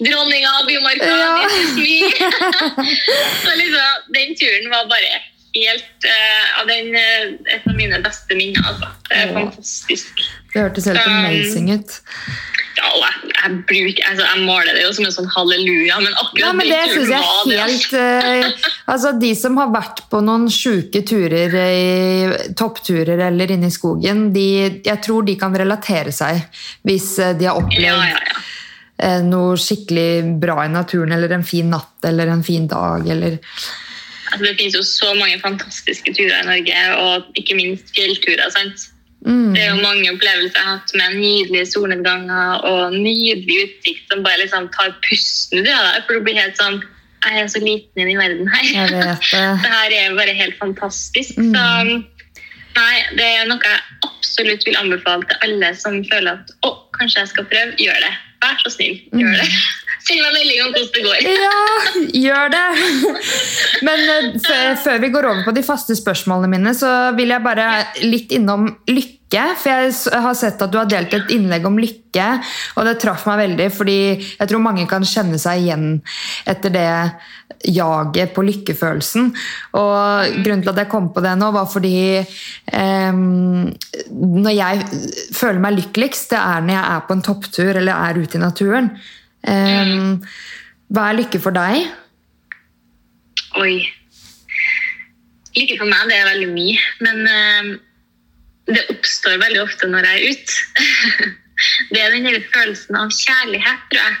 Dronninga 0.00 0.50
av 0.60 0.66
Bymarka, 0.66 1.08
Ja. 1.08 1.48
så 3.44 3.50
liksom, 3.56 3.88
den 4.16 4.36
turen 4.40 4.70
var 4.72 4.88
bare 4.88 5.20
helt 5.54 6.06
uh, 6.06 6.60
av 6.60 6.66
den, 6.70 6.94
uh, 6.94 7.54
et 7.54 7.66
av 7.66 7.74
mine 7.76 7.98
beste 8.04 8.38
minner. 8.38 8.62
Altså. 8.70 8.92
Det 9.08 9.18
er 9.18 9.34
fantastisk. 9.34 10.22
Det 10.54 10.64
hørtes 10.64 10.88
helt 10.90 11.02
Um, 11.04 11.18
amazing 11.18 11.72
ut. 11.74 11.98
Ja, 12.78 12.86
og 12.94 13.02
jeg, 13.02 13.30
jeg, 13.34 13.56
bruker, 13.68 14.04
altså, 14.08 14.24
jeg 14.24 14.44
måler 14.46 14.76
det 14.76 14.84
jo 14.86 14.92
som 14.96 15.04
en 15.04 15.12
sånn 15.12 15.30
halleluja, 15.34 15.98
men 16.00 16.14
akkurat 16.14 16.44
Ja, 16.46 16.52
men 16.56 16.70
det 16.70 16.78
syns 16.94 17.10
jeg 17.10 17.26
var 17.26 17.66
helt 17.66 17.96
uh, 17.98 18.68
Altså, 18.94 19.12
de 19.20 19.32
som 19.36 19.58
har 19.60 19.72
vært 19.74 20.04
på 20.12 20.22
noen 20.24 20.46
sjuke 20.54 21.02
turer, 21.04 21.56
i, 21.60 22.54
toppturer 22.56 23.26
eller 23.26 23.52
inne 23.52 23.68
i 23.68 23.74
skogen, 23.74 24.30
de, 24.32 24.46
jeg 24.86 25.02
tror 25.04 25.28
de 25.28 25.36
kan 25.40 25.52
relatere 25.60 26.14
seg 26.14 26.40
hvis 26.88 27.12
de 27.36 27.50
har 27.50 27.60
opplevd 27.60 27.84
Ja, 27.84 27.98
ja, 28.14 28.24
ja. 28.30 28.40
Eh, 29.02 29.20
noe 29.26 29.58
skikkelig 29.60 30.38
bra 30.42 30.64
i 30.64 30.72
naturen, 30.72 31.14
eller 31.16 31.36
en 31.36 31.46
fin 31.46 31.70
natt 31.72 32.06
eller 32.06 32.30
en 32.32 32.44
fin 32.46 32.68
dag, 32.70 33.08
eller 33.08 33.40
Altså, 34.30 34.44
det 34.46 34.58
finnes 34.60 34.76
jo 34.76 34.84
så 34.86 35.10
mange 35.18 35.40
fantastiske 35.42 36.12
turer 36.14 36.36
i 36.38 36.46
Norge, 36.46 36.82
og 37.02 37.38
ikke 37.40 37.56
minst 37.58 37.90
fjellturer. 37.96 38.46
sant? 38.54 38.86
mm, 39.26 39.54
Det 39.54 39.64
er 39.64 39.72
jo 39.72 39.82
mange 39.82 40.12
opplevelser 40.12 40.54
jeg 40.54 40.68
har 40.68 40.78
hatt 40.78 40.94
med 41.00 41.16
nydelige 41.18 41.66
solnedganger 41.72 42.62
og 42.68 42.94
nydelig 42.94 43.58
utsikt 43.64 44.12
som 44.12 44.22
bare 44.22 44.38
liksom 44.44 44.70
tar 44.76 44.94
pusten 45.08 45.64
ut 45.64 45.72
av 45.74 45.82
deg. 45.88 46.06
For 46.06 46.14
du 46.14 46.26
blir 46.28 46.38
helt 46.40 46.60
sånn 46.60 46.82
Jeg 47.20 47.36
er 47.36 47.48
så 47.52 47.60
liten 47.60 48.00
i 48.00 48.06
den 48.08 48.16
verden 48.16 48.46
her. 48.48 48.64
Jeg 48.64 48.92
vet 48.94 49.26
det. 49.28 49.42
det 49.64 49.74
her 49.74 49.96
er 49.98 50.14
bare 50.16 50.32
helt 50.38 50.56
fantastisk. 50.56 51.36
Mm. 51.36 51.50
Så 51.52 51.66
nei, 52.78 52.94
det 53.18 53.26
er 53.26 53.50
noe 53.50 53.60
jeg 53.60 53.82
absolutt 54.06 54.64
vil 54.64 54.78
anbefale 54.80 55.26
til 55.28 55.44
alle 55.44 55.74
som 55.76 55.98
føler 56.08 56.38
at 56.38 56.54
å, 56.64 56.70
kanskje 56.96 57.26
jeg 57.26 57.32
skal 57.34 57.50
prøve. 57.50 57.76
Gjør 57.82 57.98
det. 58.06 58.14
Vær 58.40 58.56
så 58.64 58.72
snill, 58.72 58.98
gjør 59.12 59.36
det. 59.36 59.48
Send 60.06 60.22
meg 60.24 60.32
melding 60.32 60.62
om 60.64 60.70
hvordan 60.72 60.92
det 60.94 61.02
går. 61.04 61.18
Ja, 61.28 61.56
gjør 62.24 62.52
det! 62.54 62.66
Men 63.84 64.04
eh, 64.16 64.70
før 64.80 65.02
vi 65.02 65.10
går 65.12 65.28
over 65.28 65.44
på 65.44 65.54
de 65.56 65.64
faste 65.66 65.96
spørsmålene 65.98 66.48
mine, 66.54 66.72
så 66.76 67.12
vil 67.18 67.34
jeg 67.34 67.44
bare 67.44 67.70
litt 68.06 68.32
innom 68.36 68.70
lykke. 68.88 69.19
For 69.30 69.70
jeg 69.70 70.22
har 70.24 70.34
sett 70.34 70.62
at 70.62 70.72
du 70.72 70.78
har 70.80 70.88
delt 70.90 71.12
et 71.14 71.30
innlegg 71.30 71.66
om 71.68 71.78
lykke, 71.78 72.28
og 72.74 72.86
det 72.88 72.96
traff 73.02 73.26
meg 73.28 73.44
veldig, 73.44 73.68
fordi 73.72 73.98
jeg 74.18 74.50
tror 74.50 74.62
mange 74.64 74.86
kan 74.90 75.06
kjenne 75.06 75.38
seg 75.38 75.62
igjen 75.62 75.84
etter 76.50 76.74
det 76.74 76.88
jaget 77.70 78.32
på 78.34 78.42
lykkefølelsen. 78.46 79.30
Og 79.78 80.40
grunnen 80.42 80.64
til 80.64 80.72
at 80.72 80.80
jeg 80.82 80.90
kom 80.90 81.10
på 81.14 81.22
det 81.22 81.36
nå, 81.38 81.50
var 81.54 81.68
fordi 81.70 81.94
em, 82.74 83.70
når 84.10 84.56
jeg 84.56 85.02
føler 85.36 85.62
meg 85.62 85.78
lykkeligst, 85.78 86.32
det 86.32 86.40
er 86.40 86.64
når 86.66 86.74
jeg 86.74 86.84
er 86.96 87.06
på 87.06 87.16
en 87.16 87.24
topptur 87.30 87.70
eller 87.70 87.94
er 88.10 88.18
ute 88.18 88.38
i 88.38 88.42
naturen. 88.42 88.90
Em, 89.46 90.18
hva 90.90 91.10
er 91.10 91.20
lykke 91.20 91.42
for 91.42 91.54
deg? 91.54 91.86
Oi. 93.60 93.76
Lykke 95.54 95.78
for 95.78 95.86
meg, 95.90 96.10
det 96.10 96.18
er 96.18 96.28
veldig 96.32 96.50
mye. 96.54 96.82
Men 97.06 97.22
eh, 97.30 97.70
det 98.74 98.86
oppstår 98.92 99.38
veldig 99.42 99.62
ofte 99.62 99.88
når 99.90 100.08
jeg 100.08 100.18
er 100.18 100.34
ute. 100.34 101.30
det 101.92 102.02
er 102.02 102.14
den 102.14 102.26
hele 102.28 102.42
følelsen 102.54 102.98
av 102.98 103.14
kjærlighet, 103.14 103.86
tror 103.92 104.02
jeg, 104.02 104.18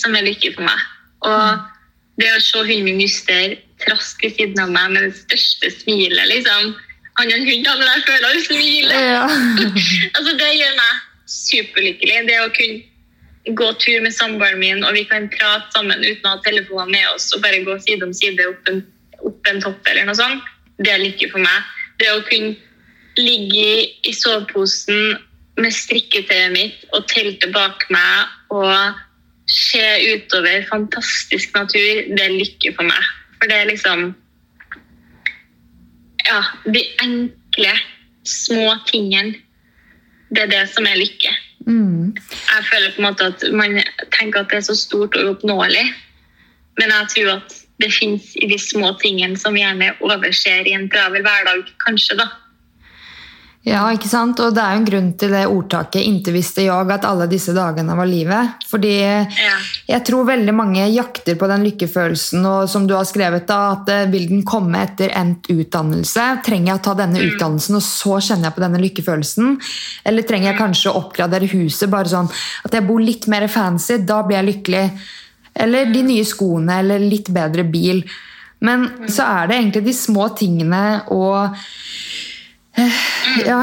som 0.00 0.16
er 0.16 0.26
lykke 0.28 0.54
for 0.56 0.66
meg. 0.68 0.88
Og 1.24 2.20
det 2.20 2.30
å 2.30 2.42
se 2.42 2.62
hunden 2.62 2.88
min 2.88 3.02
Juster 3.02 3.56
trask 3.82 4.22
ved 4.22 4.36
siden 4.38 4.60
av 4.62 4.72
meg 4.74 4.94
med 4.94 5.08
det 5.08 5.14
største 5.18 5.72
smilet, 5.80 6.26
liksom. 6.30 6.74
Han 7.18 7.30
er 7.30 7.38
en 7.38 7.46
hund, 7.46 7.68
men 7.78 7.90
jeg 7.90 8.06
føler 8.08 8.26
han 8.28 8.42
smiler. 8.42 9.04
Ja. 9.06 9.24
altså, 10.16 10.34
det 10.38 10.50
gjør 10.58 10.74
meg 10.78 11.02
superlykkelig. 11.30 12.18
Det 12.28 12.40
å 12.42 12.50
kunne 12.54 13.54
gå 13.58 13.68
tur 13.82 14.00
med 14.02 14.14
samboeren 14.16 14.60
min, 14.62 14.84
og 14.86 14.96
vi 14.96 15.04
kan 15.08 15.28
prate 15.32 15.68
sammen 15.74 16.02
uten 16.04 16.26
å 16.26 16.36
ha 16.36 16.42
telefoner 16.46 16.90
med 16.90 17.08
oss 17.12 17.28
og 17.36 17.42
bare 17.44 17.62
gå 17.66 17.76
side 17.84 18.06
om 18.06 18.14
side 18.16 18.46
opp 18.48 18.70
en, 18.72 18.80
opp 19.20 19.50
en 19.50 19.60
topp 19.60 19.90
eller 19.90 20.08
noe 20.08 20.16
sånt, 20.16 20.46
det 20.80 20.94
er 20.94 21.02
lykke 21.02 21.28
for 21.32 21.44
meg. 21.44 21.74
Det 22.00 22.08
å 22.10 22.22
kunne 22.26 22.54
ligge 23.18 23.64
i, 24.04 24.12
soveposen 24.14 25.16
med 25.60 25.74
strikketøyet 25.74 26.52
mitt 26.54 26.86
og 26.92 27.06
teltet 27.10 27.52
bak 27.54 27.86
meg 27.94 28.54
og 28.54 28.96
se 29.50 29.84
utover 30.14 30.64
fantastisk 30.70 31.54
natur, 31.54 32.04
det 32.16 32.22
er 32.24 32.34
lykke 32.34 32.74
for 32.76 32.88
meg. 32.88 33.10
For 33.38 33.50
det 33.50 33.60
er 33.60 33.72
liksom 33.72 34.12
Ja, 36.24 36.40
de 36.64 36.80
enkle, 37.04 37.72
små 38.24 38.78
tingene. 38.88 39.34
Det 40.32 40.46
er 40.46 40.48
det 40.48 40.62
som 40.72 40.86
er 40.88 40.96
lykke. 40.96 41.34
Mm. 41.66 42.14
Jeg 42.16 42.64
føler 42.70 42.94
på 42.94 43.02
en 43.02 43.06
måte 43.10 43.26
at 43.28 43.44
man 43.52 43.76
tenker 44.16 44.40
at 44.40 44.48
det 44.48 44.62
er 44.62 44.64
så 44.70 44.76
stort 44.78 45.18
og 45.20 45.28
uoppnåelig. 45.28 45.84
Men 46.80 46.94
jeg 46.96 47.10
tror 47.12 47.30
at 47.34 47.58
det 47.82 47.90
fins 47.92 48.32
i 48.40 48.48
de 48.48 48.58
små 48.58 48.94
tingene 49.02 49.36
som 49.38 49.54
vi 49.54 49.60
gjerne 49.60 49.92
overser 50.00 50.64
i 50.64 50.72
en 50.72 50.88
travel 50.90 51.24
hverdag, 51.26 51.68
kanskje. 51.84 52.16
da. 52.22 52.30
Ja, 53.64 53.86
ikke 53.96 54.10
sant? 54.10 54.36
Og 54.44 54.52
det 54.52 54.60
er 54.60 54.74
jo 54.74 54.80
en 54.82 54.86
grunn 54.90 55.06
til 55.16 55.30
det 55.32 55.46
ordtaket 55.48 56.04
'Inte 56.04 56.32
visste 56.34 56.66
jeg 56.66 56.90
at 56.92 57.04
alle 57.08 57.24
disse 57.26 57.54
dagene 57.56 57.96
var 57.96 58.04
livet'. 58.04 58.66
Fordi 58.68 58.92
ja. 59.00 59.54
jeg 59.88 60.04
tror 60.04 60.26
veldig 60.28 60.52
mange 60.52 60.84
jakter 60.92 61.34
på 61.40 61.48
den 61.48 61.64
lykkefølelsen, 61.64 62.44
og 62.44 62.68
som 62.68 62.86
du 62.86 62.92
har 62.94 63.08
skrevet, 63.08 63.46
da, 63.48 63.72
at 63.72 63.88
eh, 63.88 64.10
vil 64.12 64.28
den 64.28 64.42
komme 64.44 64.82
etter 64.84 65.08
endt 65.16 65.48
utdannelse? 65.48 66.26
Trenger 66.44 66.74
jeg 66.74 66.80
å 66.80 66.84
ta 66.84 66.94
denne 66.98 67.16
mm. 67.22 67.30
utdannelsen, 67.30 67.78
og 67.80 67.82
så 67.82 68.20
kjenner 68.20 68.50
jeg 68.50 68.56
på 68.58 68.64
denne 68.66 68.82
lykkefølelsen? 68.84 69.56
Eller 70.04 70.28
trenger 70.28 70.50
jeg 70.50 70.58
mm. 70.58 70.60
kanskje 70.60 70.92
å 70.92 71.00
oppgradere 71.00 71.48
huset, 71.54 71.88
bare 71.88 72.12
sånn 72.12 72.28
at 72.68 72.76
jeg 72.76 72.84
bor 72.84 73.00
litt 73.00 73.26
mer 73.32 73.48
fancy, 73.48 73.96
da 74.04 74.20
blir 74.28 74.42
jeg 74.42 74.50
lykkelig? 74.50 74.84
Eller 75.64 75.88
de 75.88 76.04
nye 76.04 76.28
skoene, 76.28 76.82
eller 76.84 77.00
litt 77.00 77.32
bedre 77.32 77.64
bil. 77.64 78.04
Men 78.60 78.90
mm. 78.90 79.08
så 79.08 79.24
er 79.24 79.48
det 79.48 79.56
egentlig 79.56 79.86
de 79.88 79.96
små 79.96 80.28
tingene 80.36 80.84
og 81.16 81.56
ja, 83.50 83.60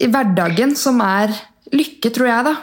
i 0.00 0.08
hverdagen 0.10 0.74
som 0.76 1.00
er 1.04 1.32
lykke, 1.72 2.10
tror 2.14 2.30
jeg, 2.30 2.44
da. 2.48 2.56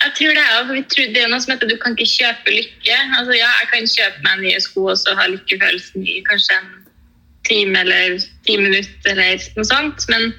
Jeg 0.00 0.12
tror 0.16 0.34
Det 0.36 0.44
er, 0.44 0.72
vi 0.72 0.82
tror 0.92 1.12
det 1.14 1.22
er 1.22 1.28
noe 1.30 1.40
som 1.40 1.52
heter 1.54 1.70
du 1.70 1.76
kan 1.80 1.94
ikke 1.94 2.10
kjøpe 2.10 2.52
lykke. 2.52 2.96
Altså 3.18 3.36
ja, 3.36 3.50
Jeg 3.60 3.68
kan 3.72 3.90
kjøpe 3.94 4.24
meg 4.26 4.40
nye 4.44 4.62
sko 4.64 4.88
og 4.92 4.98
så 5.00 5.14
ha 5.16 5.28
lykkefølelsen 5.30 6.06
i 6.06 6.20
kanskje 6.26 6.56
en 6.58 6.72
time 7.48 7.84
eller 7.84 8.18
ti 8.46 8.56
minutter 8.60 9.14
eller 9.14 9.46
noe 9.56 9.68
sånt, 9.68 10.04
men 10.12 10.32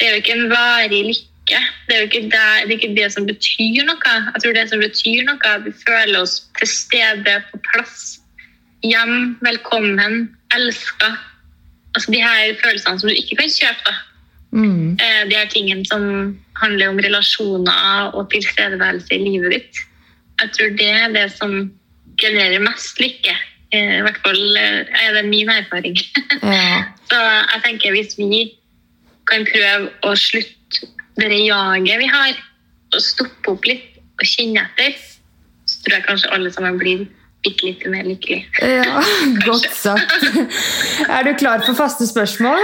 det 0.00 0.08
er 0.08 0.16
jo 0.16 0.22
ikke 0.22 0.38
en 0.38 0.50
varig 0.50 1.02
lykke. 1.10 1.60
Det 1.86 1.94
er 1.94 2.00
jo 2.00 2.08
ikke 2.08 2.24
det, 2.32 2.46
det, 2.68 2.78
ikke 2.78 2.94
det 2.96 3.10
som 3.14 3.28
betyr 3.28 3.84
noe. 3.86 4.16
Jeg 4.32 4.44
tror 4.44 4.56
det 4.56 4.66
som 4.70 4.82
betyr 4.82 5.26
noe, 5.28 5.38
er 5.44 5.60
at 5.60 5.66
vi 5.68 5.74
føler 5.84 6.18
oss 6.22 6.40
til 6.58 6.70
stede, 6.70 7.36
på 7.50 7.60
plass, 7.68 8.16
hjem, 8.86 9.36
velkommen, 9.44 10.24
elska 10.56 11.12
altså 11.94 12.12
de 12.12 12.22
her 12.22 12.56
følelsene 12.62 13.00
som 13.00 13.08
du 13.08 13.14
ikke 13.14 13.38
kan 13.42 13.52
kjøpe. 13.52 13.84
da. 13.86 13.94
Mm. 14.52 14.98
Eh, 15.00 15.22
de 15.30 15.36
her 15.36 15.48
tingene 15.48 15.84
som 15.88 16.02
handler 16.60 16.92
om 16.92 17.00
relasjoner 17.00 18.12
og 18.12 18.30
tilstedeværelse 18.32 19.14
i 19.14 19.22
livet 19.24 19.54
ditt. 19.56 19.80
Jeg 20.42 20.52
tror 20.56 20.76
det 20.76 20.90
er 20.90 21.14
det 21.14 21.28
som 21.32 21.72
genererer 22.20 22.60
mest 22.60 23.00
lykke. 23.00 23.36
Eh, 23.72 23.98
I 23.98 24.02
hvert 24.04 24.20
fall 24.24 24.58
eh, 24.60 25.04
er 25.06 25.16
det 25.16 25.28
min 25.28 25.50
erfaring. 25.50 25.96
Ja. 26.42 26.82
Så 27.12 27.18
jeg 27.20 27.60
tenker 27.64 27.92
hvis 27.92 28.16
vi 28.18 28.42
kan 29.28 29.44
prøve 29.46 29.90
å 30.08 30.14
slutte 30.18 30.88
det 31.20 31.42
jaget 31.44 32.00
vi 32.00 32.08
har, 32.08 32.36
og 32.92 33.00
stoppe 33.04 33.52
opp 33.52 33.66
litt 33.68 34.00
og 34.20 34.24
kjenne 34.28 34.64
etter, 34.64 34.96
så 35.68 35.82
tror 35.84 35.96
jeg 35.96 36.06
kanskje 36.08 36.32
alle 36.34 36.52
sammen 36.52 36.80
blir 36.80 37.04
bitte 37.42 37.66
litt 37.66 37.84
mer 37.90 38.06
lykkelig. 38.06 38.40
Ja, 38.62 39.02
Godt 39.46 39.68
sagt. 39.74 40.16
Er 41.08 41.26
du 41.26 41.34
klar 41.38 41.64
for 41.66 41.78
faste 41.78 42.06
spørsmål? 42.08 42.62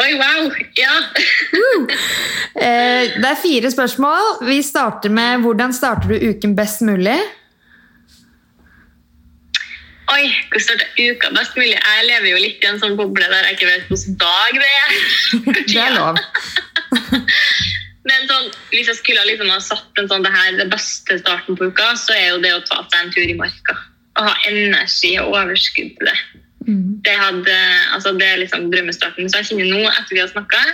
Oi, 0.00 0.12
wow! 0.20 0.50
Ja. 0.78 0.94
Eh, 2.60 3.06
det 3.14 3.28
er 3.28 3.36
fire 3.38 3.70
spørsmål. 3.70 4.46
Vi 4.48 4.56
starter 4.62 5.12
med 5.14 5.44
hvordan 5.44 5.72
starter 5.72 6.10
du 6.10 6.30
uken 6.30 6.56
best 6.58 6.82
mulig? 6.84 7.14
Oi, 10.10 10.24
hvordan 10.50 10.64
starter 10.64 10.88
uka 10.98 11.30
best 11.36 11.56
mulig? 11.56 11.76
Jeg 11.78 12.06
lever 12.08 12.28
jo 12.32 12.40
litt 12.42 12.64
i 12.64 12.68
en 12.72 12.80
sånn 12.82 12.96
boble 12.98 13.28
der 13.30 13.46
jeg 13.46 13.56
ikke 13.56 13.68
vet 13.70 13.86
hvilken 13.92 14.18
dag 14.20 14.58
det 14.58 14.72
er. 14.80 14.90
Det 15.70 15.78
er 15.84 15.94
lov. 15.94 16.18
Men 18.10 18.26
sånn, 18.26 18.50
hvis 18.72 18.90
jeg 18.90 18.98
skulle 18.98 19.24
liksom 19.28 19.50
ha 19.52 19.60
satt 19.62 20.02
en 20.02 20.10
sånn, 20.10 20.26
det 20.26 20.34
her 20.34 20.58
det 20.58 20.66
beste 20.72 21.20
starten 21.20 21.58
på 21.58 21.70
uka, 21.70 21.92
så 22.00 22.16
er 22.16 22.32
jo 22.32 22.42
det 22.42 22.52
å 22.56 22.62
ta 22.66 22.82
seg 22.88 22.98
en 23.04 23.12
tur 23.14 23.26
i 23.26 23.38
marka. 23.38 23.76
Å 24.18 24.26
ha 24.26 24.36
energi 24.50 25.14
og 25.22 25.36
overskudd 25.38 25.92
til 25.98 26.10
det. 26.10 26.16
Mm. 26.66 27.00
Det, 27.06 27.16
hadde, 27.16 27.58
altså, 27.94 28.12
det 28.18 28.26
er 28.26 28.42
liksom 28.42 28.70
drømmestarten. 28.72 29.30
Så 29.30 29.40
jeg 29.40 29.52
kjenner 29.52 29.70
nå, 29.70 29.84
etter 29.92 30.16
vi 30.16 30.22
har 30.24 30.32
snakka, 30.32 30.64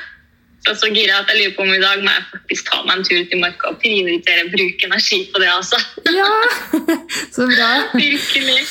så 0.64 0.74
så 0.74 0.89
gira 0.91 1.20
at 1.20 1.28
jeg 1.30 1.43
lurer 1.43 1.53
på 1.59 1.66
om 1.66 1.74
i 1.74 1.82
dag 1.82 2.01
må 2.03 2.11
jeg 2.11 2.24
faktisk 2.32 2.70
ta 2.72 2.80
meg 2.87 2.97
en 2.97 3.05
tur 3.07 3.20
ut 3.20 3.34
i 3.37 3.39
marka 3.39 3.70
og 3.70 3.76
prioritere 3.82 4.47
å 4.47 4.51
bruke 4.55 4.89
energi 4.89 5.20
på 5.30 5.43
det. 5.43 5.51
altså. 5.53 5.78
Ja, 6.16 6.32
så 7.37 7.47
bra. 7.53 7.68
Virkelig. 7.95 8.64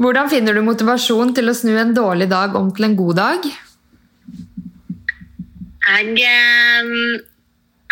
Hvordan 0.00 0.32
finner 0.32 0.56
du 0.56 0.64
motivasjon 0.66 1.36
til 1.36 1.52
å 1.52 1.54
snu 1.54 1.76
en 1.78 1.94
dårlig 1.94 2.26
dag 2.32 2.56
om 2.58 2.72
til 2.74 2.88
en 2.88 2.98
god 2.98 3.20
dag? 3.20 3.46
Jeg 5.84 6.16
eh, 6.24 6.90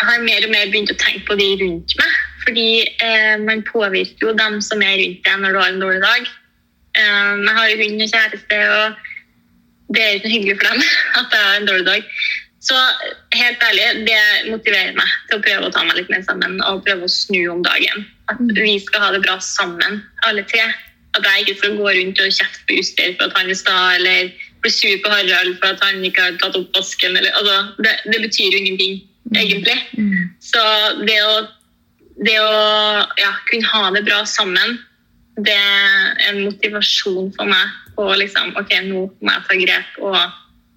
har 0.07 0.23
mer 0.25 0.45
og 0.45 0.53
mer 0.53 0.69
begynt 0.71 0.93
å 0.93 0.99
tenke 1.01 1.25
på 1.29 1.39
de 1.39 1.49
rundt 1.63 1.97
meg. 1.99 2.21
Fordi 2.43 2.69
eh, 2.83 3.35
man 3.39 3.63
påvirker 3.67 4.27
jo 4.27 4.37
dem 4.37 4.59
som 4.61 4.83
er 4.83 4.97
rundt 4.99 5.23
deg 5.25 5.41
når 5.41 5.55
du 5.55 5.59
har 5.61 5.73
en 5.73 5.83
dårlig 5.83 6.03
dag. 6.03 6.31
Eh, 6.99 7.33
jeg 7.47 7.57
har 7.57 7.67
jo 7.71 7.81
hund 7.81 8.05
og 8.05 8.15
kjæreste, 8.15 8.61
og 8.77 9.93
det 9.95 10.03
er 10.03 10.15
ikke 10.17 10.29
noe 10.29 10.35
hyggelig 10.37 10.57
for 10.59 10.71
dem 10.71 10.87
at 11.21 11.37
jeg 11.37 11.45
har 11.47 11.59
en 11.59 11.69
dårlig 11.69 11.87
dag. 11.89 12.09
Så 12.63 12.79
helt 13.35 13.63
ærlig, 13.67 14.05
det 14.07 14.19
motiverer 14.47 14.95
meg 14.95 15.15
til 15.27 15.39
å 15.39 15.43
prøve 15.43 15.67
å 15.67 15.73
ta 15.75 15.83
meg 15.83 15.97
litt 15.99 16.11
mer 16.13 16.23
sammen 16.23 16.61
og 16.63 16.85
prøve 16.85 17.09
å 17.09 17.11
snu 17.11 17.41
om 17.51 17.63
dagen. 17.65 18.05
At 18.31 18.39
mm. 18.39 18.53
vi 18.55 18.77
skal 18.79 19.03
ha 19.03 19.09
det 19.15 19.23
bra 19.25 19.35
sammen, 19.43 19.99
alle 20.27 20.45
tre. 20.47 20.69
At 21.13 21.27
jeg 21.27 21.43
ikke 21.43 21.57
skal 21.59 21.75
gå 21.77 21.89
rundt 21.97 22.21
og 22.23 22.37
kjefte 22.37 22.63
på 22.67 22.77
Juster 22.79 23.17
for 23.17 23.27
at 23.27 23.35
han 23.37 23.51
er 23.51 23.59
sta, 23.59 23.75
eller 23.97 24.31
bli 24.63 24.71
sur 24.71 24.95
på 25.03 25.11
Harald 25.11 25.57
for 25.59 25.73
at 25.73 25.83
han 25.83 26.05
ikke 26.07 26.23
har 26.23 26.39
tatt 26.39 26.55
opp 26.59 26.71
vasken. 26.77 27.17
Eller, 27.19 27.35
altså, 27.35 27.83
det, 27.83 27.97
det 28.07 28.21
betyr 28.23 28.55
jo 28.55 28.61
ingenting. 28.63 29.01
Egentlig. 29.39 29.77
Mm. 29.97 30.33
Så 30.43 30.63
det 31.07 31.19
å, 31.25 31.35
det 32.25 32.37
å 32.41 32.53
ja, 33.19 33.31
kunne 33.49 33.69
ha 33.71 33.91
det 33.95 34.03
bra 34.07 34.23
sammen, 34.29 34.77
det 35.41 35.55
er 35.55 36.29
en 36.29 36.43
motivasjon 36.45 37.31
for 37.33 37.49
meg 37.49 37.71
på 37.97 38.05
liksom, 38.19 38.53
ok, 38.59 38.73
nå 38.89 39.05
må 39.21 39.33
jeg 39.33 39.45
ta 39.47 39.59
grep 39.61 39.99
og 40.01 40.17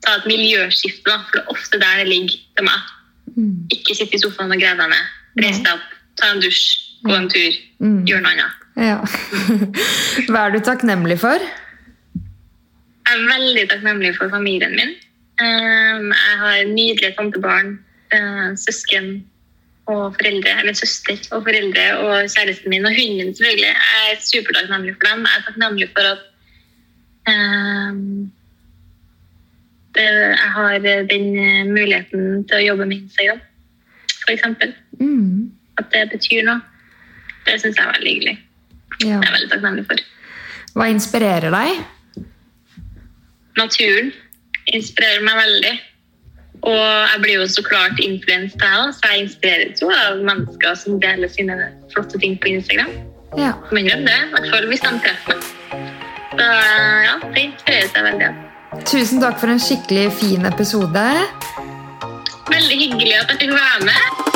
ta 0.05 0.17
et 0.19 0.29
miljøskifte. 0.31 1.05
Da, 1.09 1.21
for 1.25 1.39
det 1.39 1.45
er 1.45 1.53
ofte 1.53 1.81
der 1.83 2.03
det 2.03 2.09
ligger 2.11 2.39
til 2.57 2.69
meg. 2.69 2.91
Mm. 3.37 3.55
Ikke 3.75 3.97
sitte 3.99 4.17
i 4.17 4.23
sofaen 4.23 4.55
og 4.55 4.61
greie 4.61 4.77
deg 4.79 4.93
ned. 4.93 5.15
Reis 5.43 5.61
deg 5.61 5.73
opp, 5.75 5.97
ta 6.17 6.33
en 6.33 6.41
dusj, 6.41 6.63
gå 7.05 7.17
en 7.17 7.29
tur, 7.33 7.59
mm. 7.85 7.99
gjør 8.09 8.25
noe 8.25 8.37
annet. 8.37 8.63
Ja. 8.77 9.01
Hva 10.31 10.47
er 10.47 10.55
du 10.57 10.61
takknemlig 10.65 11.19
for? 11.21 11.43
Jeg 13.07 13.19
er 13.21 13.29
veldig 13.29 13.67
takknemlig 13.71 14.15
for 14.17 14.33
familien 14.33 14.75
min. 14.77 14.95
Um, 15.37 16.13
jeg 16.17 16.39
har 16.41 16.63
nydelige 16.71 17.13
tantebarn 17.19 17.77
søsken 18.57 19.25
og 19.87 20.15
foreldre, 20.19 20.53
eller 20.61 20.75
søster 20.75 21.19
og 21.31 21.43
foreldre 21.47 21.85
og 21.99 22.31
kjæresten 22.31 22.71
min 22.71 22.87
og 22.87 22.95
hunden 22.99 23.17
min, 23.17 23.35
selvfølgelig. 23.35 23.67
Jeg 23.67 23.75
er 24.13 24.23
supertakknemlig 24.33 24.95
for 24.95 25.09
dem. 25.09 25.27
Jeg 25.27 25.35
er 25.39 25.45
takknemlig 25.47 25.89
for 25.95 26.05
at 26.15 26.23
eh, 27.31 27.93
jeg 29.97 30.51
har 30.57 30.79
den 31.13 31.27
muligheten 31.73 32.45
til 32.49 32.57
å 32.59 32.65
jobbe 32.67 32.87
med 32.87 32.97
Instagram, 32.97 33.41
f.eks. 34.27 34.43
Mm. 35.01 35.53
At 35.79 35.87
det 35.95 36.11
betyr 36.13 36.43
noe. 36.49 36.61
Det 37.47 37.61
syns 37.63 37.79
jeg 37.79 37.87
er 37.87 37.95
veldig 37.95 38.13
hyggelig. 38.13 38.37
Ja. 39.01 39.07
Det 39.07 39.11
er 39.15 39.27
jeg 39.29 39.35
veldig 39.39 39.51
takknemlig 39.55 39.85
for. 39.89 40.07
Hva 40.77 40.89
inspirerer 40.93 41.55
deg? 41.55 42.25
Naturen 43.57 44.11
inspirerer 44.75 45.23
meg 45.25 45.39
veldig. 45.39 45.77
Og 46.67 46.83
jeg 46.83 47.21
blir 47.23 47.37
jo 47.39 47.47
så 47.51 47.63
klart 47.63 48.01
influenset, 48.03 48.63
jeg 48.63 48.95
så 48.97 49.11
jeg 49.13 49.27
inspireres 49.27 49.83
jo 49.83 49.91
av 49.95 50.23
mennesker 50.27 50.75
som 50.81 50.99
deler 51.03 51.31
sine 51.31 51.59
flotte 51.93 52.19
ting 52.23 52.35
på 52.43 52.57
Instagram. 52.57 52.91
Ja. 53.39 53.53
Men 53.71 53.87
det, 53.87 54.03
i 54.03 54.33
hvert 54.35 54.51
fall 54.51 54.67
hvis 54.71 54.83
de 54.83 54.93
treffer 55.05 55.39
meg. 55.39 55.53
Så 56.37 56.47
ja, 57.07 57.15
det 57.23 57.45
inspirerer 57.49 57.91
seg 57.93 58.09
veldig. 58.11 58.33
Tusen 58.87 59.23
takk 59.23 59.39
for 59.41 59.53
en 59.53 59.63
skikkelig 59.63 60.09
fin 60.19 60.49
episode. 60.49 61.05
Veldig 62.51 62.81
hyggelig 62.83 63.15
at 63.21 63.31
jeg 63.35 63.47
fikk 63.47 63.55
være 63.55 63.87
med. 63.87 64.36